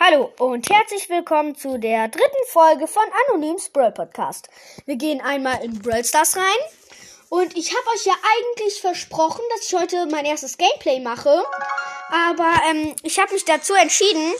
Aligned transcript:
Hallo 0.00 0.32
und 0.38 0.70
herzlich 0.70 1.10
willkommen 1.10 1.56
zu 1.56 1.76
der 1.76 2.06
dritten 2.06 2.46
Folge 2.52 2.86
von 2.86 3.02
Anonyms 3.26 3.68
Brawl 3.68 3.90
Podcast. 3.90 4.48
Wir 4.86 4.94
gehen 4.94 5.20
einmal 5.20 5.60
in 5.64 5.76
Brawl 5.80 6.04
Stars 6.04 6.36
rein 6.36 6.44
und 7.30 7.56
ich 7.56 7.74
habe 7.76 7.96
euch 7.96 8.06
ja 8.06 8.12
eigentlich 8.12 8.80
versprochen, 8.80 9.42
dass 9.50 9.66
ich 9.66 9.74
heute 9.74 10.06
mein 10.06 10.24
erstes 10.24 10.56
Gameplay 10.56 11.00
mache, 11.00 11.44
aber 12.12 12.60
ähm, 12.70 12.94
ich 13.02 13.18
habe 13.18 13.32
mich 13.32 13.44
dazu 13.44 13.74
entschieden, 13.74 14.32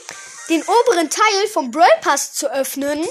den 0.49 0.63
oberen 0.63 1.11
Teil 1.11 1.49
vom 1.53 1.73
Brawl 1.73 1.89
Pass 2.03 2.35
zu 2.35 2.47
öffnen. 2.53 3.05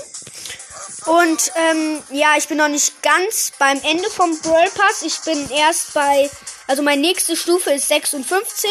Und 1.06 1.52
ähm, 1.56 2.02
ja, 2.12 2.36
ich 2.38 2.48
bin 2.48 2.58
noch 2.60 2.70
nicht 2.70 3.04
ganz 3.04 3.52
beim 3.60 3.80
Ende 3.84 4.10
vom 4.10 4.40
Brawl 4.40 4.70
Pass. 4.70 5.02
Ich 5.02 5.20
bin 5.20 5.50
erst 5.52 5.94
bei, 5.94 6.30
also 6.68 6.82
meine 6.82 7.02
nächste 7.02 7.36
Stufe 7.36 7.72
ist 7.72 7.90
56. 7.90 8.70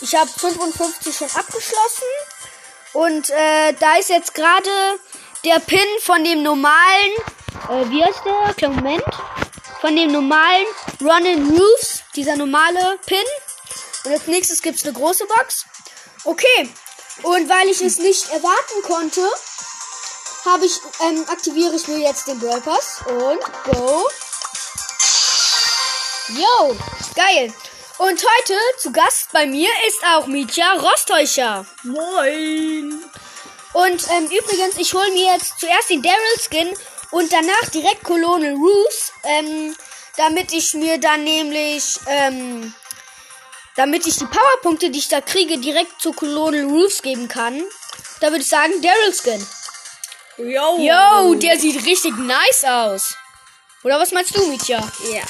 Ich 0.00 0.14
habe 0.16 0.28
55 0.28 1.16
schon 1.16 1.30
abgeschlossen. 1.30 2.04
Und 2.92 3.30
äh, 3.30 3.72
da 3.78 3.96
ist 3.96 4.10
jetzt 4.10 4.34
gerade 4.34 4.70
der 5.44 5.60
Pin 5.60 5.86
von 6.02 6.22
dem 6.24 6.42
normalen, 6.42 7.12
äh, 7.70 7.88
wie 7.90 8.04
heißt 8.04 8.24
der? 8.24 8.54
Kleinen 8.54 8.76
Moment. 8.76 9.04
Von 9.80 9.96
dem 9.96 10.12
normalen 10.12 10.66
Ronin 11.00 11.58
Roofs, 11.58 12.02
dieser 12.14 12.36
normale 12.36 12.98
Pin. 13.06 13.24
Und 14.04 14.12
als 14.12 14.26
nächstes 14.26 14.62
gibt's 14.62 14.84
eine 14.84 14.92
große 14.92 15.26
Box. 15.26 15.64
Okay. 16.24 16.70
Und 17.22 17.48
weil 17.48 17.68
ich 17.68 17.80
es 17.80 17.98
nicht 17.98 18.30
erwarten 18.30 18.82
konnte, 18.84 19.28
habe 20.44 20.66
ich, 20.66 20.80
ähm, 21.00 21.24
aktiviere 21.28 21.74
ich 21.74 21.88
mir 21.88 21.98
jetzt 21.98 22.26
den 22.26 22.38
Brawl 22.40 22.60
Pass 22.60 23.00
und 23.06 23.40
go. 23.64 24.08
Yo, 26.28 26.76
geil. 27.14 27.52
Und 27.98 28.24
heute 28.24 28.54
zu 28.78 28.90
Gast 28.90 29.30
bei 29.32 29.46
mir 29.46 29.68
ist 29.86 29.98
auch 30.14 30.26
Mietja 30.26 30.72
Rosttäuscher. 30.74 31.66
Moin! 31.82 33.02
Und 33.74 34.06
ähm, 34.10 34.24
übrigens, 34.26 34.76
ich 34.78 34.92
hole 34.94 35.10
mir 35.12 35.34
jetzt 35.34 35.60
zuerst 35.60 35.90
den 35.90 36.02
Daryl 36.02 36.38
Skin 36.40 36.68
und 37.10 37.32
danach 37.32 37.68
direkt 37.72 38.02
Colonel 38.02 38.54
Roos, 38.54 39.12
ähm, 39.24 39.76
damit 40.16 40.52
ich 40.52 40.74
mir 40.74 40.98
dann 40.98 41.24
nämlich, 41.24 41.98
ähm, 42.06 42.74
damit 43.76 44.06
ich 44.06 44.16
die 44.16 44.26
Powerpunkte, 44.26 44.90
die 44.90 44.98
ich 44.98 45.08
da 45.08 45.20
kriege, 45.20 45.58
direkt 45.58 46.00
zu 46.00 46.12
Colonel 46.12 46.64
Roos 46.64 47.02
geben 47.02 47.28
kann. 47.28 47.62
Da 48.20 48.28
würde 48.28 48.42
ich 48.42 48.48
sagen, 48.48 48.72
Daryl 48.80 49.14
Skin. 49.14 49.46
Yo! 50.38 50.78
Yo, 50.78 51.34
der 51.34 51.58
sieht 51.58 51.84
richtig 51.84 52.16
nice 52.16 52.64
aus. 52.64 53.16
Oder 53.84 53.98
was 53.98 54.12
meinst 54.12 54.36
du, 54.36 54.46
Mietja? 54.46 54.78
Ja. 55.12 55.22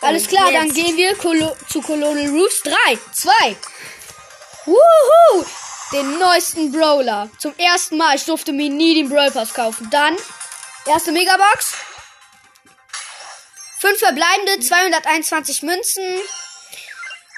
Alles 0.00 0.26
klar, 0.28 0.50
jetzt- 0.50 0.60
dann 0.60 0.72
gehen 0.74 0.96
wir 0.96 1.16
Colo 1.16 1.56
zu 1.70 1.80
Colonel 1.82 2.28
Roofs 2.30 2.62
3, 2.62 2.98
2. 3.14 3.56
Wuhu! 4.66 5.44
Den 5.92 6.18
neuesten 6.18 6.70
Brawler. 6.70 7.30
Zum 7.38 7.56
ersten 7.56 7.96
Mal. 7.96 8.14
Ich 8.16 8.24
durfte 8.24 8.52
mir 8.52 8.68
nie 8.68 8.94
den 8.94 9.08
Brawl 9.08 9.30
Pass 9.30 9.54
kaufen. 9.54 9.88
Dann, 9.90 10.16
erste 10.86 11.12
Megabox. 11.12 11.72
Fünf 13.80 13.98
verbleibende, 13.98 14.60
221 14.60 15.62
Münzen. 15.62 16.20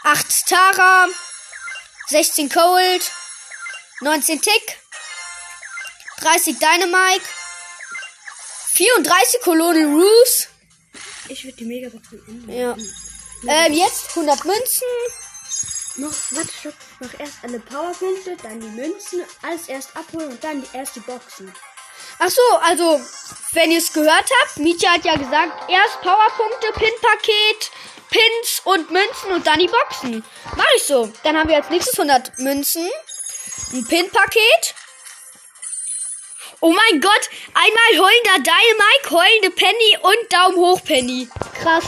8 0.04 0.46
Tara. 0.48 1.06
16 2.08 2.48
Cold. 2.48 3.02
19 4.00 4.40
Tick. 4.42 4.76
30 6.20 6.58
Dynamite. 6.58 7.24
34 8.74 9.40
Colonel 9.42 9.86
Roos. 9.86 10.48
Ich 11.30 11.44
würde 11.44 11.56
die 11.56 11.64
Megabox 11.64 12.08
am 12.12 12.22
Ende. 12.26 12.52
Ja. 12.52 12.76
Ähm, 13.46 13.72
jetzt 13.72 14.10
100 14.10 14.44
Münzen. 14.44 14.86
Noch, 15.96 16.12
warte, 16.32 16.52
stopp. 16.52 16.74
Noch 17.00 17.20
erst 17.20 17.34
alle 17.42 17.60
Powerpunkte, 17.60 18.36
dann 18.42 18.60
die 18.60 18.68
Münzen, 18.68 19.22
alles 19.42 19.68
erst 19.68 19.96
abholen 19.96 20.30
und 20.30 20.42
dann 20.42 20.62
die 20.62 20.76
erste 20.76 21.00
Boxen. 21.00 21.52
Ach 22.18 22.30
so, 22.30 22.42
also, 22.62 23.00
wenn 23.52 23.70
ihr 23.70 23.78
es 23.78 23.92
gehört 23.92 24.28
habt, 24.42 24.58
Mietja 24.58 24.92
hat 24.92 25.04
ja 25.04 25.16
gesagt, 25.16 25.70
erst 25.70 26.00
Powerpunkte, 26.00 26.72
Pin-Paket, 26.74 27.70
Pins 28.10 28.62
und 28.64 28.90
Münzen 28.90 29.32
und 29.32 29.46
dann 29.46 29.58
die 29.58 29.68
Boxen. 29.68 30.24
Mach 30.56 30.66
ich 30.76 30.82
so. 30.82 31.12
Dann 31.22 31.36
haben 31.38 31.48
wir 31.48 31.56
als 31.56 31.70
nächstes 31.70 31.98
100 31.98 32.38
Münzen, 32.38 32.88
ein 33.72 33.86
Pin-Paket. 33.86 34.74
Oh 36.62 36.72
mein 36.72 37.00
Gott, 37.00 37.30
einmal 37.54 38.06
heulender 38.06 38.36
Dynamite, 38.36 39.10
heulende 39.10 39.50
Penny 39.50 39.96
und 40.02 40.30
Daumen 40.30 40.56
hoch 40.58 40.84
Penny. 40.84 41.26
Krass. 41.58 41.84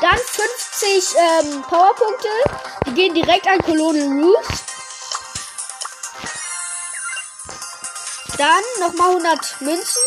Dann 0.00 0.16
50 0.16 1.16
ähm, 1.16 1.62
Powerpunkte. 1.62 2.28
Die 2.86 2.94
gehen 2.94 3.14
direkt 3.14 3.48
an 3.48 3.60
Colonel 3.60 4.22
Roofs. 4.22 4.62
Dann 8.36 8.62
nochmal 8.78 9.08
100 9.08 9.60
Münzen. 9.62 10.02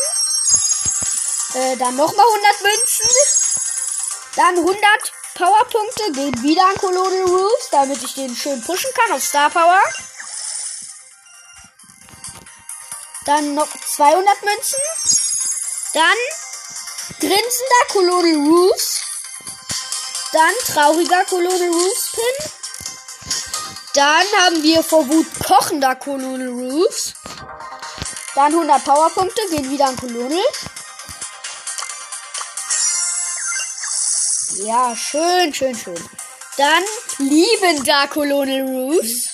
Äh, 1.54 1.76
dann 1.76 1.94
nochmal 1.94 2.24
100 2.24 2.62
Münzen. 2.62 3.10
Dann 4.36 4.56
100 4.56 5.12
Powerpunkte 5.34 6.12
gehen 6.12 6.42
wieder 6.42 6.64
an 6.64 6.76
Colonel 6.76 7.24
Roofs, 7.24 7.68
damit 7.70 8.02
ich 8.02 8.14
den 8.14 8.34
schön 8.34 8.62
pushen 8.62 8.90
kann 8.94 9.14
auf 9.14 9.22
Star 9.22 9.50
Power. 9.50 9.82
Dann 13.24 13.54
noch 13.54 13.68
200 13.68 14.42
Münzen. 14.42 14.80
Dann 15.94 16.18
grinsender 17.20 17.84
Colonel 17.88 18.36
Roofs. 18.36 19.02
Dann 20.32 20.54
trauriger 20.66 21.24
Colonel 21.26 21.70
Roofs 21.70 22.12
Pin. 22.12 22.52
Dann 23.94 24.26
haben 24.38 24.62
wir 24.62 24.82
vor 24.82 25.06
Wut 25.08 25.26
kochender 25.46 25.94
Colonel 25.96 26.48
Roofs. 26.48 27.12
Dann 28.34 28.52
100 28.52 28.82
Powerpunkte 28.84 29.42
gehen 29.50 29.70
wieder 29.70 29.86
an 29.86 29.96
Colonel. 29.96 30.42
Ja, 34.56 34.96
schön, 34.96 35.52
schön, 35.52 35.76
schön. 35.76 36.08
Dann 36.56 36.84
liebender 37.18 38.08
Colonel 38.08 38.62
Roofs. 38.62 39.28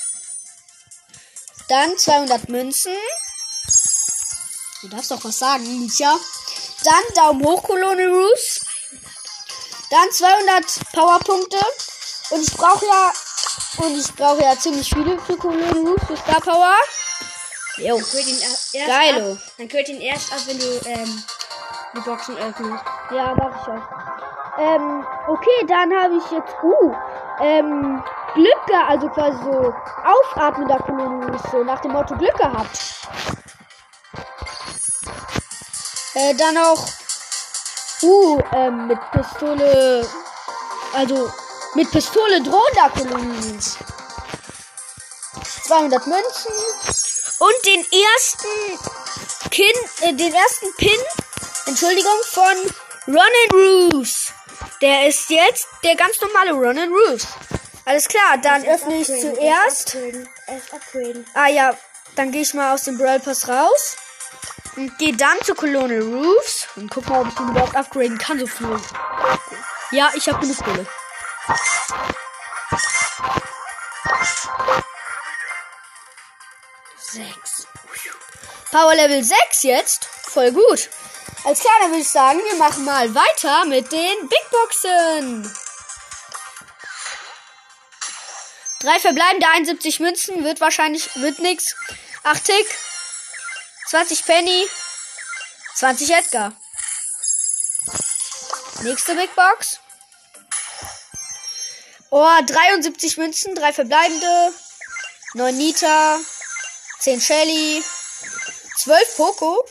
Dann 1.69 1.97
200 1.97 2.49
Münzen. 2.49 2.97
Du 4.81 4.89
darfst 4.89 5.11
doch 5.11 5.25
was 5.25 5.39
sagen, 5.39 5.65
Micha. 5.81 6.17
Dann 6.85 7.15
Daumen 7.15 7.45
hoch, 7.45 7.63
Colonel 7.65 8.13
Roofs. 8.13 8.61
Dann 9.91 10.11
200 10.11 10.65
Powerpunkte. 10.93 11.59
Und 12.31 12.43
ich 12.43 12.55
brauche 12.55 12.87
ja, 12.87 13.13
und 13.79 13.99
ich 13.99 14.15
brauche 14.15 14.43
ja 14.43 14.57
ziemlich 14.57 14.89
viele 14.89 15.19
für 15.19 15.37
Colonel 15.37 15.89
Roofs 15.89 16.07
für 16.07 16.17
Star 16.17 16.41
Power. 16.41 16.77
Jo. 17.79 17.97
Dann 17.97 18.05
könnt 18.05 18.27
ihn 18.29 18.39
erst 18.41 18.73
Geilo. 18.73 19.33
ab, 19.33 19.39
dann 19.57 19.69
könnt 19.69 19.89
ihn 19.89 20.01
erst 20.01 20.33
ab, 20.33 20.41
wenn 20.47 20.59
du 20.59 20.81
ähm, 20.87 21.25
die 21.97 22.01
Boxen 22.01 22.37
öffnest. 22.37 22.85
Ja, 23.13 23.35
mach 23.35 23.63
ich 23.63 23.69
auch. 23.69 24.61
Ähm, 24.61 25.07
okay, 25.29 25.67
dann 25.67 25.93
habe 25.93 26.17
ich 26.17 26.31
jetzt, 26.31 26.55
uh, 26.63 26.95
ähm, 27.41 28.03
Glück 28.35 28.67
gehabt, 28.67 28.91
also 28.91 29.09
quasi 29.09 29.39
so 29.45 29.75
aufatmender 30.05 30.79
Kolonus, 30.79 31.41
so 31.51 31.63
nach 31.65 31.81
dem 31.81 31.93
Motto 31.93 32.17
Glück 32.17 32.37
gehabt. 32.37 32.88
Äh, 36.19 36.35
dann 36.35 36.59
auch, 36.59 36.85
uh, 38.03 38.41
ähm, 38.53 38.89
mit 38.89 38.99
Pistole, 39.13 40.05
also 40.93 41.33
mit 41.75 41.89
Pistole 41.93 42.43
drohender 42.43 42.91
Kolonus. 42.93 43.77
200 45.65 46.07
Münzen. 46.09 46.53
Und 47.39 47.67
den 47.67 47.87
ersten 47.93 49.51
Kin, 49.51 49.67
äh, 50.01 50.13
den 50.13 50.35
ersten 50.35 50.75
Pin, 50.77 51.01
Entschuldigung, 51.67 52.19
von 52.25 52.75
Ronin 53.07 53.93
Roos. 53.93 54.33
Der 54.83 55.07
ist 55.07 55.31
jetzt 55.31 55.69
der 55.85 55.95
ganz 55.95 56.21
normale 56.21 56.53
Ronin 56.53 56.93
Roos. 56.93 57.29
Alles 57.85 58.09
klar, 58.09 58.39
dann 58.43 58.67
öffne 58.67 58.97
ich 58.97 59.07
zuerst. 59.07 59.95
Upgraden, 59.95 60.29
upgraden. 60.73 61.27
Ah 61.35 61.47
ja, 61.47 61.77
dann 62.17 62.33
gehe 62.33 62.43
ich 62.43 62.55
mal 62.55 62.75
aus 62.75 62.83
dem 62.83 62.99
Brawl 62.99 63.21
Pass 63.21 63.47
raus. 63.47 63.97
Gehe 64.99 65.17
dann 65.17 65.37
zu 65.43 65.55
Colonel 65.55 66.03
Roofs. 66.03 66.69
Und 66.77 66.91
guck 66.91 67.09
mal, 67.09 67.23
ob 67.23 67.29
ich 67.29 67.35
den 67.35 67.49
überhaupt 67.49 67.75
upgraden 67.75 68.17
kann, 68.17 68.39
so 68.39 68.47
viel. 68.47 68.79
Ja, 69.91 70.11
ich 70.15 70.29
habe 70.29 70.41
genug 70.41 70.57
Kohle. 70.59 70.87
Sechs. 77.01 77.67
Power 78.71 78.95
Level 78.95 79.25
6 79.25 79.63
jetzt. 79.63 80.05
Voll 80.05 80.53
gut. 80.53 80.91
Klar, 81.43 81.75
dann 81.81 81.91
würde 81.91 82.03
ich 82.03 82.09
sagen, 82.09 82.39
wir 82.39 82.57
machen 82.57 82.85
mal 82.85 83.15
weiter 83.15 83.65
mit 83.65 83.91
den 83.91 84.29
Big 84.29 84.51
Boxen. 84.51 85.51
Drei 88.81 89.01
verbleibende 89.01 89.49
71 89.49 89.99
Münzen 90.01 90.45
wird 90.45 90.61
wahrscheinlich, 90.61 91.09
wird 91.17 91.39
nix. 91.41 91.75
8 92.23 92.45
Tick. 92.45 92.67
20 93.91 94.25
Penny. 94.27 94.67
20 95.77 96.11
Edgar. 96.11 96.53
Nächste 98.83 99.15
Big 99.15 99.35
Box. 99.35 99.81
Oh, 102.11 102.27
73 102.47 103.17
Münzen, 103.19 103.55
drei 103.55 103.73
verbleibende. 103.73 104.53
9 105.35 105.57
Nita. 105.57 106.19
10 107.01 107.21
Shelly, 107.21 107.83
12 108.79 109.17
Poco. 109.17 109.65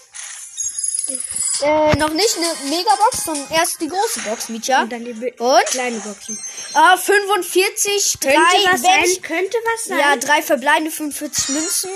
Äh, 1.62 1.96
noch 1.96 2.10
nicht 2.12 2.38
eine 2.38 2.54
Megabox, 2.70 3.26
sondern 3.26 3.50
erst 3.52 3.82
die 3.82 3.88
große 3.88 4.22
Box, 4.22 4.50
Mietja. 4.50 4.82
Und 4.84 4.92
dann 4.92 5.04
die 5.04 5.14
bi- 5.14 5.34
Und? 5.38 5.66
kleine 5.68 6.00
Boxen. 6.00 6.38
Ah, 6.74 6.96
45, 6.96 8.18
Könnte 8.22 8.38
drei, 8.38 8.72
was 8.74 8.82
sein, 8.82 9.22
könnte 9.24 9.58
was 9.64 9.84
sein. 9.86 10.00
Ja, 10.00 10.16
drei 10.18 10.42
verbleibende 10.42 10.92
45 10.92 11.50
Münzen. 11.50 11.90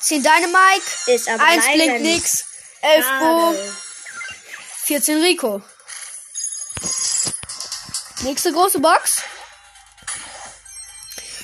10 0.00 0.22
Dynamike. 0.22 0.82
Ist 1.06 1.28
aber 1.28 1.42
1 1.42 1.64
leider 1.64 1.76
blinkt 1.76 2.02
nix. 2.02 2.44
11 2.82 3.06
Bo. 3.20 3.52
Schade. 3.52 3.76
14 4.84 5.22
Rico. 5.22 5.62
Nächste 8.22 8.52
große 8.52 8.80
Box. 8.80 9.22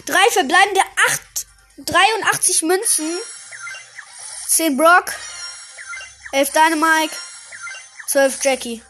Drei 0.05 0.31
verbleibende 0.31 0.81
8, 1.09 1.47
83 1.79 2.63
Münzen. 2.63 3.19
10 4.49 4.77
Brock. 4.77 5.13
11 6.33 6.51
Dynamike. 6.53 7.15
12 8.09 8.45
Jackie. 8.45 8.83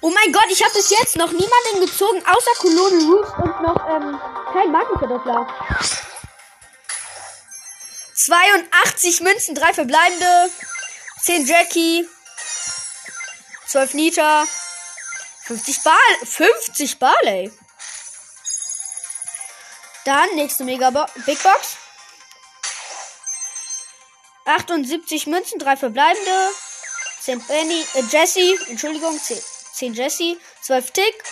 Oh 0.00 0.10
mein 0.10 0.32
Gott, 0.32 0.46
ich 0.50 0.62
habe 0.62 0.74
bis 0.74 0.90
jetzt 0.90 1.16
noch 1.16 1.30
niemanden 1.30 1.80
gezogen, 1.80 2.22
außer 2.26 2.50
Colonel 2.58 3.06
Roost 3.06 3.32
und 3.38 3.62
noch 3.62 3.88
ähm, 3.88 4.20
kein 4.52 4.70
Markenverdoppler. 4.70 5.46
82 8.26 9.20
Münzen, 9.20 9.54
3 9.54 9.74
verbleibende. 9.74 10.50
10 11.22 11.46
Jackie. 11.46 12.08
12 13.68 13.94
Nita. 13.94 14.46
50 15.46 15.82
Ball. 15.82 15.94
50 16.24 16.98
Barley. 16.98 17.52
Dann 20.06 20.34
nächste 20.36 20.64
Mega 20.64 20.88
Bo 20.90 21.04
Big 21.26 21.42
Box. 21.42 21.76
78 24.46 25.26
Münzen, 25.26 25.58
3 25.58 25.76
verbleibende. 25.76 26.50
10 27.20 27.46
Benny, 27.46 27.86
äh, 27.94 28.02
Jesse, 28.10 28.58
Entschuldigung, 28.68 29.18
10, 29.18 29.40
10 29.74 29.94
Jesse, 29.94 30.38
12 30.62 30.90
Tick 30.90 31.24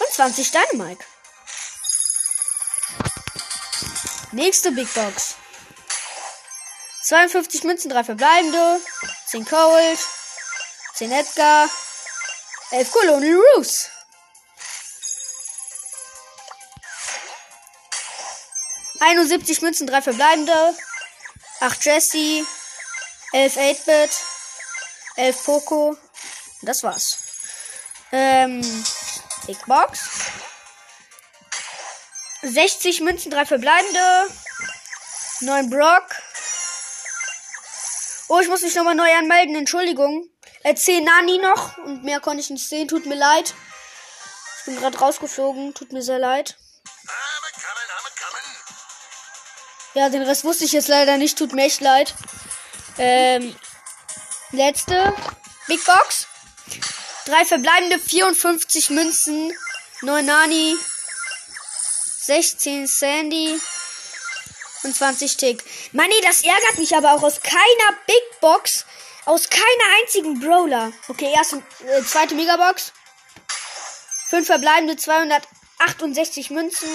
und 0.00 0.12
20 0.12 0.50
Dynamike. 0.50 1.04
Nächste 4.32 4.72
Big 4.72 4.92
Box. 4.92 5.36
52 7.06 7.62
Münzen, 7.62 7.88
3 7.88 8.02
verbleibende. 8.02 8.80
10 9.28 9.44
Cold. 9.44 9.98
10 10.94 11.12
Edgar. 11.12 11.70
11 12.72 12.90
Colonel 12.90 13.40
Roos. 13.54 13.90
Einundsiebzig 18.98 19.62
Münzen, 19.62 19.86
3 19.86 20.02
verbleibende. 20.02 20.74
8 21.60 21.84
Jesse. 21.84 22.44
11 23.32 23.56
8-Bit. 23.56 24.10
11 25.14 25.44
Poco. 25.44 25.96
Das 26.62 26.82
war's. 26.82 27.18
Ähm, 28.10 28.62
Big 29.46 29.64
Box. 29.66 30.00
60 32.42 33.00
Münzen, 33.02 33.30
3 33.30 33.46
verbleibende. 33.46 34.28
9 35.42 35.70
Brock. 35.70 36.25
Oh, 38.28 38.40
ich 38.40 38.48
muss 38.48 38.62
mich 38.62 38.74
nochmal 38.74 38.94
neu 38.94 39.12
anmelden. 39.16 39.54
Entschuldigung. 39.54 40.28
Äh, 40.64 40.74
10 40.74 41.04
Nani 41.04 41.38
noch. 41.38 41.78
Und 41.78 42.02
mehr 42.02 42.20
konnte 42.20 42.40
ich 42.40 42.50
nicht 42.50 42.68
sehen. 42.68 42.88
Tut 42.88 43.06
mir 43.06 43.14
leid. 43.14 43.54
Ich 44.58 44.64
bin 44.64 44.76
gerade 44.76 44.98
rausgeflogen. 44.98 45.74
Tut 45.74 45.92
mir 45.92 46.02
sehr 46.02 46.18
leid. 46.18 46.56
Ja, 49.94 50.08
den 50.08 50.22
Rest 50.22 50.44
wusste 50.44 50.64
ich 50.64 50.72
jetzt 50.72 50.88
leider 50.88 51.16
nicht. 51.18 51.38
Tut 51.38 51.52
mir 51.52 51.64
echt 51.64 51.80
leid. 51.80 52.14
Ähm, 52.98 53.54
letzte 54.50 55.14
Big 55.68 55.84
Box. 55.84 56.26
Drei 57.26 57.44
verbleibende 57.44 57.98
54 57.98 58.90
Münzen. 58.90 59.56
9 60.02 60.26
Nani. 60.26 60.76
16 62.22 62.88
Sandy. 62.88 63.60
Und 64.86 64.94
20 64.94 65.36
Tick. 65.36 65.64
Mann, 65.92 66.08
nee, 66.08 66.20
das 66.22 66.44
ärgert 66.44 66.78
mich 66.78 66.94
aber 66.94 67.14
auch 67.14 67.22
aus 67.24 67.40
keiner 67.40 67.98
Big 68.06 68.40
Box. 68.40 68.86
Aus 69.24 69.50
keiner 69.50 70.00
einzigen 70.00 70.38
Brawler. 70.38 70.92
Okay, 71.08 71.32
erste, 71.34 71.56
äh, 71.84 72.02
zweite 72.04 72.36
Megabox. 72.36 72.92
Fünf 74.28 74.46
verbleibende 74.46 74.96
268 74.96 76.50
Münzen. 76.50 76.88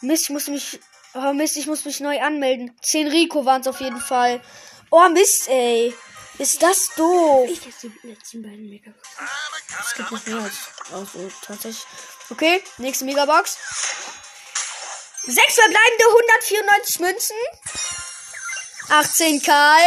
Mist, 0.00 0.24
ich 0.24 0.30
muss 0.30 0.46
mich. 0.46 0.78
Oh 1.14 1.32
Mist, 1.32 1.56
ich 1.56 1.66
muss 1.66 1.84
mich 1.84 1.98
neu 1.98 2.20
anmelden. 2.20 2.76
10 2.82 3.08
Rico 3.08 3.44
waren 3.44 3.62
es 3.62 3.66
auf 3.66 3.80
jeden 3.80 4.00
Fall. 4.00 4.40
Oh 4.90 5.08
Mist, 5.08 5.48
ey. 5.48 5.92
Ist 6.38 6.62
das 6.62 6.90
doof. 6.96 7.48
Ich 7.50 7.64
jetzt 7.64 7.82
die 7.82 7.92
letzten 8.04 8.42
beiden 8.42 8.68
Megaboxen. 8.68 9.26
Es 9.80 9.94
gibt 9.94 10.12
noch 10.12 10.26
mehr 10.26 10.36
als 10.36 10.54
oh, 10.92 11.04
so, 11.12 11.32
tatsächlich. 11.42 11.84
Okay, 12.30 12.62
nächste 12.78 13.04
Megabox. 13.06 13.56
Sechs 15.26 15.54
verbleibende 15.54 16.04
194 16.06 17.00
Münzen. 17.00 17.36
18 18.88 19.42
Karl. 19.42 19.82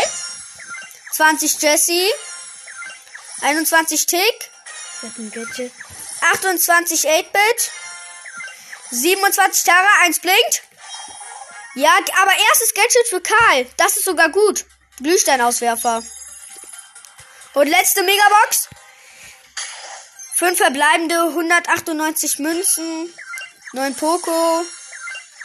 20 1.13 1.61
Jesse. 1.61 2.11
21 3.41 4.05
Tick. 4.05 4.51
Ich 5.01 5.09
hab 5.09 5.17
ein 5.17 5.31
Gadget. 5.31 5.71
28 6.33 7.07
8-Bit. 7.07 7.71
27 8.91 9.63
Tara, 9.63 9.87
1 10.03 10.19
blinkt. 10.19 10.63
Ja, 11.75 11.91
aber 12.21 12.31
erstes 12.49 12.73
Gadget 12.73 13.07
für 13.07 13.21
Karl. 13.21 13.65
Das 13.77 13.95
ist 13.95 14.03
sogar 14.03 14.29
gut. 14.29 14.65
Glühsteinauswerfer. 14.97 16.03
Und 17.53 17.67
letzte 17.67 18.03
Megabox. 18.03 18.67
5 20.35 20.57
verbleibende 20.57 21.15
198 21.15 22.39
Münzen. 22.39 23.13
9 23.71 23.95
Poco. 23.95 24.65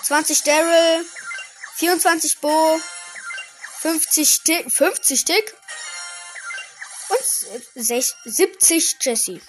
20 0.04 0.42
Daryl. 0.42 1.06
24 1.76 2.40
Bo. 2.40 2.80
50 3.80 4.42
Tick. 4.42 4.72
50 4.72 5.24
Tick. 5.24 5.54
Und 7.08 7.84
sech- 7.84 8.14
70 8.24 8.96
Jesse. 9.00 9.40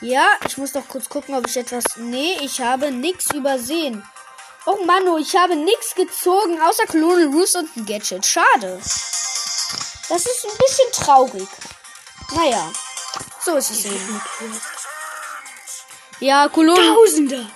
Ja, 0.00 0.26
ich 0.46 0.58
muss 0.58 0.74
noch 0.74 0.86
kurz 0.88 1.08
gucken, 1.08 1.34
ob 1.34 1.46
ich 1.48 1.56
etwas. 1.56 1.84
Nee, 1.96 2.36
ich 2.42 2.60
habe 2.60 2.90
nichts 2.90 3.32
übersehen. 3.32 4.06
Oh 4.66 4.84
Mano, 4.84 5.18
ich 5.18 5.34
habe 5.36 5.56
nichts 5.56 5.94
gezogen, 5.94 6.60
außer 6.60 6.86
Colonel 6.86 7.28
Roos 7.28 7.54
und 7.54 7.74
ein 7.76 7.86
Gadget. 7.86 8.24
Schade. 8.26 8.80
Das 10.08 10.26
ist 10.26 10.44
ein 10.44 10.58
bisschen 10.58 10.92
traurig. 10.92 11.48
Naja, 12.34 12.72
so 13.44 13.56
ist 13.56 13.70
es 13.70 13.84
eben. 13.84 14.20
Ja, 16.20 16.48
Colonel. 16.48 16.94
Tausender! 16.94 17.50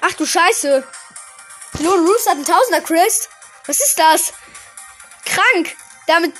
Ach 0.00 0.12
du 0.14 0.26
Scheiße. 0.26 0.86
Colonel 1.76 2.06
Roos 2.06 2.26
hat 2.26 2.34
einen 2.34 2.44
Tausender 2.44 2.80
Crest. 2.80 3.28
Was 3.66 3.80
ist 3.80 3.98
das? 3.98 4.32
Krank. 5.24 5.76
Damit. 6.06 6.34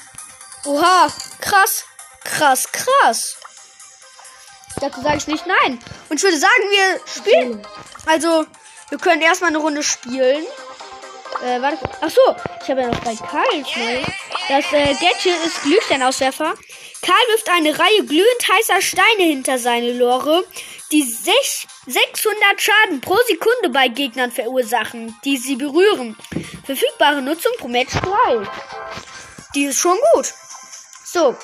Oha, 0.64 1.12
krass. 1.40 1.84
Krass, 2.24 2.68
krass. 2.72 3.36
Dazu 4.80 5.00
sage 5.02 5.16
ich 5.18 5.26
nicht 5.26 5.46
nein. 5.46 5.78
Und 6.08 6.16
ich 6.16 6.22
würde 6.22 6.38
sagen, 6.38 6.70
wir 6.70 7.00
spielen. 7.06 7.66
Also, 8.06 8.46
wir 8.88 8.98
können 8.98 9.22
erstmal 9.22 9.50
eine 9.50 9.58
Runde 9.58 9.82
spielen. 9.82 10.44
Äh, 11.42 11.60
warte. 11.60 11.78
Ach 12.00 12.10
so, 12.10 12.20
ich 12.62 12.70
habe 12.70 12.82
ja 12.82 12.86
noch 12.88 13.00
bei 13.00 13.14
Karl 13.16 13.66
schnell. 13.66 14.02
Das 14.48 14.64
äh, 14.72 14.94
Gadget 14.94 15.44
ist 15.44 15.62
Glühsteinauswerfer. 15.62 16.54
Karl 17.02 17.26
wirft 17.32 17.48
eine 17.50 17.76
Reihe 17.78 18.04
glühend 18.04 18.48
heißer 18.52 18.80
Steine 18.80 19.24
hinter 19.28 19.58
seine 19.58 19.92
Lore, 19.92 20.44
die 20.92 21.02
sech- 21.02 21.66
600 21.86 22.60
Schaden 22.60 23.00
pro 23.00 23.16
Sekunde 23.26 23.70
bei 23.70 23.88
Gegnern 23.88 24.30
verursachen, 24.30 25.18
die 25.24 25.36
sie 25.36 25.56
berühren. 25.56 26.16
Verfügbare 26.64 27.22
Nutzung 27.22 27.52
pro 27.58 27.66
Match 27.66 27.92
3. 27.94 28.46
Die 29.56 29.64
ist 29.64 29.80
schon 29.80 29.98
gut. 30.14 30.32
So, 31.04 31.36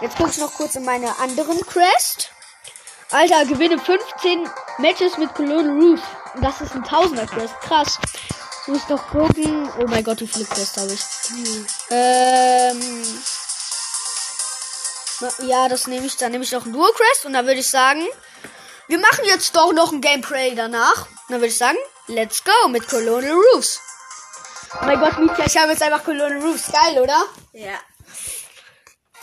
jetzt 0.00 0.16
gucke 0.16 0.30
ich 0.30 0.38
noch 0.38 0.54
kurz 0.54 0.76
in 0.76 0.84
meine 0.84 1.18
anderen 1.18 1.60
Quest. 1.66 2.30
Alter, 3.10 3.44
gewinne 3.46 3.78
15 3.78 4.48
Matches 4.78 5.18
mit 5.18 5.34
Colonel 5.34 5.70
Ruth. 5.70 6.00
Das 6.40 6.60
ist 6.60 6.72
ein 6.76 6.84
Tausender 6.84 7.26
Quest. 7.26 7.54
Krass. 7.60 7.98
Muss 8.70 8.88
noch 8.88 9.04
gucken. 9.08 9.68
Oh 9.80 9.86
mein 9.88 10.04
Gott, 10.04 10.20
wie 10.20 10.28
viele 10.28 10.44
Quests 10.44 10.76
habe 10.76 10.92
ich? 10.92 11.00
Ähm. 11.90 12.80
na, 15.20 15.28
Ja, 15.44 15.68
das 15.68 15.88
nehme 15.88 16.06
ich. 16.06 16.16
Dann 16.16 16.30
nehme 16.30 16.44
ich 16.44 16.52
noch 16.52 16.64
ein 16.64 16.72
Dual 16.72 16.92
Quest 16.92 17.26
und 17.26 17.32
dann 17.32 17.46
würde 17.46 17.58
ich 17.58 17.68
sagen, 17.68 18.06
wir 18.86 19.00
machen 19.00 19.24
jetzt 19.24 19.56
doch 19.56 19.72
noch 19.72 19.90
ein 19.90 20.00
Gameplay 20.00 20.54
danach. 20.54 21.08
Dann 21.28 21.40
würde 21.40 21.48
ich 21.48 21.58
sagen, 21.58 21.78
let's 22.06 22.44
go 22.44 22.68
mit 22.68 22.88
Colonel 22.88 23.32
Roofs. 23.32 23.80
Oh 24.80 24.84
mein 24.84 25.00
Gott, 25.00 25.18
Mika, 25.18 25.42
ich 25.44 25.56
habe 25.58 25.72
jetzt 25.72 25.82
einfach 25.82 26.04
Colonel 26.04 26.40
Roofs. 26.40 26.70
Geil, 26.70 27.02
oder? 27.02 27.24
Ja. 27.52 27.74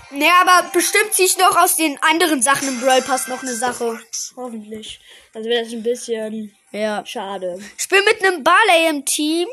Ne, 0.10 0.30
aber 0.42 0.70
bestimmt 0.70 1.14
ziehe 1.14 1.28
ich 1.28 1.38
noch 1.38 1.56
aus 1.58 1.76
den 1.76 2.02
anderen 2.02 2.42
Sachen 2.42 2.68
im 2.68 2.80
Brawl 2.80 3.02
Pass 3.02 3.28
noch 3.28 3.42
eine 3.42 3.56
Sache. 3.56 4.00
Hoffentlich. 4.36 5.00
Also 5.34 5.50
wäre 5.50 5.64
das 5.66 5.74
ein 5.74 5.84
bisschen 5.84 6.56
Ja. 6.72 7.06
schade. 7.06 7.60
Ich 7.78 7.84
spiele 7.84 8.04
mit 8.04 8.24
einem 8.24 8.44
Barley 8.44 8.88
im 8.90 9.06
Team. 9.06 9.48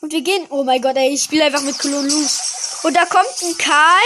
Und 0.00 0.12
wir 0.12 0.20
gehen. 0.22 0.46
Oh 0.50 0.64
mein 0.64 0.82
Gott, 0.82 0.96
ey, 0.96 1.14
ich 1.14 1.22
spiele 1.22 1.44
einfach 1.44 1.62
mit 1.62 1.82
Loose. 1.84 2.40
Und 2.82 2.94
da 2.94 3.04
kommt 3.06 3.28
ein 3.42 3.56
Karl. 3.56 4.00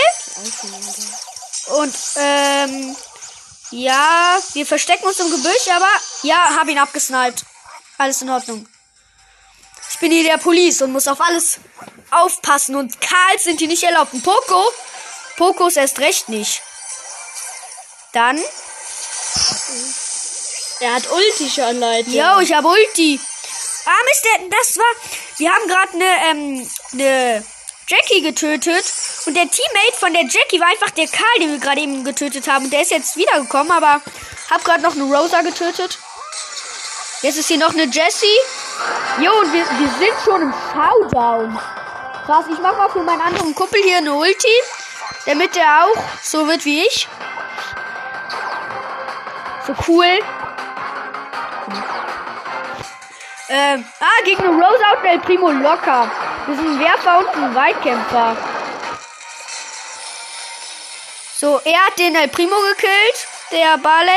Und, 1.78 1.94
ähm. 2.16 2.96
Ja, 3.72 4.38
wir 4.52 4.66
verstecken 4.66 5.06
uns 5.06 5.18
im 5.18 5.30
Gebüsch, 5.30 5.68
aber. 5.74 5.88
Ja, 6.22 6.54
hab 6.54 6.68
ihn 6.68 6.78
abgesniped. 6.78 7.44
Alles 7.98 8.22
in 8.22 8.30
Ordnung. 8.30 8.68
Ich 9.90 9.98
bin 9.98 10.12
hier 10.12 10.22
der 10.24 10.38
Police 10.38 10.82
und 10.82 10.92
muss 10.92 11.08
auf 11.08 11.20
alles 11.20 11.58
aufpassen. 12.10 12.76
Und 12.76 13.00
Karls 13.00 13.44
sind 13.44 13.58
hier 13.58 13.68
nicht 13.68 13.82
erlaubt. 13.82 14.12
Und 14.12 14.22
Poco. 14.22 14.62
Ist 15.38 15.76
erst 15.76 15.98
recht 15.98 16.28
nicht. 16.28 16.62
Dann. 18.12 18.42
Er 20.80 20.94
hat 20.94 21.10
Ulti 21.10 21.50
schon, 21.50 21.78
Leute. 21.78 22.10
Yo, 22.10 22.40
ich 22.40 22.52
habe 22.52 22.68
Ulti. 22.68 23.20
Ah, 23.84 24.04
Mist, 24.04 24.26
das 24.50 24.76
war. 24.78 24.84
Wir 25.36 25.52
haben 25.52 25.68
gerade 25.68 25.92
eine, 25.92 26.30
ähm, 26.30 26.70
eine 26.92 27.44
Jackie 27.86 28.22
getötet. 28.22 28.84
Und 29.26 29.34
der 29.34 29.48
Teammate 29.50 29.96
von 29.98 30.12
der 30.12 30.22
Jackie 30.22 30.60
war 30.60 30.68
einfach 30.68 30.90
der 30.90 31.06
Karl, 31.08 31.38
den 31.40 31.52
wir 31.52 31.58
gerade 31.58 31.80
eben 31.80 32.04
getötet 32.04 32.48
haben. 32.48 32.64
Und 32.64 32.72
der 32.72 32.82
ist 32.82 32.90
jetzt 32.90 33.16
wiedergekommen, 33.16 33.72
aber 33.72 34.00
hab 34.50 34.64
gerade 34.64 34.82
noch 34.82 34.94
eine 34.94 35.04
Rosa 35.04 35.42
getötet. 35.42 35.98
Jetzt 37.22 37.38
ist 37.38 37.48
hier 37.48 37.58
noch 37.58 37.70
eine 37.70 37.84
Jessie. 37.84 38.26
Jo, 39.20 39.32
und 39.40 39.52
wir, 39.52 39.64
wir 39.64 39.88
sind 39.98 40.14
schon 40.24 40.42
im 40.42 40.54
Showdown. 40.72 41.58
Krass, 42.24 42.44
ich 42.52 42.58
mach 42.58 42.76
mal 42.76 42.88
für 42.90 43.02
meinen 43.02 43.20
anderen 43.20 43.54
Kumpel 43.54 43.82
hier 43.82 43.98
eine 43.98 44.14
Ulti. 44.14 44.48
Damit 45.26 45.56
der 45.56 45.84
auch 45.84 46.02
so 46.22 46.46
wird 46.46 46.64
wie 46.64 46.86
ich. 46.86 47.08
So 49.66 49.74
cool. 49.88 50.06
Ähm, 53.48 53.84
ah, 54.00 54.24
gegen 54.24 54.42
eine 54.42 54.52
Rosa 54.52 54.92
und 54.96 55.04
El 55.04 55.18
Primo 55.18 55.50
locker. 55.50 56.10
Wir 56.46 56.56
sind 56.56 56.66
ein 56.68 56.80
Werfer 56.80 57.18
und 57.18 57.28
ein 57.28 57.54
Weitkämpfer. 57.54 58.36
So, 61.38 61.60
er 61.64 61.86
hat 61.86 61.98
den 61.98 62.14
El 62.14 62.28
Primo 62.28 62.56
gekillt, 62.70 63.28
der 63.50 63.78
Barley. 63.78 64.10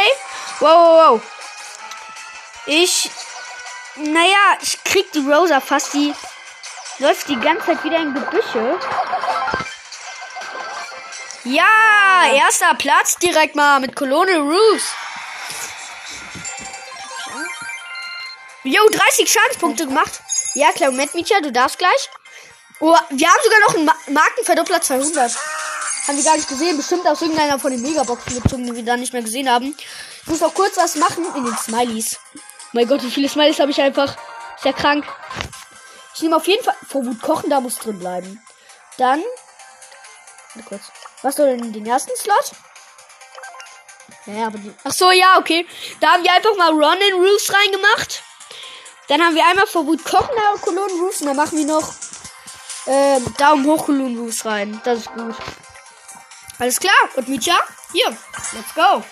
Wow, 0.60 0.70
wow, 0.70 1.12
wow. 1.12 1.22
Ich, 2.66 3.10
naja, 3.96 4.58
ich 4.62 4.84
krieg 4.84 5.12
die 5.12 5.28
Rosa 5.28 5.60
fast, 5.60 5.94
die 5.94 6.13
läuft 7.00 7.28
die 7.28 7.39
ganze 7.39 7.66
Zeit 7.66 7.84
wieder 7.84 7.98
in 7.98 8.13
Gebüsche. 8.13 8.80
Ja, 11.50 12.32
erster 12.32 12.75
Platz 12.75 13.15
direkt 13.15 13.56
mal 13.56 13.79
mit 13.79 13.96
Colonel 13.96 14.38
Roos. 14.38 14.84
Jo, 18.63 18.82
30 18.88 19.32
Schadenspunkte 19.32 19.88
gemacht. 19.88 20.22
Ja, 20.53 20.72
klar, 20.72 20.91
Moment, 20.91 21.15
Micha, 21.15 21.39
du 21.41 21.51
darfst 21.51 21.79
gleich. 21.79 22.10
Oh, 22.79 22.96
wir 23.10 23.27
haben 23.27 23.44
sogar 23.44 23.60
noch 23.62 23.75
einen 23.75 23.86
Ma 23.86 23.96
Markenverdoppler 24.08 24.79
200. 24.82 25.32
Haben 26.08 26.18
wir 26.18 26.24
gar 26.24 26.36
nicht 26.36 26.50
gesehen. 26.50 26.77
Bestimmt 26.77 27.08
aus 27.08 27.22
irgendeiner 27.22 27.58
von 27.58 27.72
den 27.72 27.82
Megaboxen 27.82 28.44
gezogen, 28.44 28.65
die 28.68 28.75
wir 28.75 28.84
dann 28.84 29.00
nicht 29.00 29.13
mehr 29.13 29.24
gesehen 29.24 29.50
haben. 29.50 29.75
Ich 30.22 30.27
muss 30.27 30.41
noch 30.41 30.53
kurz 30.53 30.77
was 30.77 30.98
machen 30.98 31.25
in 31.36 31.46
den 31.46 31.58
Smileys. 31.58 32.20
Mein 32.74 32.88
Gott, 32.88 33.01
wie 33.01 33.10
viele 33.10 33.27
Smileys 33.27 33.60
habe 33.60 33.72
ich 33.72 33.82
einfach. 33.82 34.15
Ist 34.56 34.65
ja 34.65 34.74
krank. 34.74 35.03
Ich 36.13 36.22
nehme 36.22 36.36
auf 36.36 36.48
jeden 36.48 36.63
Fall. 36.63 36.75
Vor 36.88 37.03
Wut 37.06 37.22
kochen, 37.24 37.50
da 37.50 37.60
muss 37.60 37.77
drin 37.77 37.98
bleiben. 37.98 38.39
Dann. 38.98 39.24
Kurz. 40.68 40.91
Was 41.22 41.36
soll 41.36 41.58
denn 41.58 41.72
den 41.72 41.86
ersten 41.86 42.15
Slot? 42.18 42.51
Ja, 44.25 44.48
aber 44.48 44.58
die. 44.58 44.74
Ach 44.84 44.91
so, 44.91 45.12
ja, 45.12 45.38
okay. 45.38 45.68
Da 46.00 46.13
haben 46.13 46.24
wir 46.24 46.34
einfach 46.34 46.56
mal 46.58 46.72
Ron 46.72 46.98
in 47.08 47.15
Roofs 47.15 47.53
reingemacht. 47.53 48.24
Dann 49.08 49.22
haben 49.22 49.36
wir 49.36 49.46
einmal 49.46 49.68
vor 49.68 49.86
Wut 49.86 50.03
kochen, 50.03 50.36
da 50.36 50.60
Cologne 50.62 51.01
Roofs. 51.01 51.22
Und 51.22 51.27
dann 51.27 51.36
machen 51.36 51.58
wir 51.58 51.65
noch 51.65 51.94
ähm, 52.86 53.25
Daumen 53.38 53.65
hoch 53.65 53.86
Cologne 53.86 54.20
Roofs 54.20 54.46
rein. 54.46 54.79
Das 54.84 55.00
ist 55.00 55.13
gut. 55.13 55.36
Alles 56.60 56.79
klar. 56.79 56.94
Und 57.15 57.27
Micha? 57.27 57.58
Hier. 57.91 58.15
Let's 58.53 58.74
go. 58.75 59.03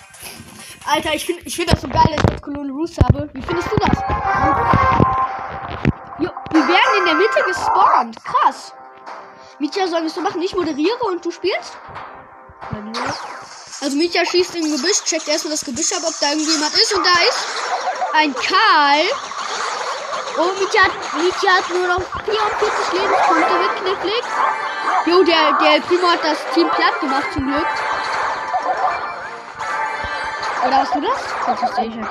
Alter, 0.86 1.14
ich 1.14 1.26
finde 1.26 1.42
ich 1.44 1.56
find 1.56 1.70
das 1.70 1.80
so 1.80 1.88
geil, 1.88 2.04
dass 2.06 2.24
ich 2.24 2.30
jetzt 2.30 2.42
Cologne 2.42 2.72
Roofs 2.72 2.96
habe. 2.98 3.28
Wie 3.32 3.42
findest 3.42 3.70
du 3.70 3.76
das? 3.76 3.98
Jo, 6.18 6.30
wir 6.50 6.68
werden 6.68 6.98
in 6.98 7.04
der 7.04 7.14
Mitte 7.14 7.42
gespawnt. 7.46 8.16
Krass. 8.24 8.72
Sollen 9.60 10.04
wir 10.04 10.06
es 10.06 10.14
so 10.14 10.20
machen? 10.20 10.40
Ich 10.40 10.54
moderiere 10.54 11.02
und 11.04 11.24
du 11.24 11.30
spielst? 11.30 11.76
Also 13.80 13.96
Micha 13.96 14.24
schießt 14.24 14.54
im 14.56 14.70
Gebüsch, 14.70 15.02
checkt 15.04 15.28
erstmal 15.28 15.52
das 15.52 15.64
Gebüsch 15.64 15.92
ab, 15.92 16.02
ob 16.06 16.14
da 16.20 16.30
irgendjemand 16.30 16.72
ist. 16.74 16.94
Und 16.94 17.04
da 17.04 17.10
ist 17.28 17.46
ein 18.14 18.34
Karl. 18.34 19.04
Oh, 20.38 20.52
Micha 20.60 20.84
hat, 20.84 20.92
Micha 21.14 21.50
hat 21.54 21.70
nur 21.70 21.86
noch 21.88 22.02
44 22.24 22.92
Lebenspunkte, 22.92 23.60
wird 23.60 23.76
knifflig. 23.82 24.22
Jo, 25.06 25.22
der, 25.24 25.52
der 25.58 25.80
Primo 25.80 26.08
hat 26.08 26.22
das 26.22 26.38
Team 26.54 26.68
platt 26.70 27.00
gemacht, 27.00 27.32
zum 27.32 27.46
Glück. 27.46 27.66
Oder 30.66 30.76
hast 30.76 30.94
du 30.94 31.00
das? 31.00 31.20
Das 31.46 31.62
ist 31.62 31.76
sicher. 31.76 32.10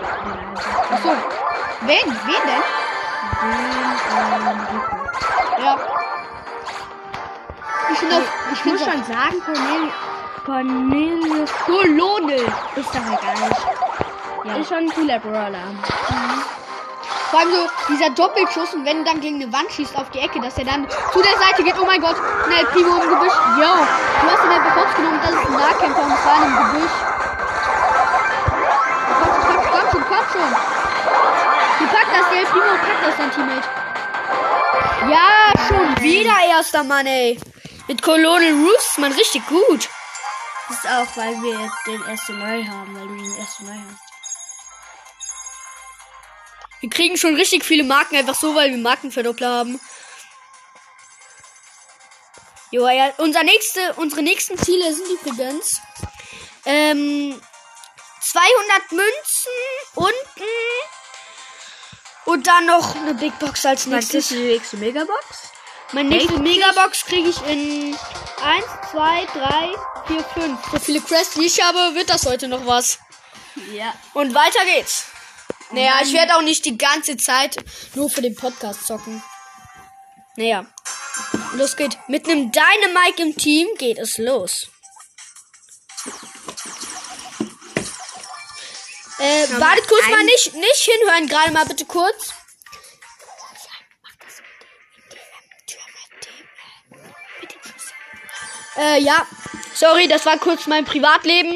Achso. 0.91 1.15
Wen? 1.81 2.17
Wen 2.25 2.41
denn? 2.45 2.63
Ja. 5.63 5.96
Ich 7.91 7.97
finde 7.99 8.15
das, 8.15 8.23
ich 8.51 8.59
Ich 8.59 8.65
muss 8.65 8.79
schon 8.83 9.03
sagen, 9.03 9.41
Cornel 9.45 9.91
Cornelius 10.45 11.51
Kolonel. 11.65 12.45
ist 12.75 12.89
doch 12.93 13.05
egal. 13.05 13.51
Ja. 14.45 14.55
Ist 14.57 14.69
schon 14.69 14.77
ein 14.77 14.89
cooler 14.89 15.19
Brawler. 15.19 15.63
Vor 17.29 17.39
allem 17.39 17.49
so 17.51 17.93
dieser 17.93 18.09
Doppelschuss 18.11 18.73
und 18.73 18.85
wenn 18.85 18.99
du 18.99 19.03
dann 19.03 19.19
gegen 19.19 19.41
eine 19.41 19.51
Wand 19.51 19.69
schießt 19.71 19.97
auf 19.97 20.09
die 20.11 20.19
Ecke, 20.19 20.39
dass 20.39 20.57
er 20.57 20.63
dann 20.65 20.87
zu 21.11 21.21
der 21.21 21.37
Seite 21.37 21.63
geht. 21.63 21.75
Oh 21.81 21.85
mein 21.85 21.99
Gott, 21.99 22.15
schnell 22.45 22.65
Primo 22.67 22.95
im 22.95 23.09
Gebüsch. 23.09 23.33
Yo, 23.59 23.73
du 24.21 24.31
hast 24.31 24.43
ihn 24.45 24.51
einfach 24.51 24.77
rausgenommen. 24.77 25.19
Das 25.21 25.31
ist 25.31 25.45
ein 25.45 25.53
Nahkämpfer 25.53 26.03
und 26.03 26.17
zwar 26.19 26.45
im 26.45 26.55
Gebüsch. 26.55 26.91
Komm, 29.19 29.31
komm, 29.47 29.61
komm 29.71 29.91
schon, 29.91 30.03
komm 30.07 30.25
schon. 30.31 30.51
Du 31.79 31.85
packst 31.87 32.13
das, 32.13 32.29
der 32.31 32.45
Primo 32.49 32.71
packt 32.79 33.03
das, 33.05 33.17
dein 33.17 33.31
Teammate. 33.31 33.67
Ja, 35.11 35.67
schon 35.67 36.01
wieder 36.01 36.35
erster 36.49 36.83
Mann, 36.83 37.05
ey. 37.05 37.37
Mit 37.87 38.01
Colonel 38.01 38.53
Roos, 38.53 38.97
man 38.97 39.11
richtig 39.13 39.45
gut. 39.47 39.89
Das 40.67 40.77
ist 40.79 40.85
auch, 40.85 41.15
weil 41.15 41.41
wir 41.41 41.71
den 41.85 42.05
ersten 42.05 42.37
neu 42.37 42.65
haben, 42.65 42.93
weil 42.95 43.07
du 43.07 43.15
den 43.15 43.37
ersten 43.37 43.65
neu 43.65 43.71
hast. 43.89 44.01
Wir 46.81 46.89
kriegen 46.89 47.17
schon 47.17 47.35
richtig 47.35 47.63
viele 47.63 47.83
Marken 47.83 48.17
einfach 48.17 48.35
so, 48.35 48.53
weil 48.53 48.71
wir 48.71 48.77
Markenverdoppler 48.77 49.49
haben. 49.49 49.79
Jo, 52.71 52.87
ja, 52.89 53.13
unser 53.17 53.43
nächste, 53.43 53.93
unsere 53.93 54.21
nächsten 54.21 54.57
Ziele 54.57 54.93
sind 54.93 55.07
übrigens 55.07 55.81
ähm, 56.65 57.41
200 58.21 58.91
Münzen 58.91 59.51
unten 59.95 60.49
und 62.25 62.45
dann 62.45 62.65
noch 62.65 62.95
eine 62.97 63.13
Big 63.13 63.39
Box 63.39 63.65
als 63.65 63.89
Was 63.89 64.03
ist 64.05 64.13
nächstes. 64.13 64.27
die 64.27 64.43
nächste 64.43 64.77
Megabox? 64.77 65.53
Meine 65.93 66.09
nächste 66.09 66.39
Megabox 66.39 67.05
kriege 67.05 67.29
ich 67.29 67.41
in 67.43 67.95
1, 68.43 68.65
2, 68.91 69.25
3, 69.25 69.69
4, 70.07 70.23
5. 70.23 70.59
So 70.71 70.79
viele 70.79 70.99
Quests 71.01 71.37
wie 71.37 71.45
ich 71.45 71.61
habe, 71.61 71.95
wird 71.95 72.09
das 72.09 72.25
heute 72.25 72.49
noch 72.49 72.65
was. 72.65 72.99
Ja. 73.73 73.93
Und 74.13 74.33
weiter 74.33 74.59
geht's. 74.65 75.05
Naja, 75.71 75.99
ich 76.03 76.13
werde 76.13 76.35
auch 76.35 76.41
nicht 76.41 76.65
die 76.65 76.77
ganze 76.77 77.15
Zeit 77.17 77.57
nur 77.95 78.09
für 78.09 78.21
den 78.21 78.35
Podcast 78.35 78.85
zocken. 78.85 79.23
Naja. 80.35 80.65
Los 81.53 81.75
geht. 81.75 81.97
Mit 82.07 82.27
einem 82.27 82.51
Dynamike 82.51 83.21
im 83.23 83.35
Team 83.37 83.67
geht 83.77 83.97
es 83.97 84.17
los. 84.17 84.67
Äh, 89.19 89.47
wartet 89.59 89.87
kurz 89.87 90.07
mal 90.09 90.23
nicht, 90.25 90.53
nicht 90.53 90.89
hinhören, 90.91 91.27
gerade 91.27 91.51
mal 91.51 91.65
bitte 91.65 91.85
kurz. 91.85 92.33
Äh, 98.77 99.01
ja. 99.01 99.25
Sorry, 99.73 100.07
das 100.07 100.25
war 100.25 100.37
kurz 100.37 100.67
mein 100.67 100.85
Privatleben. 100.85 101.55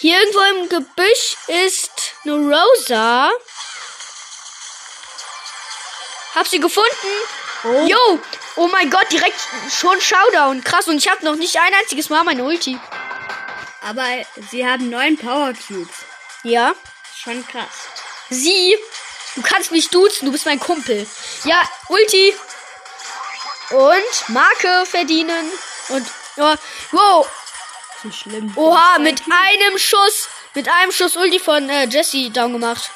Hier 0.00 0.20
irgendwo 0.20 0.40
im 0.40 0.68
Gebüsch 0.68 1.36
ist 1.66 2.14
eine 2.24 2.34
Rosa. 2.34 3.30
Hab 6.34 6.46
sie 6.46 6.60
gefunden. 6.60 6.88
Oh. 7.64 7.86
Yo, 7.86 8.20
oh 8.56 8.68
mein 8.68 8.90
Gott, 8.90 9.10
direkt 9.10 9.40
schon 9.70 10.00
Showdown. 10.00 10.62
Krass, 10.62 10.86
und 10.86 10.98
ich 10.98 11.08
habe 11.08 11.24
noch 11.24 11.34
nicht 11.34 11.56
ein 11.58 11.74
einziges 11.74 12.10
Mal 12.10 12.22
meine 12.22 12.44
Ulti. 12.44 12.78
Aber 13.82 14.06
sie 14.50 14.64
haben 14.64 14.88
neun 14.90 15.16
Power 15.16 15.52
Cubes. 15.66 15.96
Ja. 16.44 16.74
Schon 17.16 17.44
krass. 17.48 17.88
Sie, 18.30 18.76
du 19.34 19.42
kannst 19.42 19.72
mich 19.72 19.88
duzen, 19.88 20.26
du 20.26 20.32
bist 20.32 20.46
mein 20.46 20.60
Kumpel. 20.60 21.06
Ja, 21.44 21.60
Ulti. 21.88 22.34
Und 23.70 24.28
Marke 24.28 24.86
verdienen. 24.86 25.50
Und 25.88 26.06
Oh, 26.40 26.54
wow. 26.92 27.28
Ist 27.96 28.04
nicht 28.04 28.20
schlimm. 28.20 28.52
Oha, 28.54 28.98
mit 29.00 29.20
einem 29.28 29.76
Schuss, 29.76 30.28
mit 30.54 30.68
einem 30.68 30.92
Schuss 30.92 31.16
Ulti 31.16 31.40
von 31.40 31.68
äh, 31.68 31.86
Jesse 31.86 32.30
down 32.30 32.52
gemacht. 32.52 32.90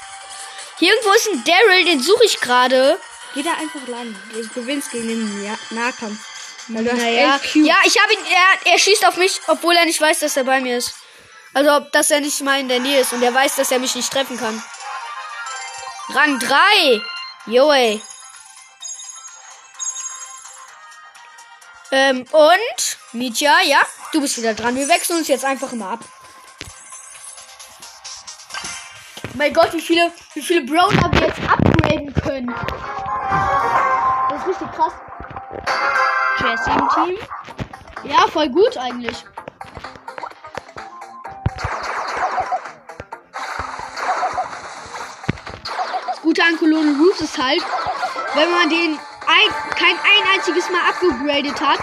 Hier 0.79 0.93
irgendwo 0.95 1.13
ist 1.13 1.27
ein 1.29 1.43
Daryl, 1.45 1.85
den 1.85 2.01
suche 2.01 2.25
ich 2.25 2.41
gerade. 2.41 3.01
Geh 3.35 3.43
da 3.43 3.51
einfach 3.55 3.87
lang. 3.89 4.15
Du 4.33 4.47
gewinnst 4.61 4.93
gegen 4.93 5.09
den 5.09 5.45
ja 5.45 5.59
Nahkampf. 5.71 6.21
Weil 6.69 6.85
du 6.85 6.93
hast 6.93 6.99
Naja, 7.01 7.41
ja, 7.55 7.77
ich 7.85 8.01
habe 8.01 8.13
ihn, 8.13 8.21
er, 8.31 8.73
er 8.73 8.79
schießt 8.79 9.05
auf 9.07 9.17
mich, 9.17 9.41
obwohl 9.49 9.75
er 9.75 9.87
nicht 9.87 10.01
weiß, 10.01 10.21
dass 10.21 10.37
er 10.37 10.45
bei 10.45 10.61
mir 10.61 10.79
ist. 10.79 10.95
Also, 11.55 11.73
ob- 11.73 11.91
dass 11.91 12.13
er 12.13 12.21
nicht 12.21 12.41
mal 12.43 12.61
in 12.61 12.69
der 12.69 12.79
Nähe 12.79 13.01
ist 13.01 13.13
und 13.13 13.23
er 13.25 13.35
weiß, 13.35 13.57
dass 13.57 13.73
er 13.73 13.81
mich 13.81 13.97
nicht 13.97 14.13
treffen 14.13 14.39
kann. 14.39 14.63
Rang 16.11 16.39
3. 16.39 17.01
Jo, 17.47 17.73
ey. 17.73 18.01
Ähm, 21.95 22.25
und, 22.33 22.99
Mietja, 23.13 23.55
ja, 23.67 23.81
du 24.13 24.23
bist 24.23 24.39
wieder 24.39 24.55
dran. 24.55 24.75
Wir 24.75 24.89
wechseln 24.89 25.19
uns 25.19 25.29
jetzt 25.29 25.45
einfach 25.45 25.73
mal 25.73 25.93
ab. 25.93 26.01
Mein 29.35 29.53
Gott, 29.53 29.75
wie 29.75 29.81
viele, 29.83 30.11
wie 30.33 30.41
viele 30.41 30.65
Brawler 30.65 31.13
wir 31.13 31.21
jetzt 31.21 31.39
upgraden 31.41 32.15
können. 32.15 32.55
Das 34.31 34.41
ist 34.41 34.49
richtig 34.49 34.73
krass. 34.73 34.93
Jesse 36.41 36.71
im 36.71 36.89
Team. 36.89 38.11
Ja, 38.11 38.27
voll 38.27 38.49
gut 38.49 38.75
eigentlich. 38.79 39.25
Das 46.07 46.23
Gute 46.23 46.43
an 46.43 46.57
Colonel 46.59 46.97
Roofs 46.97 47.21
ist 47.21 47.37
halt, 47.37 47.63
wenn 48.35 48.51
man 48.51 48.71
den 48.71 48.99
ein, 49.33 49.77
kein 49.77 49.97
ein 49.97 50.35
einziges 50.35 50.69
Mal 50.71 50.81
abgegradet 50.89 51.61
hat, 51.61 51.81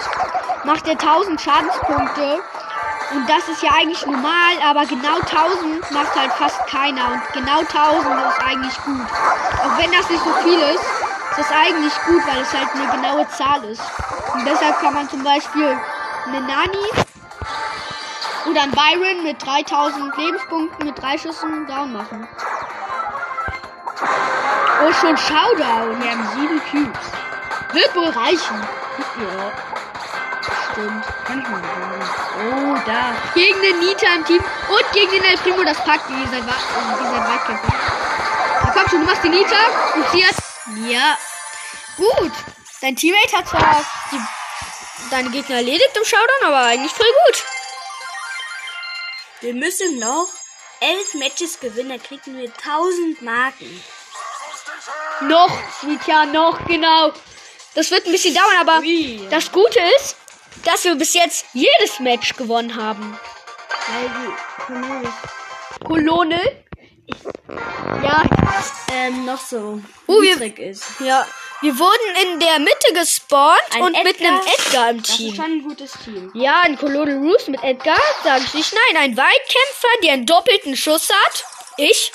macht 0.65 0.87
er 0.87 0.93
1000 0.93 1.41
Schadenspunkte. 1.41 2.41
Und 3.11 3.27
das 3.27 3.49
ist 3.49 3.63
ja 3.63 3.71
eigentlich 3.71 4.05
normal, 4.05 4.53
aber 4.63 4.85
genau 4.85 5.15
1000 5.15 5.91
macht 5.91 6.15
halt 6.15 6.31
fast 6.33 6.67
keiner. 6.67 7.13
Und 7.13 7.33
genau 7.33 7.59
1000 7.59 8.05
ist 8.29 8.45
eigentlich 8.45 8.77
gut. 8.83 9.07
Auch 9.63 9.77
wenn 9.77 9.91
das 9.91 10.09
nicht 10.09 10.23
so 10.23 10.31
viel 10.43 10.59
ist, 10.59 10.83
ist 11.31 11.39
das 11.39 11.51
eigentlich 11.51 11.93
gut, 12.05 12.21
weil 12.27 12.41
es 12.41 12.53
halt 12.53 12.69
eine 12.75 12.87
genaue 12.91 13.27
Zahl 13.29 13.63
ist. 13.63 13.81
Und 14.33 14.45
deshalb 14.45 14.79
kann 14.79 14.93
man 14.93 15.09
zum 15.09 15.23
Beispiel 15.23 15.75
eine 16.27 16.41
Nani 16.41 16.89
oder 18.49 18.61
ein 18.63 18.71
Byron 18.71 19.23
mit 19.23 19.43
3000 19.43 20.15
Lebenspunkten 20.17 20.85
mit 20.85 21.01
drei 21.01 21.17
Schüssen 21.17 21.65
down 21.65 21.93
machen. 21.93 22.27
Oh, 24.81 24.93
schon 24.93 25.17
Showdown. 25.17 26.01
Wir 26.01 26.11
haben 26.11 26.27
sieben 26.35 26.61
Cubes. 26.71 27.18
Wird 27.79 27.95
wohl 27.95 28.09
reichen. 28.09 28.67
Ja, 29.21 29.51
Stimmt. 30.71 31.05
manchmal. 31.29 31.61
Oh, 32.41 32.75
da. 32.85 33.15
Gegen 33.33 33.61
den 33.61 33.79
Nita 33.79 34.07
im 34.15 34.25
Team 34.25 34.43
und 34.69 34.91
gegen 34.91 35.11
den 35.11 35.23
El 35.23 35.37
Primo 35.37 35.63
das 35.63 35.77
wa- 35.87 35.93
äh, 35.93 36.21
ihr 36.21 36.27
seid 36.27 36.45
Weitkämpfer. 37.29 37.73
Na 38.65 38.71
komm 38.73 38.89
schon, 38.89 38.99
du 38.99 39.05
machst 39.05 39.23
die 39.23 39.29
Nita 39.29 39.55
und 39.95 40.09
sie 40.11 40.25
hat. 40.25 40.35
Ja. 40.89 41.17
Gut. 41.95 42.31
Dein 42.81 42.95
Teammate 42.97 43.37
hat 43.37 43.47
zwar 43.47 43.81
die, 44.11 44.19
deine 45.09 45.29
Gegner 45.29 45.57
erledigt 45.57 45.95
im 45.95 46.03
Showdown, 46.05 46.47
aber 46.47 46.57
eigentlich 46.67 46.91
voll 46.91 47.07
gut. 47.27 47.43
Wir 49.41 49.53
müssen 49.53 49.99
noch 49.99 50.27
elf 50.81 51.13
Matches 51.13 51.59
gewinnen, 51.59 51.89
dann 51.89 52.03
kriegen 52.03 52.37
wir 52.37 52.51
1000 52.51 53.21
Marken. 53.21 53.83
Noch, 55.21 55.57
Nita, 55.83 56.25
noch, 56.25 56.65
genau. 56.65 57.11
Das 57.75 57.91
wird 57.91 58.05
ein 58.05 58.11
bisschen 58.11 58.33
dauern, 58.33 58.57
aber 58.61 58.79
Ui. 58.79 59.21
das 59.29 59.51
Gute 59.51 59.79
ist, 59.99 60.15
dass 60.65 60.83
wir 60.83 60.95
bis 60.95 61.13
jetzt 61.13 61.45
jedes 61.53 61.99
Match 61.99 62.35
gewonnen 62.35 62.75
haben. 62.75 63.17
Weil 63.87 64.09
die 64.09 64.63
Cornelis 64.65 65.09
Kolonel? 65.85 66.63
Ja, 68.03 68.23
ähm, 68.93 69.25
noch 69.25 69.39
so 69.39 69.81
Oh, 70.07 70.21
wir- 70.21 70.41
ist. 70.59 70.83
ja. 70.99 71.25
Wir 71.61 71.77
wurden 71.77 72.15
in 72.31 72.39
der 72.39 72.57
Mitte 72.59 72.93
gespawnt 72.93 73.59
Ein 73.71 73.81
und 73.81 73.91
mit 74.03 74.15
Edgar. 74.15 74.27
einem 74.29 74.41
Edgar 74.47 74.89
im 74.91 75.01
Das 75.01 75.09
ist 75.09 75.17
Team. 75.17 75.35
schon 75.35 75.45
ein 75.45 75.61
gutes 75.63 75.91
Team. 76.05 76.31
Ja, 76.33 76.61
ein 76.61 76.77
Colonel 76.77 77.17
Roos 77.17 77.47
mit 77.47 77.61
Edgar, 77.63 77.99
sage 78.23 78.43
ich 78.45 78.53
nicht. 78.53 78.73
Nein, 78.73 79.03
ein 79.03 79.17
Weitkämpfer, 79.17 79.87
der 80.03 80.13
einen 80.13 80.25
doppelten 80.25 80.77
Schuss 80.77 81.09
hat. 81.09 81.43
Ich. 81.77 82.11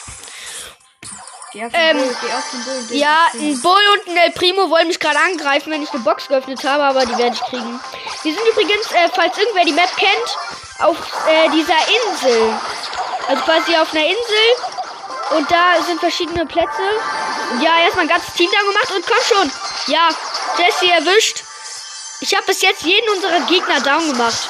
Geh 1.54 1.64
auf 1.64 1.70
den 1.70 1.80
Ähm, 1.80 1.98
Bull, 1.98 2.16
geh 2.20 2.32
auf 2.32 2.50
den 2.50 2.64
Bull. 2.64 2.84
geh 2.88 2.96
Ja, 2.98 3.28
ein 3.32 3.62
Bull 3.62 3.82
und 3.92 4.08
ein 4.08 4.16
El 4.16 4.32
Primo 4.32 4.68
wollen 4.68 4.88
mich 4.88 4.98
gerade 4.98 5.20
angreifen, 5.20 5.70
wenn 5.70 5.82
ich 5.84 5.90
eine 5.92 6.02
Box 6.02 6.26
geöffnet 6.26 6.64
habe, 6.64 6.82
aber 6.82 7.06
die 7.06 7.16
werde 7.16 7.36
ich 7.36 7.40
kriegen. 7.42 7.80
Wir 8.24 8.34
sind 8.34 8.46
übrigens, 8.48 8.90
äh, 8.90 9.08
falls 9.14 9.38
irgendwer 9.38 9.64
die 9.64 9.72
Map 9.72 9.96
kennt, 9.96 10.38
auf 10.80 10.96
äh, 11.28 11.48
dieser 11.50 11.78
Insel. 12.10 12.52
Also 13.28 13.42
quasi 13.44 13.76
auf 13.76 13.92
einer 13.92 14.04
Insel. 14.04 15.36
Und 15.36 15.48
da 15.50 15.80
sind 15.86 16.00
verschiedene 16.00 16.44
Plätze. 16.44 16.82
Ja, 17.62 17.78
erstmal 17.84 18.06
ein 18.06 18.08
ganzes 18.08 18.34
Team 18.34 18.50
da 18.52 18.60
gemacht 18.60 18.90
und 18.90 19.06
komm 19.06 19.38
schon. 19.38 19.52
Ja, 19.94 20.08
Jesse 20.58 20.90
erwischt. 20.92 21.44
Ich 22.20 22.34
habe 22.34 22.46
bis 22.46 22.62
jetzt 22.62 22.82
jeden 22.82 23.08
unserer 23.10 23.40
Gegner 23.46 23.80
down 23.80 24.08
gemacht. 24.10 24.48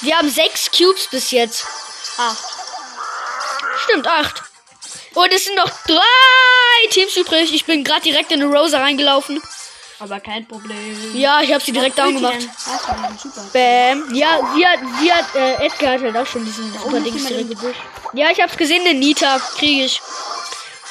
Wir 0.00 0.16
haben 0.18 0.28
sechs 0.28 0.68
Cubes 0.70 1.06
bis 1.06 1.30
jetzt. 1.30 1.64
Acht. 2.18 2.44
Stimmt, 3.84 4.08
acht. 4.08 4.43
Und 5.14 5.32
es 5.32 5.44
sind 5.44 5.56
noch 5.56 5.70
drei 5.86 6.88
Teams 6.90 7.16
übrig. 7.16 7.54
Ich 7.54 7.64
bin 7.64 7.84
gerade 7.84 8.02
direkt 8.02 8.32
in 8.32 8.42
eine 8.42 8.52
Rosa 8.52 8.78
reingelaufen. 8.78 9.40
Aber 10.00 10.18
kein 10.20 10.46
Problem. 10.46 11.14
Ja, 11.14 11.40
ich 11.40 11.52
habe 11.52 11.62
sie 11.62 11.72
direkt 11.72 11.98
down 11.98 12.16
gemacht. 12.16 12.40
Super? 12.40 13.48
Bäm. 13.52 14.12
Ja, 14.14 14.40
sie 14.54 14.66
hat, 14.66 14.80
sie 15.00 15.12
hat, 15.12 15.34
äh, 15.36 15.66
Edgar 15.66 15.92
hat 15.92 16.00
halt 16.02 16.16
auch 16.16 16.26
schon 16.26 16.44
diesen 16.44 16.72
super 16.72 16.86
oben 16.86 17.06
ist 17.06 17.14
Dings 17.14 17.26
direkt. 17.28 17.76
Ja, 18.12 18.30
ich 18.30 18.40
hab's 18.40 18.56
gesehen, 18.56 18.84
den 18.84 18.98
Nita 18.98 19.38
kriege 19.56 19.84
ich. 19.84 20.00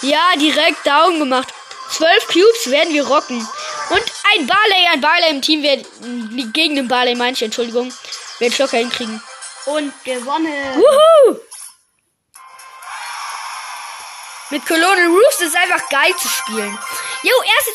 Ja, 0.02 0.32
direkt 0.38 0.88
down 0.88 1.20
gemacht. 1.20 1.54
Zwölf 1.92 2.28
Cubes 2.28 2.72
werden 2.72 2.94
wir 2.94 3.06
rocken. 3.06 3.38
Und 3.90 4.04
ein 4.34 4.48
Barley, 4.48 4.88
ein 4.92 5.02
Barley 5.02 5.30
im 5.30 5.42
Team 5.42 5.62
wird, 5.62 5.86
gegen 6.54 6.76
den 6.76 6.88
Barley 6.88 7.14
meine 7.14 7.34
ich, 7.34 7.42
Entschuldigung, 7.44 7.94
wird 8.40 8.58
locker 8.58 8.78
hinkriegen. 8.78 9.22
Und 9.66 9.94
gewonnen. 10.04 10.76
Wuhu! 10.76 11.40
Mit 14.54 14.68
Colonel 14.68 15.08
Roofs 15.08 15.39
ist 15.39 15.56
einfach 15.56 15.89
geil 15.89 16.16
zu 16.16 16.28
spielen. 16.28 16.78
Jo, 17.24 17.32
erste 17.58 17.72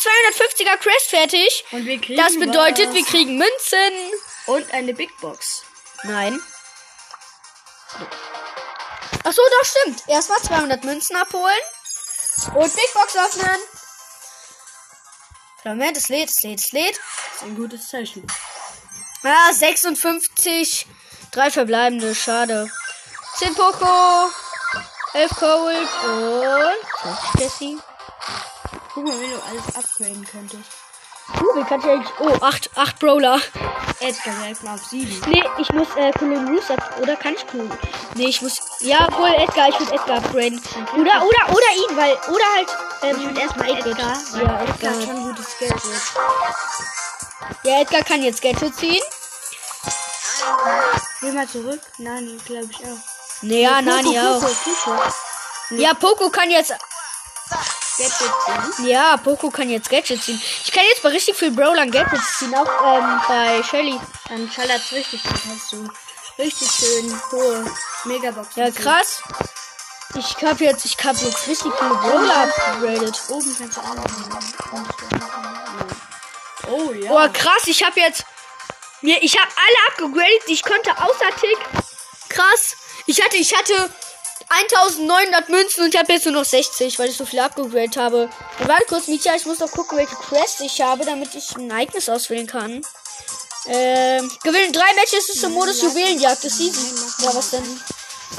250er 0.55 0.77
Crest 0.77 1.11
fertig. 1.11 1.65
Und 1.73 1.85
wir 1.85 2.01
kriegen 2.01 2.23
Das 2.23 2.39
bedeutet, 2.39 2.91
was. 2.91 2.95
wir 2.95 3.05
kriegen 3.05 3.37
Münzen. 3.37 4.13
Und 4.47 4.73
eine 4.73 4.95
Big 4.95 5.11
Box. 5.21 5.65
Nein. 6.05 6.41
Ach 9.25 9.33
so, 9.33 9.43
doch 9.43 9.69
stimmt. 9.69 10.05
Erstmal 10.07 10.41
200 10.41 10.85
Münzen 10.85 11.17
abholen. 11.17 11.59
Und 12.55 12.73
Big 12.73 12.95
Box 12.95 13.17
öffnen. 13.17 13.59
Moment, 15.65 15.97
es 15.97 16.09
lädt, 16.09 16.29
es 16.31 16.43
lädt, 16.45 16.61
es 16.61 16.71
lädt. 16.71 16.97
Das 16.97 17.37
ist 17.39 17.43
ein 17.43 17.57
gutes 17.57 17.89
Zeichen. 17.89 18.25
Ah, 19.25 19.53
56. 19.53 20.87
Drei 21.33 21.51
verbleibende, 21.51 22.15
schade. 22.15 22.71
10 23.39 23.57
Poco. 23.57 24.31
11 25.15 25.31
Cold 25.37 25.89
und 26.05 26.77
20 27.33 27.41
Jesse. 27.41 27.83
Guck 28.93 29.05
mal, 29.05 29.21
wenn 29.21 29.31
du 29.31 29.43
alles 29.43 29.77
upgraden 29.77 30.27
könntest. 30.31 30.71
Uh, 31.35 31.57
wie 31.57 31.65
kann 31.65 31.81
ich 31.81 31.87
eigentlich... 31.87 32.13
Oh, 32.21 32.37
8, 32.41 32.71
8 32.75 32.99
Brawler. 32.99 33.41
Edgar 34.01 34.35
direkt 34.35 34.63
mal 34.65 34.75
auf 34.75 34.85
7. 34.85 35.23
Nee, 35.27 35.45
ich 35.59 35.73
muss 35.73 35.89
äh, 35.97 36.11
Colin 36.13 36.49
Roos 36.49 36.71
ab... 36.71 36.99
Oder 37.01 37.17
kann 37.17 37.35
ich 37.35 37.47
Colin... 37.47 37.71
Nee, 38.15 38.29
ich 38.29 38.41
muss... 38.43 38.61
Ja, 38.81 39.09
wohl 39.19 39.29
Edgar. 39.29 39.69
Ich 39.69 39.79
würde 39.79 39.93
Edgar 39.93 40.19
upgraden. 40.19 40.61
Oder, 40.95 41.23
oder, 41.23 41.53
oder 41.53 41.71
ihn, 41.77 41.97
weil... 41.97 42.13
Oder 42.13 42.45
halt... 42.55 42.69
Ähm, 43.03 43.17
Ich 43.19 43.27
würde 43.27 43.41
erstmal 43.41 43.71
Edgar. 43.71 43.93
Edgar. 43.93 44.43
Ja, 44.43 44.63
Edgar 44.63 44.93
hat 44.93 45.03
schon 45.05 45.23
gutes 45.23 45.59
Geld. 45.59 45.75
Ja, 47.65 47.81
Edgar 47.81 48.05
kann 48.05 48.23
jetzt 48.23 48.41
Gadget 48.41 48.75
ziehen. 48.75 49.03
Geh 51.21 51.33
mal 51.33 51.49
zurück. 51.49 51.81
Nani, 51.99 52.39
glaube 52.47 52.69
ich 52.71 52.85
auch. 52.87 53.18
Nee, 53.43 53.63
ja, 53.63 53.81
Nani 53.83 54.15
Poco, 54.15 54.19
auch. 54.19 54.41
Poco, 54.41 54.71
Poco. 54.85 55.75
Ja, 55.77 55.95
Poco 55.95 56.31
kann 56.31 56.51
jetzt... 56.51 56.75
Gadget 57.99 58.77
ziehen. 58.77 58.87
Ja, 58.87 59.17
Poco 59.17 59.51
kann 59.51 59.69
jetzt 59.69 59.91
Gadget 59.91 60.23
ziehen. 60.23 60.41
Ich 60.65 60.71
kann 60.71 60.85
jetzt 60.89 61.03
bei 61.03 61.09
richtig 61.11 61.37
viel 61.37 61.51
Brawlern 61.51 61.91
Gadgets 61.91 62.39
ziehen. 62.39 62.55
Auch 62.55 62.67
ähm, 62.85 63.21
bei 63.27 63.63
Shelly. 63.63 64.01
Dann 64.29 64.51
schallert's 64.51 64.93
richtig. 64.93 65.21
Du 65.71 65.89
richtig 66.39 66.71
schön 66.71 67.21
hohe 67.33 67.71
Megaboxen 68.05 68.63
Ja, 68.63 68.71
krass. 68.71 69.21
Ich 70.15 70.37
hab 70.43 70.61
jetzt, 70.61 70.85
ich 70.85 70.97
hab 71.05 71.17
jetzt 71.17 71.47
richtig 71.49 71.73
viele 71.79 71.95
Brawler 71.95 72.45
upgradet. 72.45 73.21
Oben 73.29 73.57
kannst 73.59 73.77
du 73.77 73.81
alle 73.81 74.03
Oh 76.69 76.93
ja. 76.93 77.09
Boah, 77.09 77.29
krass, 77.29 77.63
ich 77.67 77.83
hab 77.83 77.97
jetzt. 77.97 78.25
Mir, 79.01 79.23
ich 79.23 79.37
hab 79.37 79.49
alle 79.49 79.89
abgegradet, 79.89 80.43
die 80.49 80.53
ich 80.53 80.63
konnte, 80.63 80.91
außer 80.91 81.31
Tick. 81.41 81.59
Krass. 82.29 82.77
Ich 83.09 83.25
hatte, 83.25 83.39
ich 83.39 83.57
hatte 83.57 83.91
1900 84.51 85.49
Münzen 85.49 85.85
und 85.85 85.95
ich 85.95 85.99
habe 85.99 86.13
jetzt 86.13 86.27
nur 86.27 86.35
noch 86.35 86.45
60, 86.45 86.99
weil 86.99 87.09
ich 87.09 87.17
so 87.17 87.25
viel 87.25 87.41
abgegradet 87.41 87.97
habe. 87.97 88.29
Und 88.61 88.69
warte 88.69 88.85
kurz, 88.85 89.09
Micha, 89.09 89.35
ich 89.35 89.47
muss 89.47 89.61
noch 89.61 89.71
gucken, 89.71 89.97
welche 89.97 90.15
Quest 90.15 90.61
ich 90.61 90.79
habe, 90.83 91.07
damit 91.07 91.35
ich 91.35 91.57
ein 91.57 91.71
Ereignis 91.71 92.11
auswählen 92.11 92.47
kann. 92.47 92.83
Ähm, 93.67 94.31
gewinnen 94.43 94.75
drei 94.75 94.93
Matches 94.95 95.31
ist 95.31 95.43
im 95.43 95.53
Modus 95.53 95.81
Juwelenjagd. 95.81 96.45
Das 96.45 96.61
easy. 96.61 97.25
Ja, 97.25 97.35
was 97.35 97.51
denn? 97.51 97.81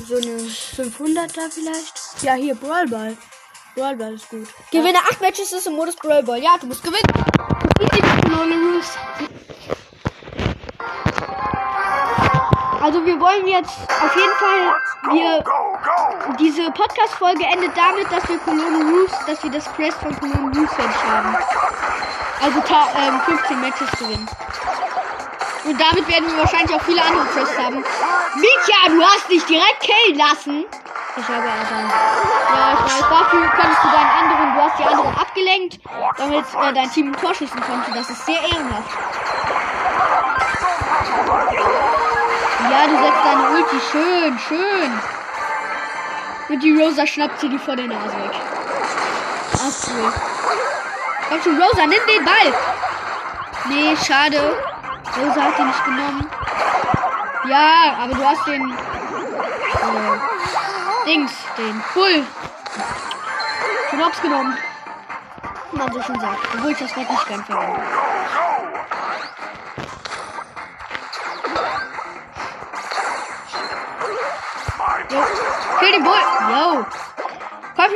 So 0.07 0.17
eine 0.17 0.37
500er 0.37 1.51
vielleicht. 1.51 1.93
Ja, 2.21 2.35
hier 2.35 2.53
Brawlball. 2.53 3.17
Brawlball 3.73 4.13
ist 4.13 4.29
gut. 4.29 4.47
Gewinne 4.69 4.99
acht 4.99 5.19
Matches 5.19 5.51
ist 5.51 5.65
im 5.65 5.73
Modus 5.73 5.95
Brawl 5.95 6.21
Ball. 6.21 6.43
Ja, 6.43 6.57
du 6.59 6.67
musst 6.67 6.83
gewinnen. 6.83 7.11
Also 12.89 13.05
wir 13.05 13.19
wollen 13.19 13.45
jetzt 13.45 13.77
auf 13.87 14.15
jeden 14.15 14.33
Fall 14.41 14.73
wir 15.13 15.43
diese 16.39 16.71
Podcast 16.71 17.13
Folge 17.13 17.45
endet 17.45 17.69
damit, 17.77 18.11
dass 18.11 18.27
wir 18.27 18.39
Cologne 18.39 18.83
Roofs, 18.83 19.13
dass 19.27 19.43
wir 19.43 19.51
das 19.51 19.71
Crest 19.75 19.99
von 19.99 20.19
Cologne 20.19 20.49
Roofs 20.57 20.73
haben. 21.07 21.37
Also 22.41 22.57
ähm, 22.57 23.21
15 23.27 23.61
Matches 23.61 23.91
gewinnen. 23.91 24.27
Und 25.65 25.79
damit 25.79 26.07
werden 26.07 26.31
wir 26.31 26.37
wahrscheinlich 26.39 26.75
auch 26.75 26.81
viele 26.81 27.03
andere 27.03 27.25
Crests 27.27 27.59
haben. 27.59 27.75
Mietja, 27.75 28.75
du 28.87 29.03
hast 29.03 29.29
dich 29.29 29.45
direkt 29.45 29.81
killen 29.81 30.17
lassen. 30.17 30.65
Ich 31.15 31.27
habe 31.27 31.45
aber. 31.45 31.93
Ja, 32.57 32.73
ich 32.73 32.79
weiß, 32.85 33.05
dafür 33.07 33.49
konntest 33.51 33.83
du 33.83 33.87
deinen 33.91 34.13
anderen, 34.17 34.55
du 34.55 34.61
hast 34.63 34.79
die 34.79 34.85
anderen 34.85 35.15
abgelenkt, 35.15 35.79
damit 36.17 36.45
äh, 36.55 36.73
dein 36.73 36.89
Team 36.89 37.11
ein 37.11 37.21
Tor 37.21 37.35
schießen 37.35 37.61
konnte. 37.61 37.91
Das 37.93 38.09
ist 38.09 38.25
sehr 38.25 38.41
ehrenhaft. 38.41 38.97
Ja, 42.69 42.87
du 42.87 42.95
setzt 42.97 43.25
deine 43.25 43.49
Ulti. 43.49 43.79
Schön, 43.91 44.39
schön. 44.39 44.91
Und 46.49 46.63
die 46.63 46.79
Rosa 46.79 47.05
schnappt 47.05 47.39
sie 47.39 47.49
die 47.49 47.59
vor 47.59 47.75
der 47.75 47.87
Nase 47.87 48.17
weg. 48.17 48.31
Ach, 49.53 49.87
cool. 49.87 50.13
Komm 51.29 51.41
schon, 51.41 51.61
Rosa, 51.61 51.85
nimm 51.85 51.99
den 52.07 52.25
Ball. 52.25 52.53
Nee, 53.69 53.95
schade. 53.95 54.57
Rosa 55.17 55.41
hat 55.41 55.59
den 55.59 55.67
nicht 55.67 55.85
genommen. 55.85 56.29
Ja, 57.47 57.97
aber 58.01 58.13
du 58.13 58.23
hast 58.23 58.47
den. 58.47 58.71
Äh, 58.71 58.79
Dings, 61.05 61.31
den 61.57 61.83
Bull. 61.93 62.23
Schon 63.89 64.05
hops 64.05 64.21
genommen. 64.21 64.57
Man 65.71 65.91
so 65.93 66.01
schon 66.01 66.19
sagt. 66.19 66.39
Obwohl 66.55 66.71
ich 66.71 66.77
das 66.77 66.95
Wort 66.95 67.09
nicht 67.09 67.27
gern 67.27 67.43
verwende. 67.45 67.81
Jo. 75.11 75.25
Kill 75.79 75.91
den 75.91 76.03
Bull. 76.03 76.21
Yo. 76.51 76.85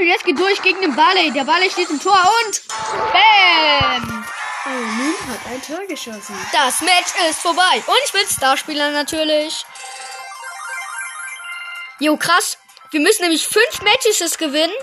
Schon, 0.04 0.08
jetzt 0.08 0.26
geht 0.26 0.38
durch 0.40 0.62
gegen 0.62 0.82
den 0.82 0.96
Barley. 0.96 1.32
Der 1.32 1.46
Barley 1.46 1.70
steht 1.70 1.90
im 1.90 2.02
Tor 2.02 2.18
und. 2.46 2.62
Bam! 3.14 4.26
Oh, 4.66 4.70
Moon 4.70 5.16
hat 5.30 5.52
ein 5.52 5.62
Tor 5.62 5.86
geschossen. 5.88 6.36
Das 6.52 6.82
Match 6.82 7.14
ist 7.30 7.40
vorbei. 7.40 7.84
Und 7.86 8.00
ich 8.06 8.12
bin 8.12 8.28
Starspieler 8.28 8.92
natürlich. 8.92 9.66
Jo, 12.00 12.18
krass. 12.18 12.58
Wir 12.92 13.00
müssen 13.00 13.22
nämlich 13.22 13.48
fünf 13.48 13.82
Matches 13.82 14.38
gewinnen. 14.38 14.74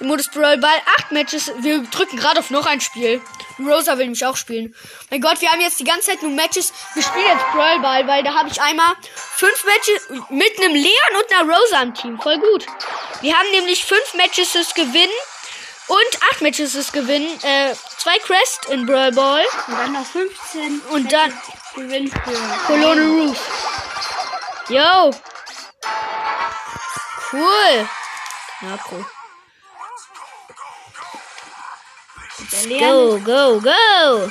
Im 0.00 0.08
Modus 0.08 0.28
Brawl 0.28 0.58
Ball. 0.58 0.76
Acht 0.98 1.12
Matches. 1.12 1.50
Wir 1.58 1.82
drücken 1.84 2.16
gerade 2.16 2.40
auf 2.40 2.50
noch 2.50 2.66
ein 2.66 2.80
Spiel. 2.80 3.20
Rosa 3.58 3.92
will 3.92 4.06
nämlich 4.06 4.26
auch 4.26 4.36
spielen. 4.36 4.74
Mein 5.10 5.20
Gott, 5.20 5.40
wir 5.40 5.50
haben 5.50 5.60
jetzt 5.60 5.78
die 5.78 5.84
ganze 5.84 6.08
Zeit 6.10 6.22
nur 6.22 6.32
Matches. 6.32 6.72
Wir 6.94 7.02
spielen 7.02 7.26
jetzt 7.26 7.44
Brawl 7.52 7.80
Ball, 7.80 8.06
weil 8.06 8.22
da 8.22 8.34
habe 8.34 8.48
ich 8.48 8.60
einmal 8.60 8.94
fünf 9.36 9.64
Matches 9.64 10.08
mit 10.30 10.58
einem 10.58 10.74
Leon 10.74 11.22
und 11.22 11.32
einer 11.32 11.54
Rosa 11.54 11.82
im 11.82 11.94
Team. 11.94 12.20
Voll 12.20 12.38
gut. 12.38 12.66
Wir 13.20 13.34
haben 13.38 13.50
nämlich 13.52 13.84
fünf 13.84 14.14
Matches 14.14 14.52
gewinnen. 14.74 15.12
Und 15.86 16.22
acht 16.32 16.40
Matches 16.40 16.92
gewinnen. 16.92 17.28
Äh, 17.42 17.74
zwei 17.98 18.18
Crest 18.18 18.66
in 18.70 18.86
Brawl 18.86 19.12
Ball. 19.12 19.44
Und 19.66 19.78
dann 19.78 19.92
noch 19.92 20.06
15. 20.06 20.80
Und 20.90 21.12
dann 21.12 21.32
Gewinn 21.74 22.08
für. 22.08 22.66
Colonel 22.66 23.28
Roof. 23.28 23.38
Yo. 24.68 25.10
Cool. 27.32 27.88
Ja, 28.62 28.78
cool. 28.90 29.04
Go, 32.50 33.18
go, 33.20 33.60
go. 33.60 34.30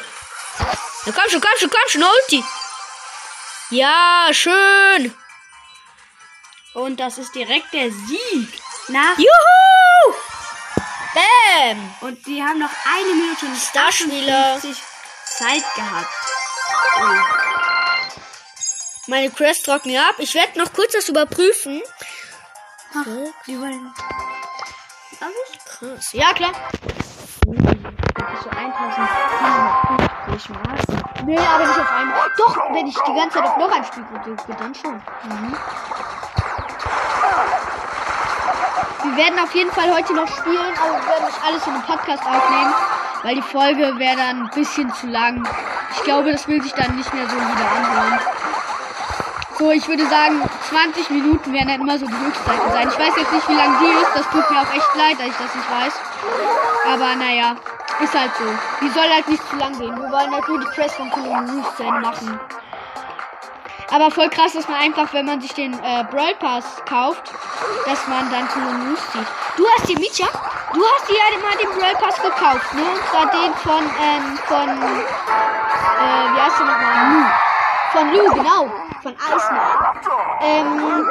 Na 1.05 1.11
komm 1.11 1.29
schon, 1.29 1.41
komm 1.41 1.51
schon, 1.59 1.69
komm 1.69 1.87
schon, 1.87 2.03
Ulti. 2.03 2.43
Ja, 3.69 4.27
schön. 4.31 5.13
Und 6.73 6.99
das 6.99 7.17
ist 7.17 7.33
direkt 7.35 7.73
der 7.73 7.91
Sieg. 7.91 8.61
Nach. 8.87 9.17
Juhu. 9.17 10.15
Bam. 11.13 11.95
Und 12.01 12.23
sie 12.25 12.41
haben 12.41 12.59
noch 12.59 12.71
eine 12.85 13.13
Minute 13.13 13.45
und 13.45 13.57
Starspieler. 13.57 14.55
58 14.55 14.83
Zeit 15.37 15.63
gehabt. 15.75 16.09
Meine 19.07 19.29
Crest 19.31 19.65
trocknen 19.65 19.97
ab. 19.97 20.15
Ich 20.17 20.33
werde 20.33 20.59
noch 20.59 20.71
kurz 20.73 20.93
das 20.93 21.09
überprüfen. 21.09 21.81
Ach, 22.95 23.05
sie 23.45 23.59
wollen. 23.59 23.93
Krass. 25.65 26.13
Ja, 26.13 26.33
klar. 26.33 26.53
So 28.41 28.49
1450 28.49 30.49
Maß. 30.49 30.81
Nee, 31.25 31.37
aber 31.37 31.67
nicht 31.67 31.79
auf 31.79 31.91
einmal. 31.91 32.31
Doch, 32.37 32.57
wenn 32.73 32.87
ich 32.87 32.95
die 32.95 33.13
ganze 33.13 33.37
Zeit 33.37 33.45
auf 33.45 33.57
noch 33.57 33.71
ein 33.71 33.83
Spiel 33.85 34.03
drücke, 34.23 34.55
dann 34.57 34.73
schon. 34.73 34.95
Mhm. 34.95 35.55
Wir 39.03 39.17
werden 39.17 39.39
auf 39.39 39.53
jeden 39.53 39.71
Fall 39.71 39.93
heute 39.93 40.15
noch 40.15 40.27
spielen, 40.27 40.73
aber 40.81 40.93
wir 40.93 41.05
werden 41.07 41.25
nicht 41.25 41.43
alles 41.45 41.67
in 41.67 41.73
den 41.73 41.83
Podcast 41.83 42.25
aufnehmen, 42.25 42.73
weil 43.21 43.35
die 43.35 43.41
Folge 43.41 43.99
wäre 43.99 44.15
dann 44.17 44.43
ein 44.43 44.49
bisschen 44.49 44.91
zu 44.93 45.07
lang. 45.07 45.47
Ich 45.95 46.03
glaube, 46.03 46.31
das 46.31 46.47
will 46.47 46.61
sich 46.61 46.73
dann 46.73 46.95
nicht 46.95 47.13
mehr 47.13 47.29
so 47.29 47.35
wieder 47.35 47.71
anhören. 47.75 48.19
So, 49.59 49.69
ich 49.71 49.87
würde 49.87 50.07
sagen, 50.07 50.41
20 50.69 51.09
Minuten 51.11 51.53
werden 51.53 51.67
dann 51.67 51.81
immer 51.81 51.99
so 51.99 52.07
die 52.07 52.17
Höchstzeit 52.17 52.59
sein. 52.71 52.89
Ich 52.89 52.97
weiß 52.99 53.15
jetzt 53.15 53.31
nicht, 53.31 53.47
wie 53.49 53.53
lang 53.53 53.77
die 53.79 53.85
ist. 54.01 54.09
Das 54.15 54.27
tut 54.29 54.49
mir 54.49 54.59
auch 54.59 54.73
echt 54.73 54.95
leid, 54.95 55.19
dass 55.19 55.27
ich 55.27 55.37
das 55.37 55.53
nicht 55.55 55.71
weiß. 55.71 55.93
Aber 56.93 57.15
naja, 57.15 57.55
ist 58.01 58.13
halt 58.17 58.31
so. 58.37 58.45
Die 58.81 58.89
soll 58.89 59.09
halt 59.09 59.27
nicht 59.27 59.47
zu 59.49 59.55
lang 59.55 59.77
gehen. 59.77 59.95
Wir 59.95 60.11
wollen 60.11 60.31
halt 60.31 60.47
nur 60.47 60.59
die 60.59 60.67
Press 60.67 60.93
von 60.95 61.09
Colin 61.11 61.63
Ende 61.79 61.99
machen. 62.01 62.39
Aber 63.91 64.09
voll 64.09 64.29
krass, 64.29 64.53
dass 64.53 64.67
man 64.67 64.79
einfach, 64.79 65.13
wenn 65.13 65.25
man 65.25 65.39
sich 65.39 65.53
den 65.53 65.73
äh, 65.73 66.03
Brawl 66.09 66.33
Pass 66.39 66.65
kauft, 66.85 67.31
dass 67.85 68.07
man 68.07 68.29
dann 68.31 68.47
Colin 68.47 68.89
Roos 68.89 68.99
zieht. 69.11 69.27
Du 69.55 69.67
hast 69.69 69.87
die 69.87 69.95
Micha? 69.95 70.27
Du 70.73 70.81
hast 70.83 71.07
dir 71.07 71.15
ja 71.15 71.37
mal 71.39 71.55
den 71.57 71.69
Brawl 71.69 71.93
Pass 72.01 72.15
gekauft, 72.15 72.73
ne? 72.73 72.81
Und 72.81 73.05
zwar 73.09 73.27
den 73.29 73.53
von, 73.55 73.83
ähm, 74.01 74.37
von, 74.47 74.69
äh, 74.69 75.05
wie 76.33 76.41
heißt 76.41 76.59
der 76.59 76.65
nochmal? 76.65 77.11
Lu. 77.11 77.23
Von 77.91 78.11
Lu, 78.11 78.23
genau. 78.33 78.71
Von 79.03 79.13
Iceman. 79.13 79.61
Ähm, 80.41 81.05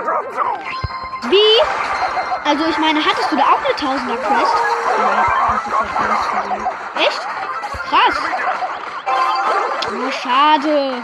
wie? 1.31 2.49
Also 2.49 2.65
ich 2.67 2.79
meine, 2.79 3.05
hattest 3.05 3.31
du 3.31 3.37
da 3.37 3.43
auch 3.43 3.65
eine 3.65 3.77
Tausender 3.77 4.17
Quest? 4.17 4.55
Verloren. 6.31 6.69
Echt? 6.97 7.21
Krass. 7.89 8.17
Oh, 9.89 10.11
schade. 10.11 11.03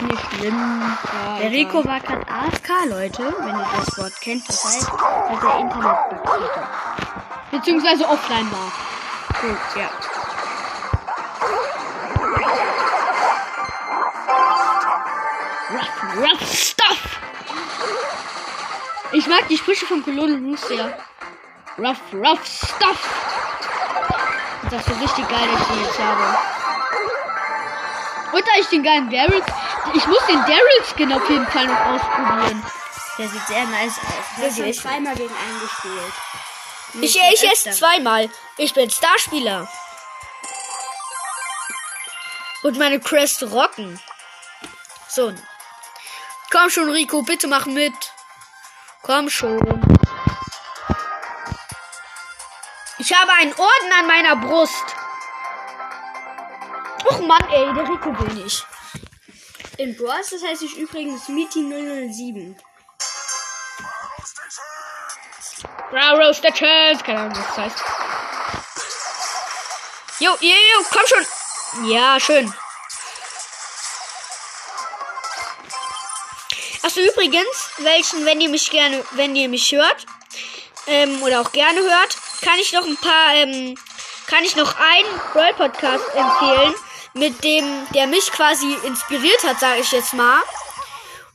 Nicht 0.00 0.34
schlimm. 0.34 0.82
Ja, 1.04 1.38
Der 1.40 1.50
Rico 1.50 1.84
war 1.84 2.00
gerade 2.00 2.26
AFK, 2.28 2.68
Leute. 2.88 3.34
Wenn 3.38 3.56
ihr 3.58 3.66
das 3.76 3.98
Wort 3.98 4.20
kennt, 4.20 4.48
das 4.48 4.64
heißt, 4.64 4.90
dass 4.92 5.42
er 5.42 5.58
Internet 5.60 5.96
hatte. 6.24 6.68
Beziehungsweise 7.50 8.08
offline 8.08 8.50
war. 8.50 8.72
Gut, 9.40 9.58
ja. 9.76 9.88
Rough 16.16 16.52
stuff. 16.52 16.73
Ich 19.14 19.26
mag 19.28 19.46
die 19.48 19.56
Sprüche 19.56 19.86
von 19.86 20.02
Colonel 20.02 20.44
Roos 20.44 20.60
sehr. 20.66 20.98
Rough, 21.78 22.00
rough 22.12 22.44
stuff. 22.44 22.98
Das 24.70 24.80
ist 24.80 24.88
so 24.88 24.94
richtig 25.00 25.28
geil, 25.28 25.48
dass 25.52 25.60
ich 25.60 25.66
die 25.68 25.82
jetzt 25.82 25.98
habe. 26.00 26.38
Und 28.32 28.44
da 28.46 28.52
ich 28.58 28.66
den 28.66 28.82
geilen 28.82 29.10
Daryl. 29.10 29.42
Ich 29.94 30.06
muss 30.06 30.26
den 30.26 30.40
Daryl-Skin 30.40 31.12
auf 31.12 31.30
jeden 31.30 31.46
Fall 31.46 31.66
noch 31.66 31.80
ausprobieren. 31.80 32.62
Der 33.18 33.28
sieht 33.28 33.46
sehr 33.46 33.64
nice 33.66 33.98
aus. 33.98 34.58
Ich 34.58 34.60
habe 34.60 34.72
zweimal 34.72 35.14
gegen 35.14 35.34
einen 35.34 35.60
gespielt. 35.60 36.12
Ich, 36.94 37.16
ich 37.16 37.44
erst 37.44 37.66
öfter. 37.68 37.78
zweimal. 37.78 38.30
Ich 38.56 38.74
bin 38.74 38.90
Starspieler. 38.90 39.68
Und 42.62 42.78
meine 42.78 42.98
Crest 42.98 43.44
rocken. 43.44 44.00
So. 45.08 45.32
Komm 46.50 46.70
schon, 46.70 46.88
Rico, 46.88 47.22
bitte 47.22 47.46
mach 47.46 47.66
mit. 47.66 47.92
Komm 49.04 49.28
schon. 49.28 49.60
Ich 52.96 53.14
habe 53.14 53.32
einen 53.32 53.52
Orden 53.52 53.92
an 53.98 54.06
meiner 54.06 54.36
Brust. 54.36 54.96
Och 57.04 57.20
Mann, 57.20 57.46
ey, 57.50 57.74
der 57.74 57.86
Rico 57.86 58.18
will 58.18 58.42
nicht. 58.42 58.66
In 59.76 59.94
Brawl 59.94 60.22
das 60.30 60.42
heißt 60.42 60.62
ich 60.62 60.78
übrigens 60.78 61.28
Meeting 61.28 61.70
007. 62.10 62.56
Brow 65.90 66.18
Roast 66.18 66.42
der 66.42 66.54
Chance. 66.54 67.04
Keine 67.04 67.20
Ahnung, 67.20 67.36
was 67.36 67.46
das 67.48 67.58
heißt. 67.58 67.84
Jo, 70.20 70.30
jo, 70.40 70.48
jo, 70.48 70.86
komm 70.90 71.06
schon. 71.06 71.90
Ja, 71.90 72.18
schön. 72.18 72.54
Achso, 76.84 77.00
übrigens, 77.00 77.70
welchen, 77.78 78.26
wenn 78.26 78.42
ihr 78.42 78.50
mich 78.50 78.68
gerne, 78.68 79.02
wenn 79.12 79.34
ihr 79.34 79.48
mich 79.48 79.72
hört, 79.72 80.04
ähm, 80.86 81.22
oder 81.22 81.40
auch 81.40 81.50
gerne 81.50 81.80
hört, 81.80 82.14
kann 82.42 82.58
ich 82.60 82.74
noch 82.74 82.84
ein 82.84 82.98
paar, 82.98 83.32
ähm, 83.32 83.74
kann 84.26 84.44
ich 84.44 84.54
noch 84.54 84.76
einen 84.78 85.20
Brawl 85.32 85.54
Podcast 85.54 86.04
empfehlen, 86.14 86.74
mit 87.14 87.42
dem, 87.42 87.86
der 87.94 88.06
mich 88.06 88.30
quasi 88.30 88.70
inspiriert 88.84 89.42
hat, 89.44 89.60
sage 89.60 89.80
ich 89.80 89.92
jetzt 89.92 90.12
mal. 90.12 90.42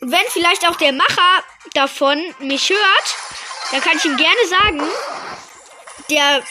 Und 0.01 0.11
wenn 0.11 0.21
vielleicht 0.29 0.69
auch 0.69 0.75
der 0.75 0.93
Macher 0.93 1.43
davon 1.73 2.23
mich 2.37 2.69
hört, 2.69 3.15
dann 3.71 3.81
kann 3.81 3.97
ich 3.97 4.05
ihm 4.05 4.17
gerne 4.17 4.47
sagen, 4.47 4.83
der 6.11 6.43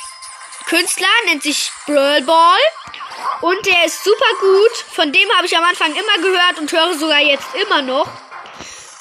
Künstler 0.66 1.06
nennt 1.26 1.44
sich 1.44 1.70
Brawl 1.86 2.22
Ball 2.22 2.58
und 3.42 3.64
der 3.64 3.84
ist 3.84 4.02
super 4.02 4.34
gut. 4.40 4.72
Von 4.92 5.12
dem 5.12 5.30
habe 5.36 5.46
ich 5.46 5.56
am 5.56 5.62
Anfang 5.62 5.94
immer 5.94 6.18
gehört 6.20 6.58
und 6.58 6.72
höre 6.72 6.98
sogar 6.98 7.20
jetzt 7.20 7.54
immer 7.54 7.82
noch. 7.82 8.10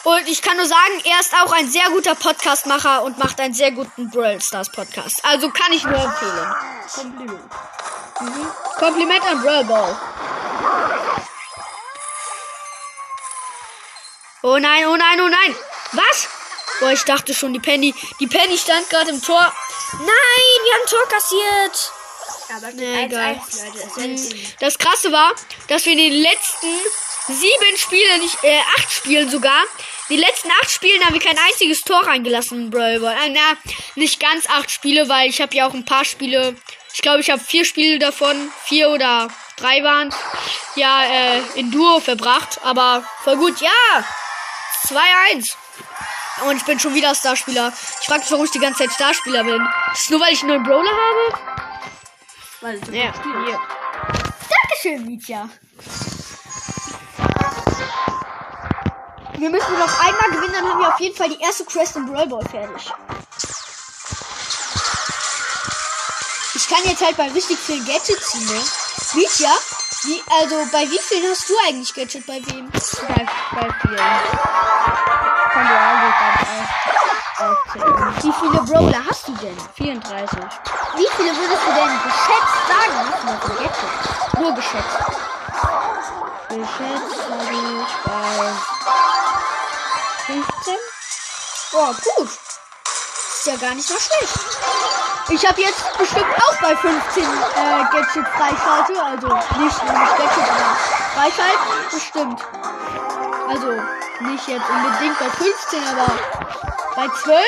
Und 0.08 0.26
ich 0.30 0.42
kann 0.42 0.56
nur 0.56 0.66
sagen, 0.66 1.02
er 1.04 1.20
ist 1.20 1.34
auch 1.34 1.52
ein 1.52 1.70
sehr 1.70 1.90
guter 1.90 2.16
Podcastmacher 2.16 3.04
und 3.04 3.18
macht 3.18 3.42
einen 3.42 3.54
sehr 3.54 3.72
guten 3.72 4.10
Brawl 4.10 4.40
Stars 4.40 4.72
Podcast. 4.72 5.20
Also 5.26 5.50
kann 5.50 5.74
ich 5.74 5.84
nur 5.84 6.00
empfehlen. 6.00 6.56
Kompliment. 6.96 7.42
Mhm. 8.22 8.48
Kompliment 8.80 9.26
an 9.26 9.42
Brawl 9.42 9.66
Ball. 9.66 10.00
Oh 14.44 14.58
nein, 14.58 14.86
oh 14.86 14.96
nein, 14.96 15.20
oh 15.20 15.28
nein. 15.28 15.56
Was? 15.92 16.30
Boah, 16.80 16.92
ich 16.94 17.04
dachte 17.04 17.34
schon, 17.34 17.52
die 17.52 17.60
Penny. 17.60 17.94
Die 18.22 18.28
Penny 18.28 18.58
stand 18.58 18.90
gerade 18.90 19.10
im 19.10 19.22
Tor. 19.22 19.54
Nein, 19.92 20.08
wir 20.08 20.74
haben 20.74 20.84
ein 20.84 20.90
Tor 20.90 21.08
kassiert. 21.10 21.92
Aber 22.56 22.72
Nee, 22.72 23.04
egal. 23.04 23.34
1-1, 23.34 23.66
Leute. 23.66 24.12
Das 24.14 24.22
sie. 24.22 24.56
Das 24.62 24.78
krasse 24.78 25.12
war, 25.12 25.34
dass 25.68 25.86
wir 25.86 25.92
in 25.92 25.98
den 25.98 26.14
letzten 26.14 26.68
sieben 27.28 27.78
Spielen, 27.78 28.22
nicht, 28.22 28.44
äh, 28.44 28.60
acht 28.78 28.92
Spielen 28.92 29.30
sogar, 29.30 29.64
die 30.10 30.16
letzten 30.16 30.50
acht 30.62 30.72
Spielen 30.72 31.04
haben 31.04 31.14
wir 31.14 31.22
kein 31.22 31.38
einziges 31.38 31.82
Tor 31.82 32.06
reingelassen 32.06 32.66
in 32.66 32.70
Brawl 32.70 33.00
Ball. 33.00 33.16
Äh, 33.16 33.30
na, 33.30 33.58
nicht 33.96 34.20
ganz 34.20 34.48
acht 34.50 34.72
Spiele, 34.72 35.10
weil 35.10 35.30
ich 35.30 35.42
habe 35.42 35.56
ja 35.56 35.68
auch 35.68 35.74
ein 35.74 35.86
paar 35.86 36.06
Spiele, 36.06 36.56
ich 36.94 37.02
glaube, 37.02 37.20
ich 37.20 37.30
habe 37.30 37.42
vier 37.44 37.66
Spiele 37.66 38.00
davon, 38.00 38.52
vier 38.66 38.90
oder 38.90 39.28
drei 39.58 39.84
waren, 39.84 40.14
ja, 40.76 41.04
äh, 41.04 41.42
in 41.56 41.72
Duo 41.72 42.00
verbracht. 42.00 42.60
Aber 42.64 43.04
voll 43.24 43.38
gut, 43.38 43.60
ja! 43.60 44.06
2-1. 44.88 45.56
Und 46.46 46.58
ich 46.58 46.66
bin 46.66 46.80
schon 46.80 46.94
wieder 46.94 47.14
Starspieler. 47.16 47.74
Ich 48.00 48.06
frage 48.06 48.22
mich, 48.22 48.32
warum 48.32 48.46
ich 48.46 48.52
die 48.52 48.60
ganze 48.60 48.84
Zeit 48.84 48.94
Starspieler 48.94 49.44
bin. 49.44 49.68
Das 49.90 50.02
ist 50.02 50.12
nur, 50.12 50.22
weil 50.22 50.34
ich 50.34 50.42
einen 50.42 50.50
neuen 50.50 50.64
Brawler 50.64 50.92
habe? 50.92 51.40
Weil 52.62 52.86
sie 52.86 52.98
Ja, 52.98 53.14
hier. 53.24 53.60
Dankeschön, 54.50 55.06
Mietja. 55.06 55.50
Wir 59.38 59.52
müssen 59.52 59.78
noch 59.78 60.00
einmal 60.00 60.32
gewinnen, 60.32 60.54
dann 60.54 60.68
haben 60.68 60.80
wir 60.80 60.88
auf 60.88 61.00
jeden 61.00 61.16
Fall 61.16 61.30
die 61.30 61.40
erste 61.40 61.64
Quest 61.64 61.96
im 61.96 62.12
Brawl 62.12 62.26
Ball 62.26 62.44
fertig. 62.50 62.92
Ich 66.56 66.68
kann 66.68 66.84
jetzt 66.86 67.06
halt 67.06 67.16
bei 67.18 67.30
richtig 67.30 67.60
vielen 67.60 67.86
Gadgets 67.86 68.32
ziehen, 68.32 68.48
ne? 68.48 68.60
Mietja, 69.14 69.52
wie, 70.06 70.24
also 70.42 70.56
bei 70.72 70.90
wie 70.90 70.98
vielen 70.98 71.30
hast 71.30 71.48
du 71.48 71.54
eigentlich 71.68 71.94
Gadget? 71.94 72.26
Bei 72.26 72.42
wem? 72.48 72.68
bei, 72.72 73.28
bei 73.54 73.70
vielen. 73.82 73.98
Kann 75.54 75.68
dir 75.68 75.80
also 75.82 76.08
ganz 76.20 76.58
aufzählen. 77.38 78.16
Wie 78.24 78.34
viele 78.34 78.64
Brawler 78.64 79.06
hast 79.08 79.28
du 79.28 79.34
denn? 79.34 79.58
34. 79.76 80.40
Wie 80.96 81.08
viele 81.16 81.36
würdest 81.38 81.62
du 81.64 81.72
denn 81.74 81.94
geschätzt 82.04 82.58
sagen? 82.68 82.98
Du 83.42 83.50
Gadgets? 83.54 84.40
Nur 84.40 84.52
geschätzt. 84.54 84.98
Geschätzt 86.50 87.22
habe 87.30 87.54
ich 87.54 87.92
bei 88.04 89.17
15. 90.28 90.44
Oh, 91.74 91.94
gut. 92.18 92.28
Ist 92.28 93.46
ja 93.46 93.56
gar 93.56 93.74
nicht 93.74 93.88
so 93.88 93.96
schlecht. 93.98 94.34
Ich 95.30 95.48
habe 95.48 95.62
jetzt 95.62 95.98
bestimmt 95.98 96.26
auch 96.26 96.62
bei 96.62 96.76
15 96.76 97.24
äh, 97.24 97.28
Gadget 97.92 98.28
Freischalte. 98.28 99.04
Also 99.04 99.28
nicht, 99.28 99.84
nicht 99.84 100.18
Gadget, 100.18 100.50
aber 100.50 100.76
Freischalten 101.16 101.90
bestimmt. 101.92 102.42
Also 103.48 103.72
nicht 104.30 104.48
jetzt 104.50 104.70
unbedingt 104.70 105.18
bei 105.18 105.30
15, 105.30 105.88
aber 105.88 106.12
bei 106.96 107.08
12 107.08 107.46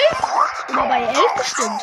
oder 0.69 0.87
bei 0.87 1.01
11 1.01 1.17
bestimmt. 1.35 1.81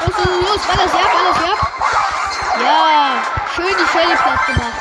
Los, 0.00 0.16
los, 0.16 0.26
los, 0.26 0.60
alles 0.68 0.92
ja, 0.92 1.04
alles 1.20 1.38
ja. 1.46 2.64
Ja, 2.64 3.33
schön 3.54 3.66
die 3.66 3.86
Shelly 3.92 4.16
platt 4.16 4.46
gemacht. 4.46 4.72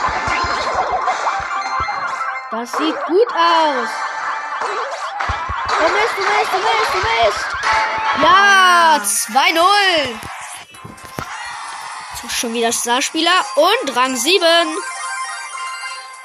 Das 2.52 2.72
sieht 2.72 3.06
gut 3.06 3.28
aus. 3.34 3.90
Du 5.80 5.86
Mist, 5.92 6.14
du 6.18 6.22
Mist, 6.22 6.52
du 6.52 6.58
Mist, 6.58 6.94
du 6.94 6.98
Mist. 6.98 7.46
Ja, 8.22 9.02
2-0. 9.04 10.20
So, 12.22 12.30
Schon 12.30 12.54
wieder 12.54 12.72
Starspieler 12.72 13.46
und 13.56 13.96
Rang 13.96 14.16
7. 14.16 14.46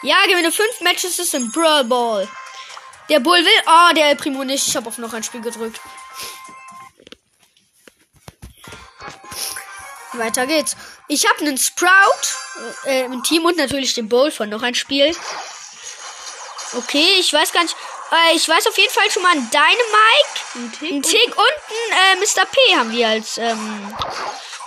Ja, 0.02 0.16
gewinne 0.26 0.52
5 0.52 0.80
Matches 0.82 1.34
im 1.34 1.50
Brawl 1.50 1.84
Ball. 1.84 2.28
Der 3.08 3.20
Bull 3.20 3.38
will. 3.38 3.62
Oh, 3.66 3.94
der 3.94 4.10
El 4.10 4.16
Primo 4.16 4.44
nicht. 4.44 4.68
Ich 4.68 4.76
habe 4.76 4.88
auf 4.88 4.98
noch 4.98 5.14
ein 5.14 5.22
Spiel 5.22 5.40
gedrückt. 5.40 5.80
Weiter 10.18 10.46
geht's. 10.46 10.76
Ich 11.08 11.28
habe 11.28 11.40
einen 11.40 11.58
Sprout 11.58 11.88
äh, 12.86 13.04
im 13.04 13.22
Team 13.22 13.44
und 13.44 13.56
natürlich 13.56 13.94
den 13.94 14.08
Bull 14.08 14.30
von 14.30 14.48
noch 14.48 14.62
ein 14.62 14.74
Spiel. 14.74 15.14
Okay, 16.76 17.06
ich 17.18 17.32
weiß 17.32 17.52
gar 17.52 17.62
nicht. 17.62 17.76
Äh, 18.10 18.36
ich 18.36 18.48
weiß 18.48 18.66
auf 18.66 18.76
jeden 18.76 18.92
Fall 18.92 19.10
schon 19.10 19.22
mal 19.22 19.32
einen 19.32 19.50
Dynamike, 19.50 20.40
Ein 20.54 20.72
Tick. 20.72 20.90
einen 20.92 21.02
Tick 21.02 21.36
und 21.36 21.92
einen 21.94 22.22
äh, 22.22 22.24
Mr. 22.24 22.44
P 22.46 22.76
haben 22.76 22.92
wir 22.92 23.08
als, 23.08 23.38
ähm, 23.38 23.94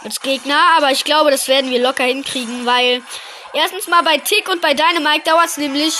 als 0.04 0.20
Gegner. 0.22 0.60
Aber 0.78 0.92
ich 0.92 1.04
glaube, 1.04 1.32
das 1.32 1.48
werden 1.48 1.70
wir 1.72 1.80
locker 1.80 2.04
hinkriegen, 2.04 2.66
weil 2.66 3.04
erstens 3.54 3.88
mal 3.88 4.02
bei 4.04 4.18
Tick 4.18 4.50
und 4.50 4.62
bei 4.62 4.74
Dynamike 4.74 5.24
dauert 5.26 5.46
es 5.48 5.58
nämlich 5.58 5.96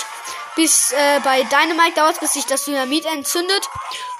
bis, 0.56 0.92
äh, 0.92 1.20
bei 1.24 1.42
Dynamike 1.44 1.94
dauert 1.96 2.14
es, 2.14 2.20
bis 2.20 2.32
sich 2.32 2.46
das 2.46 2.64
Dynamit 2.64 3.06
entzündet. 3.06 3.68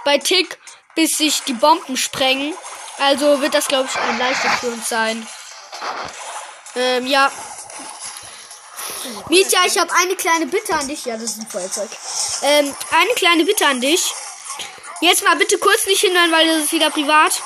Bei 0.05 0.19
Tick, 0.19 0.59
bis 0.95 1.17
sich 1.19 1.43
die 1.43 1.53
Bomben 1.55 1.97
sprengen. 1.97 2.55
Also 2.99 3.41
wird 3.41 3.55
das, 3.55 3.69
glaube 3.69 3.89
ich, 3.91 4.01
ein 4.01 4.19
leichtes 4.19 4.53
für 4.61 4.69
uns 4.69 4.89
sein. 4.89 5.27
Ähm, 6.75 7.07
ja. 7.07 7.31
Mietja, 9.29 9.61
ich 9.67 9.79
habe 9.79 9.93
eine 9.95 10.17
kleine 10.17 10.47
Bitte 10.47 10.75
an 10.75 10.87
dich. 10.89 11.05
Ja, 11.05 11.15
das 11.17 11.31
ist 11.31 11.41
ein 11.41 11.49
Feuerzeug. 11.49 11.91
Ähm, 12.43 12.75
eine 12.91 13.15
kleine 13.15 13.45
Bitte 13.45 13.67
an 13.67 13.81
dich. 13.81 14.13
Jetzt 15.01 15.25
mal 15.25 15.37
bitte 15.37 15.59
kurz 15.59 15.87
nicht 15.87 16.01
hindern, 16.01 16.31
weil 16.31 16.47
das 16.47 16.65
ist 16.65 16.73
wieder 16.73 16.91
privat. 16.91 17.43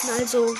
Abschließen. 0.00 0.20
Also. 0.20 0.54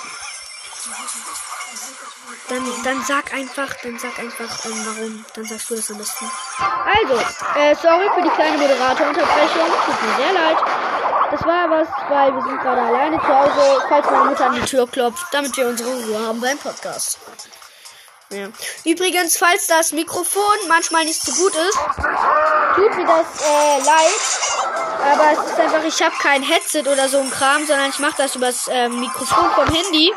Dann, 2.48 2.64
dann 2.84 3.04
sag 3.04 3.32
einfach, 3.32 3.74
dann 3.82 3.98
sag 3.98 4.18
einfach, 4.18 4.64
ähm, 4.64 4.86
warum. 4.86 5.24
Dann 5.34 5.44
sagst 5.44 5.70
du 5.70 5.76
das 5.76 5.90
am 5.90 5.98
besten. 5.98 6.30
Also, 6.58 7.22
äh, 7.56 7.74
sorry 7.76 8.08
für 8.14 8.22
die 8.22 8.30
kleine 8.30 8.58
Moderatorunterbrechung. 8.58 9.68
Tut 9.86 10.02
mir 10.02 10.16
sehr 10.16 10.32
leid. 10.32 10.58
Das 11.30 11.44
war 11.44 11.70
was, 11.70 11.88
weil 12.08 12.34
wir 12.34 12.42
sind 12.42 12.60
gerade 12.60 12.80
alleine 12.80 13.16
zu 13.20 13.28
Hause, 13.28 13.84
falls 13.88 14.10
meine 14.10 14.24
Mutter 14.24 14.46
an 14.46 14.54
die 14.56 14.62
Tür 14.62 14.88
klopft, 14.88 15.26
damit 15.30 15.56
wir 15.56 15.68
unsere 15.68 15.90
Ruhe 15.90 16.26
haben 16.26 16.40
beim 16.40 16.58
Podcast. 16.58 17.18
Ja. 18.32 18.48
Übrigens, 18.84 19.36
falls 19.36 19.66
das 19.66 19.92
Mikrofon 19.92 20.68
manchmal 20.68 21.04
nicht 21.04 21.20
so 21.20 21.32
gut 21.32 21.52
ist, 21.54 21.78
tut 22.76 22.96
mir 22.96 23.06
das 23.06 23.26
äh, 23.44 23.78
leid. 23.78 24.69
Aber 25.02 25.32
es 25.32 25.50
ist 25.50 25.58
einfach, 25.58 25.84
ich 25.84 26.02
habe 26.02 26.14
kein 26.20 26.42
Headset 26.42 26.82
oder 26.82 27.08
so 27.08 27.18
ein 27.18 27.30
Kram, 27.30 27.66
sondern 27.66 27.90
ich 27.90 27.98
mache 27.98 28.16
das 28.18 28.36
übers 28.36 28.68
ähm, 28.70 29.00
Mikrofon 29.00 29.50
vom 29.54 29.74
Handy. 29.74 30.12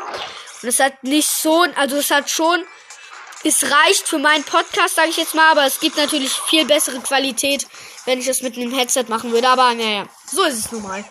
Und 0.62 0.68
es 0.68 0.78
hat 0.78 1.02
nicht 1.02 1.28
so, 1.28 1.66
also 1.76 1.96
es 1.96 2.10
hat 2.10 2.28
schon, 2.28 2.64
es 3.44 3.62
reicht 3.62 4.08
für 4.08 4.18
meinen 4.18 4.44
Podcast, 4.44 4.96
sage 4.96 5.08
ich 5.08 5.16
jetzt 5.16 5.34
mal, 5.34 5.50
aber 5.50 5.64
es 5.64 5.80
gibt 5.80 5.96
natürlich 5.96 6.32
viel 6.32 6.64
bessere 6.66 7.00
Qualität, 7.00 7.66
wenn 8.04 8.18
ich 8.18 8.26
das 8.26 8.42
mit 8.42 8.56
einem 8.56 8.72
Headset 8.72 9.04
machen 9.08 9.32
würde. 9.32 9.48
Aber 9.48 9.74
naja, 9.74 10.06
so 10.30 10.42
ist 10.44 10.58
es 10.58 10.72
nun 10.72 10.82
mal. 10.82 11.04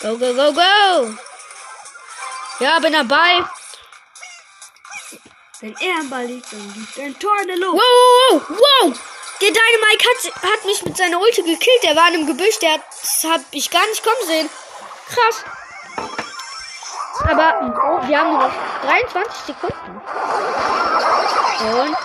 Go, 0.00 0.18
go, 0.18 0.34
go, 0.34 0.52
go! 0.52 1.14
Ja, 2.60 2.78
bin 2.78 2.92
dabei. 2.92 3.44
Wenn 5.64 5.74
er 5.80 6.00
am 6.00 6.10
Ball 6.10 6.26
liegt, 6.26 6.52
dann 6.52 6.74
liegt 6.74 6.98
ein 6.98 7.18
Tor 7.18 7.40
in 7.40 7.48
der 7.48 7.56
Luft. 7.56 7.72
Wow, 7.72 8.32
wow, 8.32 8.42
wow! 8.50 9.00
Der 9.40 9.48
Dynamite 9.48 10.04
hat, 10.04 10.50
hat 10.50 10.64
mich 10.66 10.84
mit 10.84 10.94
seiner 10.94 11.18
Ulti 11.18 11.40
gekillt. 11.40 11.82
Der 11.82 11.96
war 11.96 12.08
in 12.08 12.16
einem 12.16 12.26
Gebüsch. 12.26 12.58
Der 12.58 12.74
hat, 12.74 12.82
das 13.00 13.24
hab 13.24 13.40
ich 13.50 13.70
gar 13.70 13.86
nicht 13.86 14.02
kommen 14.02 14.26
sehen. 14.26 14.50
Krass. 15.08 15.44
Aber 17.30 18.06
wir 18.06 18.18
haben 18.20 18.32
nur 18.32 18.40
noch 18.40 18.54
23 18.82 19.34
Sekunden. 19.46 20.02
Und 21.80 21.96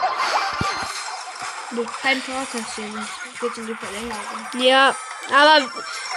Nee, 1.72 1.88
kein 2.02 2.24
Tor 2.26 2.48
kassieren. 2.54 3.08
geht's 3.42 3.58
in 3.58 3.68
die 3.68 3.76
Verlängerung. 3.76 4.64
Ja, 4.64 4.96
aber 5.36 5.70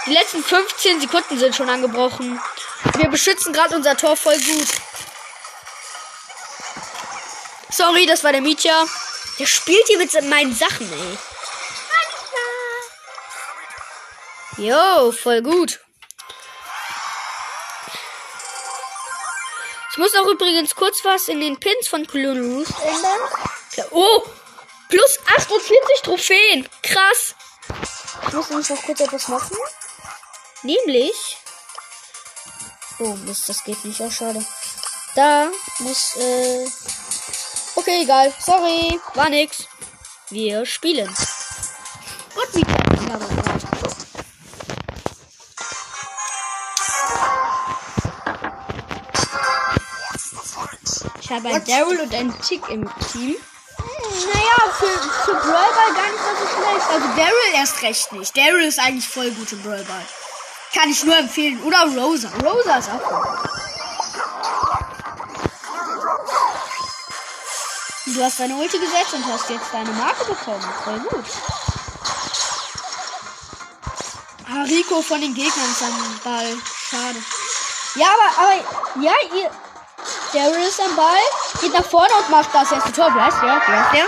die 0.05 0.13
letzten 0.13 0.41
15 0.41 1.01
Sekunden 1.01 1.37
sind 1.37 1.53
schon 1.53 1.69
angebrochen. 1.69 2.39
Wir 2.95 3.09
beschützen 3.09 3.51
gerade 3.51 3.75
unser 3.75 3.97
Tor 3.97 4.15
voll 4.15 4.37
gut. 4.37 4.67
Sorry, 7.75 8.05
das 8.05 8.23
war 8.23 8.31
der 8.31 8.41
Mietja. 8.41 8.85
Der 9.39 9.47
spielt 9.47 9.87
hier 9.87 9.97
mit 9.97 10.13
meinen 10.29 10.53
Sachen, 10.53 10.91
ey. 10.91 11.17
Jo, 14.57 15.11
voll 15.11 15.41
gut. 15.41 15.79
Ich 19.91 19.97
muss 19.97 20.15
auch 20.15 20.27
übrigens 20.27 20.75
kurz 20.75 21.03
was 21.03 21.27
in 21.27 21.39
den 21.39 21.59
Pins 21.59 21.87
von 21.87 22.05
Cologne 22.05 22.41
Roost 22.41 22.73
ändern. 22.79 23.19
Oh, 23.91 24.23
plus 24.89 25.19
48 25.25 26.01
Trophäen. 26.03 26.69
Krass. 26.83 27.35
Ich 28.27 28.33
muss 28.33 28.49
nämlich 28.49 28.69
noch 28.69 28.83
kurz 28.83 28.99
etwas 28.99 29.27
machen. 29.27 29.57
Nämlich. 30.61 31.37
Oh 32.99 33.15
Mist, 33.25 33.49
das 33.49 33.63
geht 33.63 33.83
nicht. 33.83 33.99
Oh, 33.99 34.11
schade. 34.11 34.45
Da 35.15 35.49
muss, 35.79 36.15
äh. 36.17 36.67
Okay, 37.83 38.03
egal. 38.03 38.31
Sorry. 38.39 38.97
War 39.13 39.27
nix. 39.27 39.67
Wir 40.29 40.65
spielen. 40.65 41.09
Und 41.09 42.55
wieder. 42.55 43.19
Ich 51.19 51.29
habe 51.29 51.49
einen 51.49 51.65
Daryl 51.65 51.99
und 51.99 52.15
einen 52.15 52.41
Tick 52.41 52.69
im 52.69 52.89
Team. 53.11 53.35
Naja, 53.77 54.73
für, 54.77 54.85
für 54.85 55.33
Brawlball 55.33 55.93
gar 55.93 56.09
nicht 56.09 56.23
mal 56.23 56.35
so 56.39 56.47
schlecht. 56.47 56.89
Also 56.89 57.07
Daryl 57.17 57.53
erst 57.53 57.81
recht 57.81 58.11
nicht. 58.13 58.37
Daryl 58.37 58.63
ist 58.63 58.79
eigentlich 58.79 59.09
voll 59.09 59.29
gut 59.31 59.51
im 59.51 59.61
Brawlball. 59.61 60.05
Kann 60.73 60.89
ich 60.89 61.03
nur 61.03 61.17
empfehlen. 61.17 61.61
Oder 61.63 61.85
Rosa. 61.97 62.29
Rosa 62.41 62.77
ist 62.77 62.89
auch 62.89 63.03
gut. 63.03 63.62
Du 68.13 68.23
hast 68.23 68.39
deine 68.39 68.55
Ulti 68.55 68.77
gesetzt 68.77 69.13
und 69.13 69.25
hast 69.25 69.49
jetzt 69.49 69.73
deine 69.73 69.91
Marke 69.91 70.25
bekommen. 70.25 70.61
Voll 70.83 70.99
gut. 70.99 71.25
Ah, 74.47 74.63
Rico 74.63 75.01
von 75.01 75.19
den 75.19 75.33
Gegnern 75.33 75.71
ist 75.71 75.81
am 75.81 76.19
Ball. 76.23 76.55
Schade. 76.89 77.23
Ja, 77.95 78.07
aber, 78.07 78.43
aber, 78.43 78.53
ja, 79.01 79.13
ihr. 79.35 79.49
Daryl 80.33 80.67
ist 80.67 80.79
am 80.79 80.95
Ball, 80.95 81.17
geht 81.61 81.73
nach 81.73 81.85
vorne 81.85 82.13
und 82.19 82.29
macht 82.29 82.49
das 82.53 82.71
erste 82.71 82.91
Tor. 82.91 83.13
Wie 83.15 83.19
heißt 83.19 83.41
der? 83.41 83.67
Heißt 83.67 83.93
der? 83.93 84.07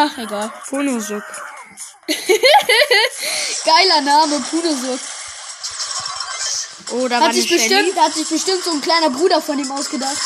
Ach, 0.00 0.18
egal. 0.18 0.52
Punosuk. 0.68 1.24
Geiler 3.64 4.00
Name, 4.00 4.40
Punosuk. 4.50 5.00
Oh, 6.90 7.08
da 7.08 7.20
Hat 7.20 7.34
sich 7.34 7.48
bestimmt, 7.48 7.98
hat 7.98 8.12
sich 8.12 8.28
bestimmt 8.28 8.62
so 8.64 8.70
ein 8.72 8.80
kleiner 8.80 9.10
Bruder 9.10 9.40
von 9.40 9.58
ihm 9.58 9.70
ausgedacht. 9.72 10.18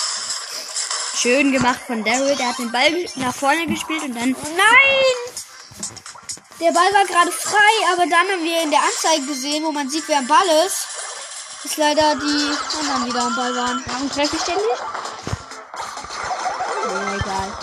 Schön 1.26 1.50
gemacht 1.50 1.80
von 1.84 2.04
Daryl. 2.04 2.36
Der 2.36 2.50
hat 2.50 2.58
den 2.60 2.70
Ball 2.70 3.04
nach 3.16 3.34
vorne 3.34 3.66
gespielt 3.66 4.04
und 4.04 4.14
dann. 4.14 4.30
Nein! 4.30 5.16
Der 6.60 6.70
Ball 6.70 6.86
war 6.94 7.04
gerade 7.04 7.32
frei, 7.32 7.92
aber 7.92 8.02
dann 8.02 8.30
haben 8.30 8.44
wir 8.44 8.62
in 8.62 8.70
der 8.70 8.78
Anzeige 8.78 9.26
gesehen, 9.26 9.64
wo 9.64 9.72
man 9.72 9.90
sieht, 9.90 10.04
wer 10.06 10.18
am 10.18 10.28
Ball 10.28 10.46
ist, 10.64 10.86
dass 11.64 11.76
leider 11.78 12.14
die 12.14 12.78
anderen 12.78 13.06
wieder 13.06 13.22
am 13.24 13.34
Ball 13.34 13.56
waren. 13.56 13.84
Warum 13.86 14.08
treffe 14.08 14.36
ich 14.36 14.42
den 14.42 14.54
nicht? 14.54 14.84
Nee, 16.86 17.16
egal. 17.16 17.58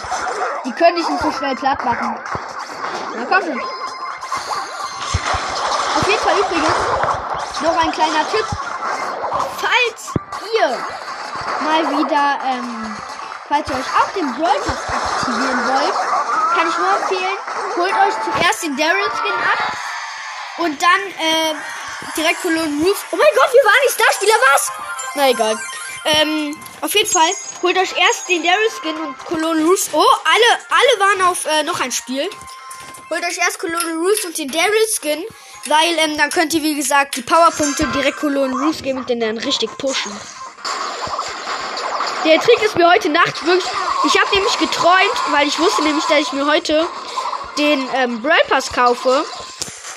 Die 0.66 0.72
können 0.74 0.98
dich 0.98 1.08
nicht 1.08 1.24
so 1.24 1.32
schnell 1.32 1.56
platt 1.56 1.86
machen. 1.86 2.20
Na 3.16 3.26
komm 3.30 3.44
schon. 3.44 3.62
Auf 6.02 6.08
jeden 6.10 6.22
Fall 6.22 6.38
übrigens 6.38 7.62
noch 7.62 7.78
ein 7.82 7.92
kleiner 7.94 8.30
Tipp. 8.30 8.46
Falls 9.62 10.12
ihr 10.54 10.78
mal 11.64 11.98
wieder, 11.98 12.40
ähm, 12.46 12.98
falls 13.54 13.70
ihr 13.70 13.76
euch 13.76 13.94
auch 14.02 14.12
den 14.14 14.34
Brawl 14.34 14.60
Pass 14.66 14.82
aktivieren 14.90 15.60
wollt, 15.68 15.94
kann 16.56 16.68
ich 16.68 16.78
nur 16.78 16.90
empfehlen, 16.98 17.38
holt 17.76 17.94
euch 17.94 18.16
zuerst 18.26 18.64
den 18.64 18.76
Daryl 18.76 19.12
Skin 19.12 19.32
ab 19.32 19.78
und 20.58 20.82
dann, 20.82 21.02
äh, 21.20 21.54
direkt 22.18 22.42
Cologne 22.42 22.84
Roof. 22.84 23.06
Oh 23.12 23.16
mein 23.16 23.28
Gott, 23.36 23.54
wir 23.54 23.64
waren 23.64 23.84
nicht 23.86 24.00
da, 24.00 24.14
Spieler, 24.14 24.36
was? 24.54 24.72
Na 25.14 25.30
egal. 25.30 25.60
Ähm, 26.06 26.58
auf 26.82 26.96
jeden 26.96 27.10
Fall, 27.10 27.30
holt 27.62 27.78
euch 27.78 27.96
erst 27.96 28.28
den 28.28 28.42
Daryl 28.42 28.72
Skin 28.82 28.96
und 28.96 29.18
Cologne 29.20 29.64
Roost. 29.66 29.90
Oh, 29.94 30.00
alle, 30.00 30.60
alle 30.70 31.00
waren 31.00 31.22
auf 31.30 31.46
äh, 31.46 31.62
noch 31.62 31.80
ein 31.80 31.92
Spiel. 31.92 32.28
Holt 33.12 33.24
euch 33.24 33.38
erst 33.38 33.60
Cologne 33.60 33.98
Roost 33.98 34.26
und 34.26 34.36
den 34.36 34.50
Daryl 34.50 34.88
Skin, 35.00 35.24
weil 35.68 36.00
ähm, 36.00 36.18
dann 36.18 36.32
könnt 36.32 36.56
ihr, 36.56 36.64
wie 36.64 36.76
gesagt, 36.76 37.18
die 37.18 37.22
Powerpunkte 37.22 37.86
direkt 37.88 38.18
Cologne 38.18 38.56
Roost 38.60 38.82
geben 38.82 38.98
und 38.98 39.10
den 39.10 39.20
dann 39.20 39.38
richtig 39.38 39.70
pushen. 39.78 40.12
Der 42.26 42.40
Trick 42.40 42.62
ist 42.64 42.76
mir 42.76 42.90
heute 42.90 43.10
Nacht 43.10 43.46
wirklich. 43.46 43.72
Ich 44.06 44.20
habe 44.20 44.34
nämlich 44.34 44.58
geträumt, 44.58 45.32
weil 45.32 45.48
ich 45.48 45.60
wusste 45.60 45.84
nämlich, 45.84 46.06
dass 46.06 46.20
ich 46.20 46.32
mir 46.32 46.46
heute 46.46 46.88
den 47.58 47.90
ähm, 47.94 48.22
Brawl 48.22 48.42
Pass 48.48 48.72
kaufe. 48.72 49.26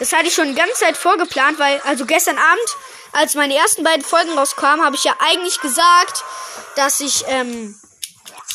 Das 0.01 0.13
hatte 0.13 0.27
ich 0.27 0.35
schon 0.35 0.49
die 0.49 0.55
ganze 0.55 0.75
Zeit 0.75 0.97
vorgeplant, 0.97 1.59
weil, 1.59 1.81
also 1.85 2.05
gestern 2.05 2.37
Abend, 2.37 2.77
als 3.13 3.35
meine 3.35 3.55
ersten 3.55 3.85
beiden 3.85 4.05
Folgen 4.05 4.37
rauskamen, 4.37 4.85
habe 4.85 4.97
ich 4.97 5.05
ja 5.05 5.15
eigentlich 5.21 5.61
gesagt, 5.61 6.25
dass 6.75 7.01
ich, 7.01 7.25
ähm, 7.29 7.81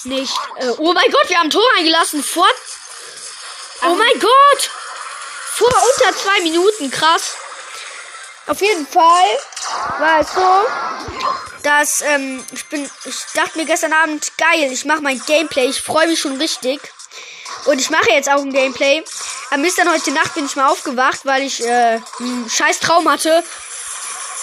nicht, 0.03 0.33
äh, 0.57 0.69
oh 0.77 0.93
mein 0.93 1.09
Gott, 1.11 1.29
wir 1.29 1.39
haben 1.39 1.49
Tor 1.49 1.63
eingelassen, 1.77 2.23
vor, 2.23 2.47
oh 3.83 3.95
mein 3.95 4.19
Gott, 4.19 4.69
vor 5.55 5.67
unter 5.69 6.17
zwei 6.17 6.41
Minuten, 6.41 6.91
krass. 6.91 7.35
Auf 8.47 8.59
jeden 8.59 8.85
Fall 8.85 9.39
war 9.99 10.19
es 10.19 10.33
so, 10.33 11.50
dass, 11.63 12.01
ähm, 12.01 12.43
ich 12.51 12.65
bin, 12.65 12.89
ich 13.05 13.15
dachte 13.33 13.57
mir 13.57 13.65
gestern 13.65 13.93
Abend, 13.93 14.31
geil, 14.37 14.71
ich 14.71 14.85
mache 14.85 15.01
mein 15.01 15.21
Gameplay, 15.25 15.65
ich 15.65 15.81
freue 15.81 16.07
mich 16.07 16.19
schon 16.19 16.37
richtig. 16.37 16.81
Und 17.65 17.79
ich 17.79 17.89
mache 17.89 18.11
jetzt 18.11 18.29
auch 18.29 18.41
ein 18.41 18.53
Gameplay. 18.53 19.03
Am 19.51 19.61
Mist 19.61 19.77
dann 19.77 19.91
heute 19.91 20.11
Nacht 20.11 20.33
bin 20.33 20.45
ich 20.45 20.55
mal 20.55 20.69
aufgewacht, 20.69 21.21
weil 21.25 21.43
ich 21.43 21.63
äh, 21.63 21.99
einen 22.19 22.49
scheiß 22.49 22.79
Traum 22.79 23.09
hatte. 23.09 23.43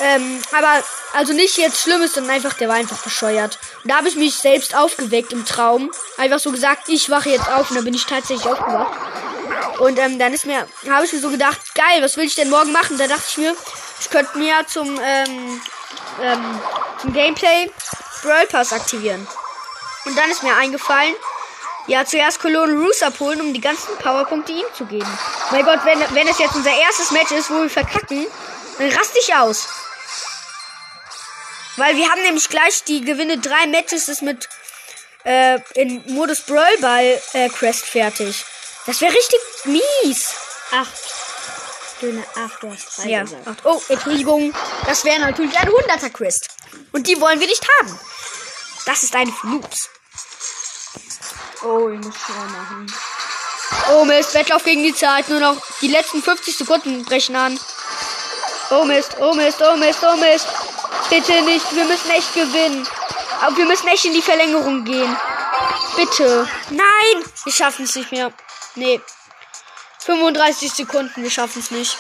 Ähm, 0.00 0.40
aber 0.56 0.84
also 1.14 1.32
nicht 1.32 1.56
jetzt 1.56 1.80
Schlimmes, 1.80 2.14
sondern 2.14 2.36
einfach, 2.36 2.52
der 2.54 2.68
war 2.68 2.76
einfach 2.76 2.98
bescheuert. 2.98 3.58
Und 3.82 3.90
da 3.90 3.96
habe 3.96 4.08
ich 4.08 4.16
mich 4.16 4.34
selbst 4.36 4.76
aufgeweckt 4.76 5.32
im 5.32 5.44
Traum. 5.44 5.90
Einfach 6.16 6.38
so 6.38 6.52
gesagt, 6.52 6.88
ich 6.88 7.10
wache 7.10 7.30
jetzt 7.30 7.48
auf 7.48 7.70
und 7.70 7.76
dann 7.76 7.84
bin 7.84 7.94
ich 7.94 8.04
tatsächlich 8.04 8.46
aufgewacht. 8.46 8.96
Und 9.80 9.98
ähm, 9.98 10.18
dann 10.18 10.32
ist 10.32 10.46
mir, 10.46 10.66
habe 10.88 11.04
ich 11.04 11.12
mir 11.12 11.20
so 11.20 11.30
gedacht, 11.30 11.58
geil, 11.74 12.02
was 12.02 12.16
will 12.16 12.24
ich 12.24 12.34
denn 12.34 12.50
morgen 12.50 12.72
machen? 12.72 12.98
Da 12.98 13.06
dachte 13.06 13.24
ich 13.28 13.38
mir, 13.38 13.56
ich 14.00 14.10
könnte 14.10 14.38
mir 14.38 14.54
zum, 14.66 15.00
ähm, 15.02 15.60
ähm, 16.22 16.60
zum 17.00 17.12
Gameplay 17.12 17.70
Brawl 18.22 18.46
Pass 18.46 18.72
aktivieren. 18.72 19.26
Und 20.04 20.16
dann 20.16 20.30
ist 20.30 20.42
mir 20.42 20.54
eingefallen, 20.54 21.14
ja, 21.86 22.04
zuerst 22.04 22.40
Cologne 22.40 22.74
Roos 22.74 23.02
abholen, 23.02 23.40
um 23.40 23.54
die 23.54 23.60
ganzen 23.60 23.96
Powerpunkte 23.96 24.52
ihm 24.52 24.64
zu 24.74 24.84
geben. 24.84 25.18
Mein 25.50 25.64
Gott, 25.64 25.80
wenn, 25.84 25.98
wenn 26.14 26.28
es 26.28 26.38
jetzt 26.38 26.54
unser 26.54 26.70
erstes 26.70 27.10
Match 27.10 27.32
ist, 27.32 27.50
wo 27.50 27.62
wir 27.62 27.70
verkacken, 27.70 28.26
dann 28.78 28.92
raste 28.92 29.18
ich 29.20 29.34
aus. 29.34 29.68
Weil 31.76 31.96
wir 31.96 32.10
haben 32.10 32.22
nämlich 32.22 32.48
gleich 32.48 32.84
die 32.84 33.00
Gewinne 33.00 33.38
drei 33.38 33.66
Matches 33.68 34.08
ist 34.08 34.22
mit 34.22 34.48
äh, 35.24 35.58
in 35.74 36.02
Modus 36.06 36.40
Brawl 36.40 36.76
Ball 36.80 37.22
äh, 37.32 37.48
Quest 37.48 37.86
fertig. 37.86 38.44
Das 38.86 39.00
wäre 39.00 39.12
richtig 39.12 39.40
mies. 39.64 40.34
Acht. 40.72 41.27
Döne, 42.00 42.24
acht, 42.36 42.62
du 42.62 42.72
hast 42.72 42.98
drei 42.98 43.08
Ja. 43.08 43.22
gesagt. 43.22 43.64
Oh, 43.64 43.80
Entschuldigung. 43.88 44.54
Das 44.86 45.04
wäre 45.04 45.20
natürlich 45.20 45.58
eine 45.58 45.70
100er 45.70 46.10
Quest. 46.10 46.48
Und 46.92 47.06
die 47.06 47.20
wollen 47.20 47.40
wir 47.40 47.46
nicht 47.46 47.66
haben. 47.80 47.98
Das 48.86 49.02
ist 49.02 49.12
für 49.12 49.46
Noobs. 49.46 49.88
Oh, 51.62 51.88
ich 51.88 51.98
muss 51.98 52.14
schon 52.16 52.52
machen. 52.52 52.86
Oh 53.90 54.04
Mist, 54.04 54.34
Wettlauf 54.34 54.64
gegen 54.64 54.82
die 54.82 54.94
Zeit. 54.94 55.28
Nur 55.28 55.40
noch 55.40 55.56
die 55.80 55.88
letzten 55.88 56.22
50 56.22 56.56
Sekunden 56.56 57.04
brechen 57.04 57.36
an. 57.36 57.58
Oh 58.70 58.84
Mist, 58.84 59.16
oh 59.18 59.34
Mist, 59.34 59.60
oh 59.60 59.76
Mist, 59.76 59.98
oh 60.02 60.16
Mist. 60.16 60.46
Bitte 61.10 61.42
nicht, 61.42 61.74
wir 61.74 61.84
müssen 61.84 62.10
echt 62.10 62.32
gewinnen. 62.34 62.86
Aber 63.40 63.56
wir 63.56 63.66
müssen 63.66 63.88
echt 63.88 64.04
in 64.04 64.12
die 64.12 64.22
Verlängerung 64.22 64.84
gehen. 64.84 65.16
Bitte. 65.96 66.48
Nein, 66.70 67.24
wir 67.44 67.52
schaffen 67.52 67.84
es 67.84 67.94
nicht 67.94 68.12
mehr. 68.12 68.32
Nee. 68.74 69.00
35 70.08 70.72
Sekunden, 70.72 71.22
wir 71.22 71.30
schaffen 71.30 71.60
es 71.60 71.70
nicht. 71.70 71.98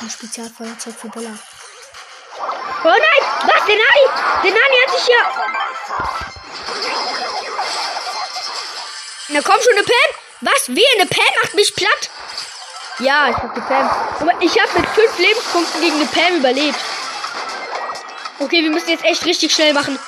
Ein 0.00 0.08
Spezialfeuerzeug 0.08 0.94
für 0.98 1.08
Boller. 1.08 1.38
Oh 2.38 2.88
nein! 2.88 3.22
Was? 3.42 3.66
Der 3.66 3.76
Nani! 3.76 4.04
Der 4.44 4.50
Nani 4.52 4.76
hat 4.82 4.94
sich 4.96 5.04
hier. 5.04 5.24
Na 9.28 9.40
komm 9.42 9.60
schon, 9.60 9.72
eine 9.74 9.82
Pam. 9.82 9.94
Was? 10.40 10.68
Wie? 10.68 10.86
Eine 10.96 11.06
Pam 11.06 11.22
macht 11.42 11.54
mich 11.54 11.76
platt. 11.76 12.08
Ja, 13.00 13.28
ich 13.28 13.36
hab 13.36 13.54
die 13.54 13.60
Pam. 13.60 13.90
Aber 14.20 14.32
ich 14.40 14.58
habe 14.58 14.80
mit 14.80 14.88
fünf 14.88 15.18
Lebenspunkten 15.18 15.82
gegen 15.82 15.96
eine 15.96 16.06
Pam 16.06 16.36
überlebt. 16.36 16.80
Okay, 18.38 18.62
wir 18.62 18.70
müssen 18.70 18.88
jetzt 18.88 19.04
echt 19.04 19.26
richtig 19.26 19.52
schnell 19.52 19.74
machen. 19.74 19.98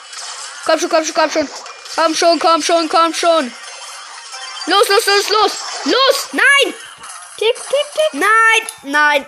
Komm 0.65 0.81
schon, 0.81 0.89
komm 0.89 1.05
schon, 1.05 1.15
komm 1.15 1.31
schon. 1.31 1.72
Komm 1.95 2.15
schon, 2.15 2.39
komm 2.39 2.63
schon, 2.63 2.89
komm 2.89 3.13
schon. 3.13 3.53
Los, 4.67 4.89
los, 4.89 5.07
los, 5.07 5.29
los. 5.29 5.53
Los! 5.85 6.33
Nein! 6.33 6.75
Tick, 7.37 7.55
tick, 7.55 7.93
tick. 7.93 8.13
Nein! 8.15 8.67
Nein! 8.83 9.27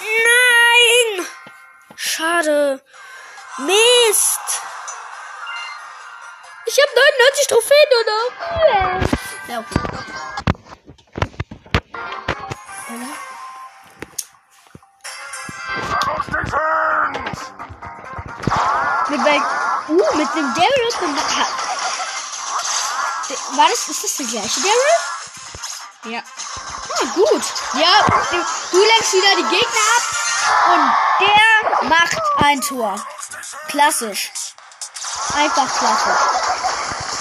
Nein! 0.00 1.26
Schade. 1.96 2.80
Mist! 3.58 4.40
Ich 6.66 6.78
habe 6.80 6.92
99 6.94 7.46
Trophäen, 7.48 7.90
oder? 8.00 8.20
Ja. 9.48 9.64
Mit 19.08 19.24
wel 19.24 19.42
uh, 19.88 20.16
mit 20.16 20.34
dem 20.34 20.54
Daryl 20.54 20.84
und 20.84 21.00
dem 21.00 21.16
ha 21.16 21.75
War 23.54 23.68
das, 23.70 23.88
ist 23.88 24.02
das 24.02 24.16
der 24.16 24.26
gleiche 24.26 24.60
Daryl? 24.60 26.14
Ja. 26.14 26.20
Ah, 26.20 27.04
gut. 27.14 27.42
Ja, 27.74 28.04
du, 28.30 28.78
lenkst 28.78 29.12
wieder 29.12 29.36
die 29.36 29.56
Gegner 29.56 29.86
ab 29.96 30.04
und 30.74 31.26
der 31.26 31.88
macht 31.88 32.16
ein 32.38 32.60
Tor. 32.60 32.94
Klassisch. 33.68 34.30
Einfach 35.34 35.68
klassisch. 35.78 36.20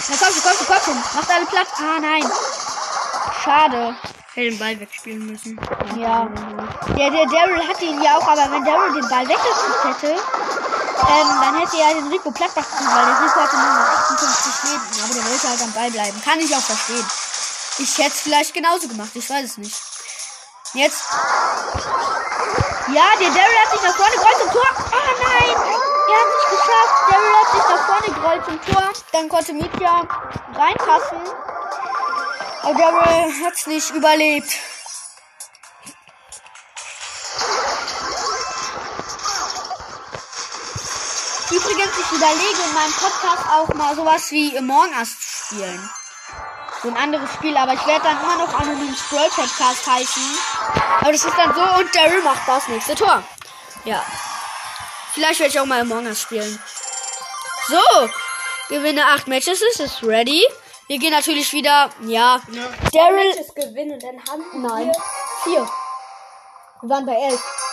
Na 0.09 0.15
komm 0.19 0.33
schon, 0.33 0.43
komm 0.43 0.57
schon, 0.57 0.67
komm 0.67 0.83
schon. 0.83 1.03
Macht 1.15 1.31
alle 1.31 1.45
Platz. 1.45 1.69
Ah, 1.77 1.99
nein. 1.99 2.31
Schade. 3.43 3.95
Hätte 4.33 4.49
den 4.49 4.59
Ball 4.59 4.79
wegspielen 4.79 5.25
müssen. 5.25 5.59
Ja. 5.97 6.27
Ja, 6.97 7.09
der 7.09 7.25
Daryl 7.25 7.67
hatte 7.67 7.85
ihn 7.85 8.01
ja 8.01 8.17
auch, 8.17 8.27
aber 8.27 8.51
wenn 8.51 8.65
Daryl 8.65 8.93
den 8.93 9.09
Ball 9.09 9.27
weggekriegt 9.27 9.83
hätte, 9.83 10.15
ähm, 10.97 11.41
dann 11.41 11.59
hätte 11.59 11.77
er 11.77 11.93
den 11.93 12.07
Rico 12.07 12.31
platt 12.31 12.55
machen 12.55 12.87
weil 12.87 13.05
der 13.05 13.21
Rico 13.21 13.39
hatte 13.39 13.55
nur 13.57 13.73
noch 13.73 13.89
58 14.09 14.71
Leben. 14.71 15.03
Aber 15.03 15.13
der 15.13 15.25
wollte 15.25 15.49
halt 15.49 15.61
am 15.61 15.73
Ball 15.73 15.91
bleiben. 15.91 16.21
Kann 16.23 16.39
ich 16.39 16.55
auch 16.55 16.61
verstehen. 16.61 17.05
Ich 17.77 17.97
hätte 17.97 18.15
es 18.15 18.21
vielleicht 18.21 18.53
genauso 18.53 18.87
gemacht. 18.87 19.11
Ich 19.13 19.29
weiß 19.29 19.43
es 19.43 19.57
nicht. 19.57 19.75
Jetzt. 20.73 21.03
Ja, 22.93 23.07
der 23.19 23.29
Daryl 23.29 23.59
hat 23.63 23.71
sich 23.71 23.81
nach 23.81 23.95
vorne 23.95 24.15
gerollt 24.15 24.37
zum 24.39 24.51
Tor. 24.51 24.69
Ah, 24.71 25.11
nein. 25.23 25.55
Er 26.07 26.19
hat 26.21 26.29
sich 26.31 26.49
geschafft. 26.59 26.95
Daryl 27.09 27.33
hat 27.41 27.51
sich 27.51 27.65
nach 27.69 27.85
vorne 27.85 28.13
gerollt 28.15 28.45
zum 28.45 28.73
Tor. 28.73 28.93
Dann 29.11 29.29
konnte 29.29 29.53
Mitya 29.53 30.07
reinpassen. 30.53 31.17
Aber 32.63 32.73
Daryl 32.73 33.45
hat 33.45 33.53
es 33.53 33.67
nicht 33.67 33.89
überlebt. 33.91 34.49
Ich 42.05 42.17
überlege 42.17 42.61
in 42.67 42.73
meinem 42.73 42.93
Podcast 42.93 43.45
auch 43.51 43.73
mal 43.73 43.95
sowas 43.95 44.31
wie 44.31 44.57
Among 44.57 44.93
Us 44.97 45.19
zu 45.19 45.55
spielen. 45.55 45.89
So 46.83 46.89
ein 46.89 46.97
anderes 46.97 47.31
Spiel, 47.33 47.57
aber 47.57 47.73
ich 47.73 47.85
werde 47.87 48.03
dann 48.03 48.21
immer 48.21 48.37
noch 48.37 48.53
anonym 48.53 48.95
Scroll 48.95 49.29
Podcast 49.29 49.87
heißen. 49.87 50.37
Aber 51.01 51.11
das 51.11 51.25
ist 51.25 51.37
dann 51.37 51.55
so 51.55 51.61
und 51.61 51.95
Daryl 51.95 52.21
macht 52.21 52.47
das 52.47 52.67
nächste 52.67 52.95
Tor. 52.95 53.23
Ja. 53.85 54.03
Vielleicht 55.13 55.39
werde 55.39 55.53
ich 55.53 55.59
auch 55.59 55.65
mal 55.65 55.81
Among 55.81 56.05
Us 56.05 56.21
spielen. 56.21 56.59
So. 57.67 58.09
Gewinne 58.69 59.05
8 59.05 59.27
Matches, 59.27 59.61
ist 59.61 59.79
es 59.79 60.03
ready. 60.03 60.43
Wir 60.87 60.99
gehen 60.99 61.11
natürlich 61.11 61.51
wieder, 61.53 61.89
ja. 62.01 62.41
Daryl. 62.93 63.29
Matches 63.29 63.53
gewinnen 63.55 63.99
dann 63.99 64.21
haben 64.29 64.61
Nein. 64.61 64.87
wir 64.87 64.93
Vier. 65.43 65.69
Wir 66.81 66.89
waren 66.89 67.05
bei 67.05 67.13
elf. 67.13 67.64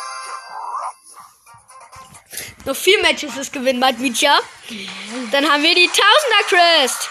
Noch 2.64 2.76
vier 2.76 3.00
Matches 3.02 3.36
ist 3.36 3.52
gewinnen, 3.52 3.80
meint 3.80 3.98
Micha. 3.98 4.38
Dann 5.32 5.50
haben 5.50 5.62
wir 5.62 5.74
die 5.74 5.88
Tausender 5.88 6.44
Crest. 6.48 7.08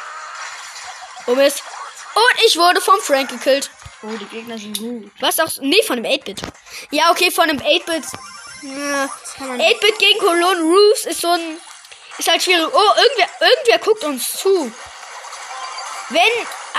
Oh 1.28 1.36
Mist. 1.36 1.64
Und 2.16 2.43
ich 2.45 2.58
wurde 2.58 2.82
vom 2.82 2.99
Frank 3.02 3.30
gekillt. 3.30 3.70
Oh, 4.04 4.08
die 4.20 4.26
Gegner 4.26 4.58
sind 4.58 4.78
gut. 4.78 5.12
Was 5.20 5.39
auch. 5.39 5.49
Nee, 5.60 5.84
von 5.84 6.02
dem 6.02 6.06
8-Bit. 6.06 6.41
Ja, 6.89 7.12
okay, 7.12 7.32
von 7.32 7.47
dem 7.47 7.60
8-Bit. 7.60 8.06
Ja. 8.64 9.10
8-Bit 9.39 9.99
gegen 9.99 10.20
Cologne 10.20 10.62
Roofs 10.62 11.06
ist 11.06 11.22
so 11.22 11.30
ein. 11.30 11.58
Ist 12.18 12.30
halt 12.30 12.41
schwierig. 12.41 12.68
Oh, 12.72 12.89
irgendwer, 12.97 13.30
irgendwer 13.39 13.78
guckt 13.80 14.04
uns 14.04 14.32
zu. 14.34 14.72
Wenn 16.10 16.22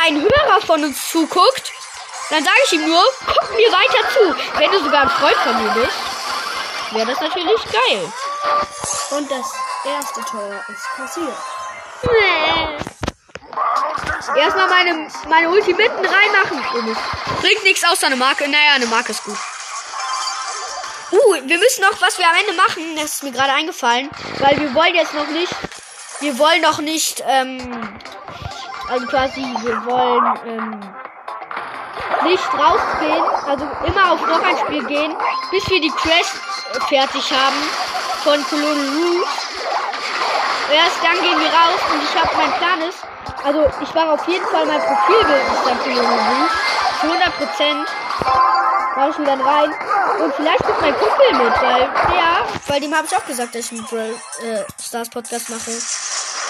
ein 0.04 0.20
Hörer 0.20 0.60
von 0.66 0.84
uns 0.84 1.10
zuguckt, 1.10 1.72
dann 2.30 2.44
sage 2.44 2.58
ich 2.66 2.72
ihm 2.72 2.88
nur, 2.88 3.04
guck 3.26 3.56
mir 3.56 3.70
weiter 3.72 4.08
zu. 4.12 4.58
Wenn 4.58 4.70
du 4.72 4.78
sogar 4.82 5.02
ein 5.02 5.10
Freund 5.10 5.36
von 5.36 5.64
mir 5.64 5.72
bist, 5.72 5.96
wäre 6.92 7.06
das 7.06 7.20
natürlich 7.20 7.62
geil. 7.64 8.12
Und 9.10 9.30
das 9.30 9.52
erste 9.84 10.20
Tor 10.22 10.60
ist 10.68 10.96
passiert. 10.96 11.36
Erstmal 14.36 14.68
meine, 14.68 15.08
meine 15.28 15.50
Ulti 15.50 15.74
mitten 15.74 16.04
reinmachen. 16.04 16.96
Bringt 17.40 17.62
nichts 17.64 17.84
außer 17.84 18.06
eine 18.06 18.16
Marke. 18.16 18.48
Naja, 18.48 18.74
eine 18.76 18.86
Marke 18.86 19.12
ist 19.12 19.24
gut. 19.24 19.36
Uh, 21.12 21.34
wir 21.44 21.58
müssen 21.58 21.82
noch, 21.82 22.00
was 22.00 22.18
wir 22.18 22.26
am 22.26 22.34
Ende 22.36 22.54
machen, 22.54 22.96
das 22.96 23.16
ist 23.16 23.22
mir 23.22 23.32
gerade 23.32 23.52
eingefallen, 23.52 24.08
weil 24.38 24.58
wir 24.58 24.74
wollen 24.74 24.94
jetzt 24.94 25.12
noch 25.12 25.26
nicht, 25.26 25.54
wir 26.20 26.38
wollen 26.38 26.62
noch 26.62 26.78
nicht, 26.78 27.22
ähm, 27.26 27.98
also 28.88 29.06
quasi, 29.06 29.42
wir 29.42 29.84
wollen, 29.84 30.40
ähm, 30.46 30.80
nicht 32.24 32.54
rausgehen, 32.54 33.24
also 33.46 33.68
immer 33.84 34.12
auf 34.12 34.26
noch 34.26 34.42
ein 34.42 34.56
Spiel 34.56 34.84
gehen, 34.86 35.14
bis 35.50 35.68
wir 35.68 35.82
die 35.82 35.90
Quest 35.90 36.32
fertig 36.88 37.30
haben 37.30 37.91
von 38.24 38.44
Colonel 38.48 38.88
Rouge. 38.88 39.26
Erst 40.70 40.98
dann 41.02 41.20
gehen 41.20 41.38
wir 41.40 41.48
raus 41.48 41.80
und 41.92 42.02
ich 42.02 42.20
habe, 42.20 42.30
mein 42.36 42.52
Plan 42.52 42.80
ist, 42.88 42.98
also 43.44 43.68
ich 43.80 43.94
mache 43.94 44.10
auf 44.12 44.28
jeden 44.28 44.46
Fall 44.46 44.64
mein 44.64 44.80
Profilbild 44.80 45.42
ist 45.42 45.66
dann 45.66 45.78
Colonel 45.80 46.04
Rouge, 46.04 46.50
zu 47.00 47.06
100 47.06 47.36
Prozent, 47.36 47.88
mache 48.96 49.10
ich 49.10 49.18
ihn 49.18 49.24
dann 49.24 49.40
rein 49.40 49.74
und 50.20 50.34
vielleicht 50.34 50.64
kommt 50.64 50.80
mein 50.80 50.94
Kumpel 50.96 51.32
mit, 51.32 51.62
weil, 51.62 51.82
ja, 52.16 52.46
weil 52.68 52.80
dem 52.80 52.96
habe 52.96 53.06
ich 53.06 53.16
auch 53.16 53.26
gesagt, 53.26 53.54
dass 53.54 53.66
ich 53.66 53.72
einen 53.72 53.86
Brawl 53.86 54.14
äh, 54.42 54.64
Stars 54.80 55.10
Podcast 55.10 55.50
mache. 55.50 55.70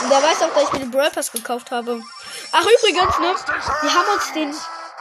Und 0.02 0.10
der 0.10 0.22
weiß 0.22 0.42
auch, 0.42 0.54
dass 0.54 0.64
ich 0.64 0.72
mir 0.72 0.80
den 0.80 0.90
Brawl 0.90 1.10
Pass 1.10 1.32
gekauft 1.32 1.70
habe. 1.70 2.00
Ach, 2.52 2.64
übrigens, 2.64 3.18
ne, 3.18 3.34
wir 3.82 3.94
haben 3.94 4.08
uns 4.14 4.32
den, 4.34 4.54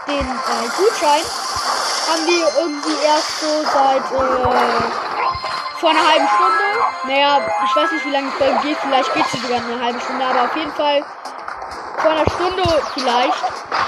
den 0.08 0.26
äh, 0.26 0.70
Gutschein, 0.78 1.22
haben 2.10 2.26
wir 2.28 2.48
irgendwie 2.60 3.06
erst 3.06 3.42
so 3.42 3.64
seit, 3.74 4.04
äh, 4.12 5.01
vor 5.82 5.90
einer 5.90 6.08
halben 6.08 6.28
Stunde. 6.28 6.68
Naja, 7.08 7.42
ich 7.66 7.76
weiß 7.76 7.92
nicht, 7.92 8.06
wie 8.06 8.12
lange 8.12 8.30
die 8.30 8.38
Folge 8.38 8.60
geht. 8.62 8.78
Vielleicht 8.78 9.14
geht 9.16 9.26
sie 9.32 9.40
sogar 9.40 9.58
eine 9.58 9.84
halbe 9.84 10.00
Stunde, 10.00 10.24
aber 10.24 10.44
auf 10.44 10.56
jeden 10.56 10.72
Fall 10.74 11.04
vor 11.98 12.12
einer 12.12 12.30
Stunde 12.30 12.64
vielleicht. 12.94 13.44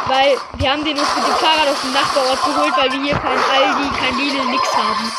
Weil 0.08 0.36
wir 0.58 0.72
haben 0.72 0.84
den 0.84 0.98
uns 0.98 1.16
mit 1.16 1.28
dem 1.28 1.36
Fahrrad 1.36 1.70
aus 1.70 1.82
dem 1.82 1.94
Nachbarort 1.94 2.44
geholt, 2.44 2.74
weil 2.76 2.92
wir 2.92 3.00
hier 3.00 3.16
kein 3.16 3.38
Aldi, 3.38 3.90
kein 3.98 4.18
Lidl, 4.18 4.44
nix 4.50 4.76
haben. 4.76 5.14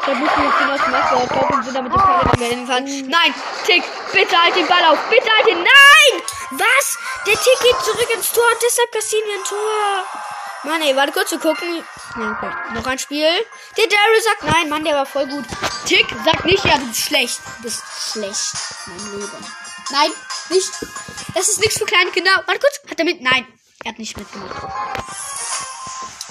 Deshalb 0.00 0.18
mussten 0.18 0.40
wir 0.40 0.48
uns 0.48 0.58
den 0.58 0.70
aus 0.70 0.82
dem 0.82 0.92
Nachbarort 0.92 1.28
kaufen 1.28 1.54
und 1.54 1.64
sind 1.64 1.76
dann 1.76 1.84
mit 1.84 1.92
dem 1.92 2.00
Fahrrad 2.00 2.32
wieder 2.32 2.46
hingefahren. 2.46 2.84
Nein, 2.84 3.34
Tick, 3.66 3.84
bitte 4.12 4.42
halt 4.42 4.56
den 4.56 4.66
Ball 4.66 4.84
auf. 4.90 4.98
Bitte 5.10 5.28
halt 5.36 5.46
den. 5.46 5.58
Nein! 5.58 6.22
Was? 6.52 6.98
Der 7.26 7.34
Tick 7.34 7.60
geht 7.60 7.78
zurück 7.84 8.08
ins 8.14 8.32
Tor 8.32 8.44
und 8.50 8.62
deshalb 8.62 8.90
kassieren 8.90 9.28
wir 9.28 9.34
ein 9.34 9.44
Tor. 9.44 10.35
Mann, 10.66 10.82
ey, 10.82 10.96
warte 10.96 11.12
kurz 11.12 11.30
zu 11.30 11.38
gucken. 11.38 11.84
Ja, 12.18 12.32
okay. 12.32 12.52
Noch 12.74 12.86
ein 12.86 12.98
Spiel. 12.98 13.28
Der 13.76 13.86
Daryl 13.86 14.22
sagt 14.22 14.42
nein, 14.52 14.68
Mann, 14.68 14.84
der 14.84 14.94
war 14.94 15.06
voll 15.06 15.26
gut. 15.28 15.44
Tick 15.86 16.06
sagt 16.24 16.44
nicht, 16.44 16.64
ja, 16.64 16.76
du 16.76 16.86
bist 16.86 17.02
schlecht. 17.02 17.40
Du 17.58 17.62
bist 17.62 17.82
schlecht. 18.12 18.52
Mein 18.86 19.20
Leben. 19.20 19.46
Nein, 19.90 20.10
nicht. 20.50 20.72
Das 21.34 21.48
ist 21.48 21.60
nichts 21.60 21.78
für 21.78 21.84
kleine 21.84 22.10
Kinder. 22.10 22.30
Warte 22.46 22.60
kurz. 22.60 22.80
Hat 22.90 22.98
er 22.98 23.04
mit? 23.04 23.22
Nein. 23.22 23.46
Er 23.84 23.92
hat 23.92 23.98
nicht 24.00 24.16
mitgemacht. 24.16 24.72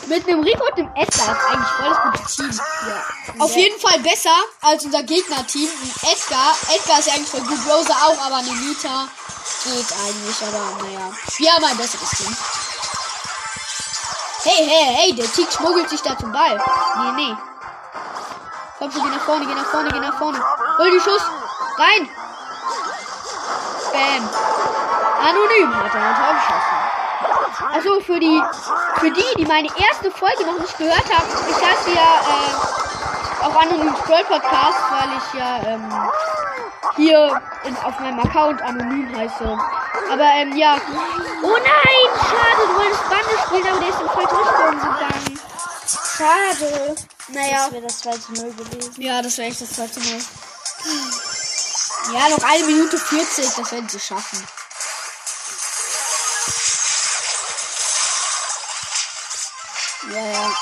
Mit 0.08 0.28
dem 0.28 0.42
Rico 0.42 0.66
und 0.68 0.78
dem 0.78 0.90
Edgar 0.96 1.08
ist 1.08 1.46
eigentlich 1.46 1.70
voll 1.78 1.90
das 1.90 2.04
gute 2.04 2.36
Team. 2.36 2.62
Ja. 2.88 3.44
Auf 3.44 3.56
jeden 3.56 3.80
Fall 3.80 4.00
besser 4.00 4.36
als 4.62 4.84
unser 4.84 5.04
Gegnerteam. 5.04 5.70
Edgar. 6.02 6.58
Edgar 6.76 7.00
ist 7.00 7.08
ja 7.08 7.14
eigentlich 7.14 7.30
voll 7.30 7.42
gut. 7.42 7.60
Rosa 7.68 7.94
auch, 8.06 8.20
aber 8.20 8.42
Nenita 8.42 9.08
geht 9.64 9.94
eigentlich. 10.06 10.42
Aber 10.42 10.84
naja. 10.84 11.14
Wir 11.38 11.54
haben 11.54 11.64
ein 11.64 11.78
besseres 11.78 12.10
Team. 12.10 12.38
Hey, 14.48 14.64
hey, 14.64 14.93
hey, 14.93 15.16
der 15.16 15.26
Tick 15.26 15.52
schmuggelt 15.52 15.89
sich 15.89 16.02
da 16.04 16.16
zum 16.16 16.32
Ball. 16.32 16.56
Nee, 16.98 17.12
nee. 17.16 17.36
Komm 18.78 18.91
schon, 18.91 19.02
geh 19.02 19.10
nach 19.10 19.26
vorne, 19.26 19.43
geh 19.48 19.56
nach 19.56 19.66
vorne, 19.66 19.89
geh 19.89 20.00
nach 20.00 20.18
vorne. 20.20 20.39
Hol 20.78 20.91
die 20.91 21.00
Schuss. 21.00 21.24
Rein. 21.80 22.08
Bam. 23.91 24.30
Anonym 25.28 25.76
hat 25.76 25.96
er 25.96 26.02
ein 26.02 26.16
Tor 26.16 26.34
geschossen. 26.36 27.74
Also 27.74 28.00
für 28.02 28.20
die, 28.20 28.39
für 28.98 29.10
die, 29.10 29.36
die 29.39 29.46
meine 29.46 29.70
erste 29.80 30.12
Folge 30.12 30.46
noch 30.46 30.60
nicht 30.60 30.78
gehört 30.78 31.06
haben, 31.12 31.28
ich 31.50 31.56
heiße 31.56 31.91
ja 31.96 32.22
äh, 32.22 33.46
auch 33.46 33.62
Anonym 33.64 33.96
Scroll 33.96 34.26
Podcast, 34.26 34.80
weil 34.91 35.10
ich 35.18 35.39
ja 35.39 35.58
ähm, 35.66 35.91
hier 36.96 37.42
in, 37.64 37.76
auf 37.78 38.00
meinem 38.00 38.20
Account 38.20 38.62
anonym 38.62 39.16
heiße. 39.16 39.58
Aber 40.12 40.24
ähm, 40.24 40.56
ja. 40.56 40.78
Oh 41.44 41.58
nein, 41.58 42.10
schade, 42.16 42.68
du 42.68 42.76
wolltest 42.76 43.10
Bande 43.10 43.38
spielen, 43.46 43.68
aber 43.68 43.80
der 43.80 43.90
ist 43.90 44.02
in 44.02 44.08
falsche 44.08 44.38
Richtung 44.38 44.80
gegangen. 44.80 45.40
Schade. 46.18 46.96
Naja. 47.30 47.64
Das 47.66 47.72
wäre 47.72 47.84
das 47.84 48.00
2 48.00 48.12
zu 48.12 48.34
0 48.34 48.54
gewesen. 48.54 49.02
Ja, 49.02 49.22
das 49.22 49.38
wäre 49.38 49.50
echt 49.50 49.62
das 49.62 49.72
2 49.74 49.88
zu 49.88 50.00
0. 50.00 50.10
Ja, 52.14 52.30
noch 52.30 52.44
eine 52.44 52.66
Minute 52.66 52.98
40, 52.98 53.56
das 53.56 53.72
werden 53.72 53.90
sie 53.90 54.00
schaffen. 54.00 54.46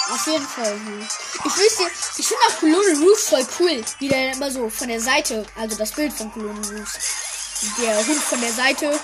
Auf 0.09 0.27
jeden 0.27 0.47
Fall. 0.47 0.77
Ich 1.45 1.57
wüsste, 1.57 1.83
ich 2.17 2.27
finde 2.27 2.43
auch 2.49 2.59
Colonel 2.59 3.03
Roos 3.03 3.29
voll 3.29 3.45
cool, 3.59 3.83
wie 3.99 4.07
der 4.07 4.33
immer 4.33 4.51
so 4.51 4.69
von 4.69 4.87
der 4.87 4.99
Seite, 4.99 5.45
also 5.55 5.77
das 5.77 5.91
Bild 5.91 6.13
von 6.13 6.31
Colonel 6.31 6.55
Roos. 6.55 6.89
Der 7.81 7.95
Hund 8.05 8.21
von 8.21 8.41
der 8.41 8.51
Seite. 8.51 8.99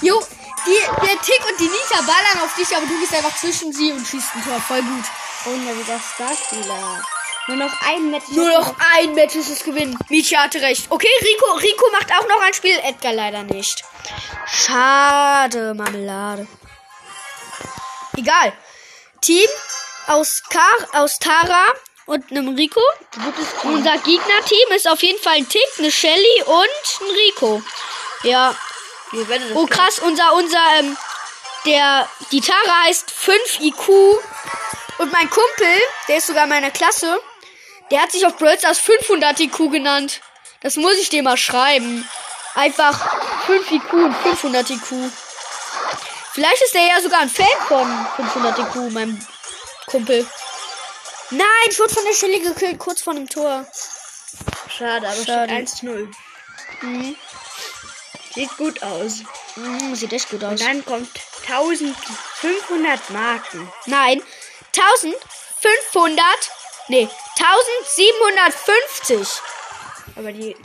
Jo, 0.00 0.22
die, 0.66 1.06
der 1.06 1.20
Tick 1.20 1.44
und 1.50 1.58
die 1.58 1.64
Nita 1.64 2.00
ballern 2.02 2.44
auf 2.44 2.54
dich, 2.54 2.68
aber 2.76 2.86
du 2.86 2.98
bist 3.00 3.14
einfach 3.14 3.36
zwischen 3.36 3.72
sie 3.72 3.92
und 3.92 4.06
schießt 4.06 4.36
ein 4.36 4.44
Tor. 4.44 4.60
Voll 4.60 4.82
gut. 4.82 5.04
Und 5.46 5.66
ja 5.66 5.76
wieder 5.76 6.00
Starspieler. 6.14 7.02
Nur 7.48 7.56
noch 7.56 7.80
ein 7.86 8.10
Match. 8.10 8.28
Nur 8.28 8.48
noch 8.50 8.74
ein 8.94 9.14
Match 9.14 9.34
ist 9.34 9.48
es 9.48 9.64
gewinnen. 9.64 9.98
Mietje 10.10 10.38
hatte 10.38 10.60
recht. 10.60 10.86
Okay, 10.90 11.08
Rico, 11.22 11.52
Rico 11.54 11.90
macht 11.92 12.12
auch 12.12 12.28
noch 12.28 12.40
ein 12.42 12.52
Spiel. 12.52 12.78
Edgar 12.84 13.14
leider 13.14 13.42
nicht. 13.42 13.82
Schade, 14.46 15.74
Marmelade. 15.74 16.46
Egal. 18.16 18.52
Team 19.20 19.48
aus, 20.08 20.42
Kar 20.48 21.02
aus 21.02 21.18
Tara 21.18 21.64
und 22.06 22.30
einem 22.30 22.54
Rico. 22.54 22.82
Unser 23.64 23.98
Gegnerteam 23.98 24.72
ist 24.74 24.88
auf 24.88 25.02
jeden 25.02 25.22
Fall 25.22 25.34
ein 25.34 25.48
Tick, 25.48 25.66
eine 25.78 25.90
Shelly 25.90 26.42
und 26.46 27.00
ein 27.00 27.14
Rico. 27.14 27.62
Ja. 28.22 28.54
Oh 29.54 29.66
krass, 29.66 30.00
unser, 30.00 30.34
unser, 30.34 30.60
ähm, 30.78 30.96
der, 31.64 32.08
die 32.30 32.40
Tara 32.40 32.84
heißt 32.84 33.10
5 33.10 33.60
IQ. 33.60 33.88
Und 34.98 35.12
mein 35.12 35.30
Kumpel, 35.30 35.80
der 36.08 36.16
ist 36.16 36.26
sogar 36.26 36.44
in 36.44 36.50
meiner 36.50 36.70
Klasse, 36.70 37.20
der 37.90 38.02
hat 38.02 38.12
sich 38.12 38.26
auf 38.26 38.36
Brawl 38.36 38.58
Stars 38.58 38.78
500 38.78 39.40
IQ 39.40 39.70
genannt. 39.70 40.20
Das 40.60 40.76
muss 40.76 40.96
ich 40.96 41.08
dir 41.08 41.22
mal 41.22 41.36
schreiben. 41.36 42.08
Einfach 42.54 43.44
5 43.46 43.70
IQ 43.70 43.92
und 43.92 44.16
500 44.16 44.70
IQ. 44.70 45.10
Vielleicht 46.32 46.62
ist 46.62 46.74
der 46.74 46.86
ja 46.86 47.00
sogar 47.00 47.20
ein 47.20 47.30
Fan 47.30 47.46
von 47.66 48.06
500 48.16 48.58
IQ, 48.58 48.92
meinem 48.92 49.26
Kumpel. 49.88 50.26
Nein, 51.30 51.46
ich 51.68 51.78
wurde 51.78 51.94
von 51.94 52.04
der 52.04 52.14
Stelle 52.14 52.40
gekillt, 52.40 52.78
kurz 52.78 53.02
vor 53.02 53.14
dem 53.14 53.28
Tor. 53.28 53.66
Schade, 54.68 55.06
aber 55.08 55.24
Schade. 55.24 55.48
steht 55.48 55.58
1 55.58 55.76
zu 55.76 55.86
0. 55.86 56.10
Mhm. 56.82 57.16
Sieht 58.34 58.56
gut 58.56 58.82
aus. 58.82 59.22
Mhm, 59.56 59.94
sieht 59.94 60.12
echt 60.12 60.30
gut 60.30 60.44
aus. 60.44 60.52
Und 60.52 60.60
dann 60.62 60.84
kommt 60.84 61.08
1500 61.46 63.10
Marken. 63.10 63.72
Nein, 63.86 64.22
1500, 64.76 66.24
nee, 66.88 67.08
1750. 67.38 69.28
Aber 70.16 70.32
die, 70.32 70.56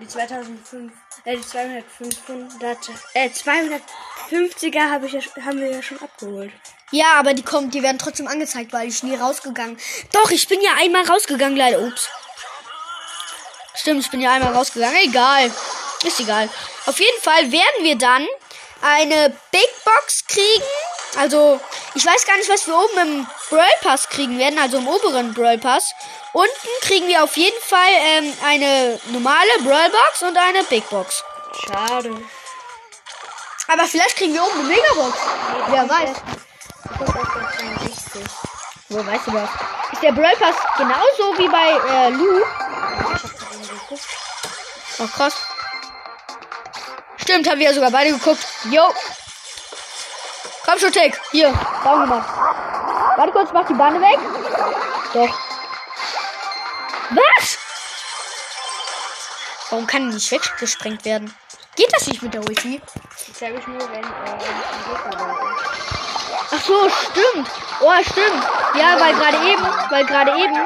die 0.00 0.08
2005, 0.08 0.92
äh, 1.24 1.36
die 1.36 1.42
2500, 1.42 2.78
äh, 3.14 3.28
250er 3.28 4.90
habe 4.90 5.06
ich 5.06 5.12
ja, 5.12 5.20
haben 5.44 5.60
wir 5.60 5.70
ja 5.70 5.82
schon 5.82 6.00
abgeholt. 6.00 6.52
Ja, 6.94 7.18
aber 7.18 7.34
die 7.34 7.42
kommen, 7.42 7.72
die 7.72 7.82
werden 7.82 7.98
trotzdem 7.98 8.28
angezeigt, 8.28 8.72
weil 8.72 8.86
ich 8.86 9.02
nie 9.02 9.16
rausgegangen. 9.16 9.76
Doch, 10.12 10.30
ich 10.30 10.46
bin 10.46 10.62
ja 10.62 10.70
einmal 10.78 11.04
rausgegangen, 11.04 11.56
leider. 11.56 11.80
Ups. 11.80 12.08
Stimmt, 13.74 14.02
ich 14.02 14.10
bin 14.12 14.20
ja 14.20 14.32
einmal 14.32 14.54
rausgegangen. 14.54 14.96
Egal. 15.02 15.50
Ist 16.04 16.20
egal. 16.20 16.48
Auf 16.86 17.00
jeden 17.00 17.20
Fall 17.20 17.50
werden 17.50 17.82
wir 17.82 17.98
dann 17.98 18.24
eine 18.80 19.36
Big 19.50 19.84
Box 19.84 20.24
kriegen. 20.28 20.64
Also, 21.16 21.58
ich 21.94 22.06
weiß 22.06 22.26
gar 22.26 22.36
nicht, 22.36 22.48
was 22.48 22.68
wir 22.68 22.76
oben 22.76 22.98
im 22.98 23.26
Brawl 23.50 23.64
Pass 23.80 24.08
kriegen 24.08 24.38
werden, 24.38 24.60
also 24.60 24.78
im 24.78 24.86
oberen 24.86 25.34
Brawl 25.34 25.58
Pass. 25.58 25.92
Unten 26.32 26.68
kriegen 26.82 27.08
wir 27.08 27.24
auf 27.24 27.36
jeden 27.36 27.60
Fall 27.60 27.90
ähm, 27.90 28.32
eine 28.44 29.00
normale 29.06 29.50
Brawl 29.64 29.90
Box 29.90 30.22
und 30.22 30.36
eine 30.36 30.62
Big 30.62 30.88
Box. 30.90 31.24
Schade. 31.66 32.22
Aber 33.66 33.84
vielleicht 33.86 34.16
kriegen 34.16 34.34
wir 34.34 34.44
oben 34.44 34.60
eine 34.60 34.68
Megabox. 34.68 35.18
Wer 35.70 35.88
weiß. 35.88 36.10
Kommt 36.88 37.16
auf 37.16 37.34
der 37.34 37.48
62. 37.78 38.24
Wo 38.88 39.06
weißt 39.06 39.26
du 39.26 39.30
das? 39.32 39.50
Ist 39.92 40.02
der 40.02 40.12
Brawl 40.12 40.36
Pass 40.36 40.56
genauso 40.76 41.38
wie 41.38 41.48
bei 41.48 41.78
äh? 41.90 42.12
Ich 43.62 43.70
geguckt. 43.70 44.06
Oh, 44.98 45.06
krass. 45.06 45.34
Stimmt, 47.16 47.48
haben 47.48 47.58
wir 47.58 47.66
ja 47.66 47.74
sogar 47.74 47.90
beide 47.90 48.10
geguckt. 48.10 48.46
Jo. 48.70 48.92
Komm 50.64 50.78
schon, 50.78 50.92
Tick. 50.92 51.20
Hier, 51.30 51.52
Daumen 51.82 52.08
gemacht. 52.08 52.28
Warte 53.16 53.32
kurz, 53.32 53.52
mach 53.52 53.66
die 53.66 53.74
Bande 53.74 54.00
weg. 54.00 54.18
Doch. 55.12 55.38
Was? 57.10 57.58
Warum 59.70 59.86
kann 59.86 60.08
die 60.08 60.14
nicht 60.14 60.30
weggesprengt 60.30 61.04
werden? 61.04 61.34
Geht 61.76 61.92
das 61.92 62.06
nicht 62.06 62.22
mit 62.22 62.34
der 62.34 62.40
Ulti? 62.40 62.80
Das 63.28 63.42
habe 63.42 63.58
ich 63.58 63.66
nur, 63.66 63.80
wenn, 63.90 64.04
äh, 64.04 66.03
Ach 66.50 66.60
so, 66.60 66.88
stimmt. 66.88 67.48
Oh, 67.80 67.90
stimmt. 68.02 68.42
Ja, 68.74 69.00
weil 69.00 69.14
gerade 69.14 69.36
eben, 69.48 69.62
weil 69.90 70.04
gerade 70.06 70.30
eben 70.38 70.56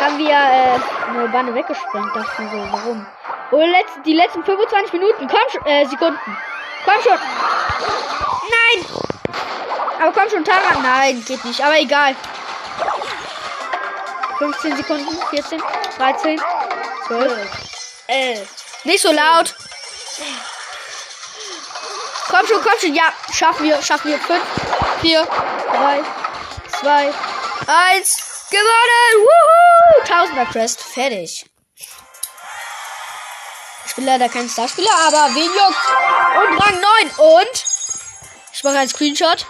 haben 0.00 0.18
wir 0.18 0.30
äh, 0.30 0.78
eine 1.10 1.28
Bande 1.28 1.54
weggesprengt. 1.54 2.14
Dachte 2.14 2.42
ich 2.42 2.50
so, 2.50 2.68
warum? 2.72 3.06
Oh, 3.50 3.64
letz, 3.64 3.90
die 4.04 4.14
letzten 4.14 4.44
25 4.44 4.92
Minuten. 4.94 5.28
Komm 5.28 5.40
schon, 5.50 5.66
äh, 5.66 5.86
Sekunden. 5.86 6.18
Komm 6.84 7.02
schon. 7.02 7.18
Nein. 8.50 8.86
Aber 10.02 10.12
komm 10.12 10.28
schon, 10.28 10.44
Tara. 10.44 10.80
Nein, 10.82 11.24
geht 11.24 11.44
nicht. 11.44 11.62
Aber 11.62 11.78
egal. 11.78 12.16
15 14.38 14.76
Sekunden, 14.76 15.16
14, 15.30 15.62
13, 15.96 16.40
12. 17.06 17.48
Äh, 18.08 18.38
Nicht 18.84 19.00
so 19.02 19.12
laut. 19.12 19.54
Komm 22.28 22.46
schon, 22.46 22.62
komm 22.62 22.72
schon. 22.80 22.94
Ja, 22.94 23.12
schaffen 23.32 23.64
wir, 23.64 23.80
schaffen 23.80 24.10
wir. 24.10 24.18
5, 24.18 24.42
4, 25.04 25.22
3, 25.22 26.02
2, 26.80 27.14
1. 27.66 28.16
Gewonnen! 28.50 29.14
Wuhu! 29.20 30.04
Tausender 30.08 30.46
Crest. 30.46 30.80
Fertig. 30.80 31.44
Ich 33.86 33.94
bin 33.94 34.06
leider 34.06 34.30
kein 34.30 34.48
Starspieler, 34.48 34.94
aber 35.06 35.34
wen 35.34 35.44
juckt? 35.44 36.48
Und 36.48 36.58
Rang 36.58 36.80
9. 36.80 37.10
Und? 37.18 37.66
Ich 38.54 38.64
mache 38.64 38.78
einen 38.78 38.88
Screenshot. 38.88 39.46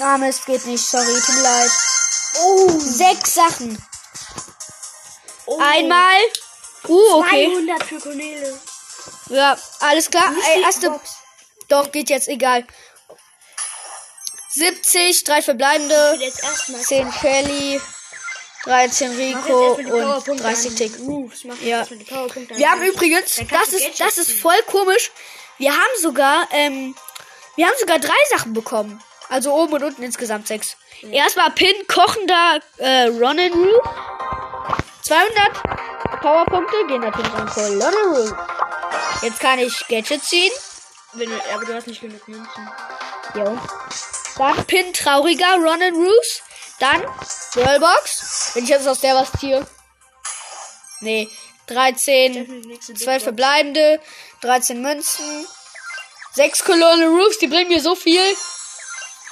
Ah, 0.00 0.16
Mist, 0.16 0.46
geht 0.46 0.64
nicht. 0.64 0.82
Sorry, 0.82 1.20
tut 1.20 1.34
mir 1.34 1.42
leid. 1.42 1.70
Oh, 2.42 2.70
sechs 2.78 3.34
Sachen. 3.34 3.84
oh, 5.44 5.60
Einmal. 5.60 6.16
Uh, 6.88 7.18
okay. 7.18 7.52
200 7.52 7.84
für 7.84 8.00
Cornele. 8.00 8.58
Ja, 9.30 9.56
alles 9.80 10.10
klar. 10.10 10.32
Ey, 10.54 10.62
erste. 10.62 10.90
Box. 10.90 11.16
Doch, 11.68 11.92
geht 11.92 12.10
jetzt, 12.10 12.28
egal. 12.28 12.64
70, 14.50 15.24
drei 15.24 15.38
Ich 15.38 15.44
verbleibende, 15.44 15.94
will 15.94 16.20
jetzt 16.20 16.42
erstmal 16.42 16.80
10 16.80 17.12
Shelly, 17.12 17.80
13 18.64 19.10
Mach 19.10 19.18
Rico 19.18 19.72
und 19.74 19.88
Powerpunkte 19.88 20.42
30 20.42 20.70
an. 20.70 20.76
Tick. 20.76 20.92
Mach 21.44 21.60
Ja. 21.60 21.86
Wir 21.88 22.70
haben 22.70 22.82
übrigens, 22.82 23.36
das 23.48 23.72
ist, 23.72 24.00
das 24.00 24.18
ist 24.18 24.32
voll 24.40 24.60
komisch. 24.66 25.12
Wir 25.58 25.72
haben 25.72 26.02
sogar, 26.02 26.48
ähm, 26.50 26.96
wir 27.54 27.66
haben 27.66 27.76
sogar 27.78 28.00
drei 28.00 28.12
Sachen 28.30 28.52
bekommen. 28.52 29.00
Also 29.28 29.54
oben 29.54 29.74
und 29.74 29.84
unten 29.84 30.02
insgesamt 30.02 30.48
sechs. 30.48 30.76
Erstmal 31.02 31.52
Pin, 31.52 31.74
kochender 31.86 32.58
äh, 32.78 33.04
Ronin 33.06 33.52
Roo. 33.52 33.80
200 35.02 36.20
Powerpunkte 36.20 36.86
gehen 36.88 37.00
natürlich 37.00 37.32
an 37.32 37.48
Colonel 37.48 38.04
Roo. 38.08 38.59
Jetzt 39.22 39.40
kann 39.40 39.58
ich 39.58 39.86
Gadget 39.88 40.24
ziehen. 40.24 40.52
Wenn 41.12 41.30
aber 41.32 41.64
du 41.64 41.74
hast 41.74 41.86
nicht 41.86 42.00
genug 42.00 42.26
Münzen. 42.28 42.70
Jo. 43.34 43.58
Dann 44.36 44.64
Pin 44.66 44.92
trauriger 44.92 45.56
Ronin 45.56 45.94
Roos. 45.94 46.42
Dann 46.78 47.02
Brawlbox. 47.54 48.52
Wenn 48.54 48.64
ich 48.64 48.70
jetzt 48.70 48.88
aus 48.88 49.00
der 49.00 49.14
was 49.14 49.30
ziehe. 49.38 49.66
Nee. 51.00 51.28
13, 51.66 52.42
Öffne 52.42 52.60
die 52.60 52.68
nächste 52.68 52.92
Big 52.92 53.02
zwei 53.02 53.12
Box. 53.14 53.24
verbleibende, 53.24 54.00
13 54.40 54.82
Münzen, 54.82 55.46
6 56.34 56.64
Colonel 56.64 57.08
Roofs, 57.08 57.38
die 57.38 57.46
bringen 57.46 57.68
mir 57.68 57.80
so 57.80 57.94
viel. 57.94 58.22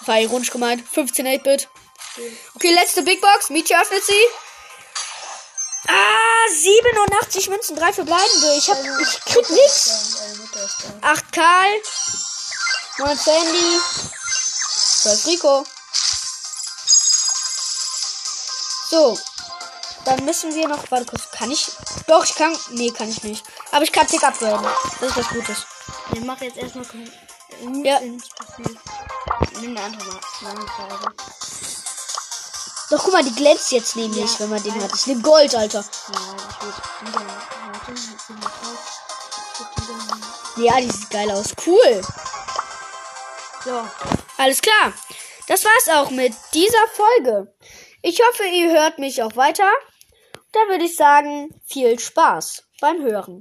War 0.07 0.21
ironisch 0.21 0.51
gemeint. 0.51 0.87
15 0.89 1.27
8-Bit. 1.27 1.69
Okay, 2.55 2.73
letzte 2.75 3.03
Big 3.03 3.21
Box. 3.21 3.51
Mietje 3.51 3.81
öffnet 3.81 4.05
sie. 4.05 4.13
Ah, 5.89 6.49
87 6.51 7.49
Münzen, 7.49 7.77
3 7.77 7.93
verbleibende. 7.93 8.55
Ich 8.57 8.69
hab, 8.69 8.79
ich 8.79 9.21
krieg 9.25 9.47
da. 11.03 11.09
8 11.09 11.33
Karl, 11.33 11.83
9 12.99 13.17
Sandy, 13.17 13.81
12 15.03 15.27
Rico. 15.27 15.65
So. 18.91 19.19
Dann 20.05 20.25
müssen 20.25 20.55
wir 20.55 20.67
noch. 20.69 20.91
Warte 20.91 21.05
kurz. 21.05 21.31
Kann 21.31 21.51
ich. 21.51 21.71
Doch, 22.07 22.25
ich 22.25 22.35
kann. 22.35 22.57
Nee, 22.71 22.91
kann 22.91 23.11
ich 23.11 23.23
nicht. 23.23 23.45
Aber 23.73 23.85
ich 23.85 23.93
kann 23.93 24.07
Tick 24.07 24.23
upgraden. 24.23 24.67
Das 25.01 25.11
ist 25.11 25.17
was 25.19 25.29
Gutes. 25.29 25.67
Ich 26.15 26.21
mache 26.21 26.47
jetzt 26.47 26.57
erstmal 26.57 26.87
Ja. 27.85 28.01
Nimm 28.01 29.77
eine 29.77 29.83
andere 29.83 30.21
Mal. 30.41 30.59
Doch, 32.91 33.05
guck 33.05 33.13
mal, 33.13 33.23
die 33.25 33.35
glänzt 33.35 33.71
jetzt 33.73 33.97
nämlich, 33.97 34.33
Ja. 34.33 34.41
wenn 34.41 34.51
man 34.51 34.63
den 34.63 34.83
hat. 34.83 34.95
Ich 34.95 35.07
nehme 35.07 35.21
Gold, 35.23 35.55
Alter. 35.55 35.85
Ja, 40.57 40.81
die 40.81 40.91
sieht 40.91 41.11
geil 41.11 41.31
aus. 41.31 41.55
Cool. 41.67 42.03
So. 43.65 43.83
Alles 44.39 44.61
klar. 44.61 44.93
Das 45.47 45.65
war's 45.65 45.99
auch 45.99 46.11
mit 46.11 46.35
dieser 46.55 46.87
Folge. 46.95 47.55
Ich 48.03 48.21
hoffe, 48.21 48.45
ihr 48.45 48.71
hört 48.71 48.99
mich 48.99 49.23
auch 49.23 49.37
weiter. 49.37 49.71
Da 50.53 50.61
würde 50.69 50.85
ich 50.85 50.97
sagen, 50.97 51.61
viel 51.67 51.99
Spaß 51.99 52.65
beim 52.81 53.03
Hören. 53.03 53.37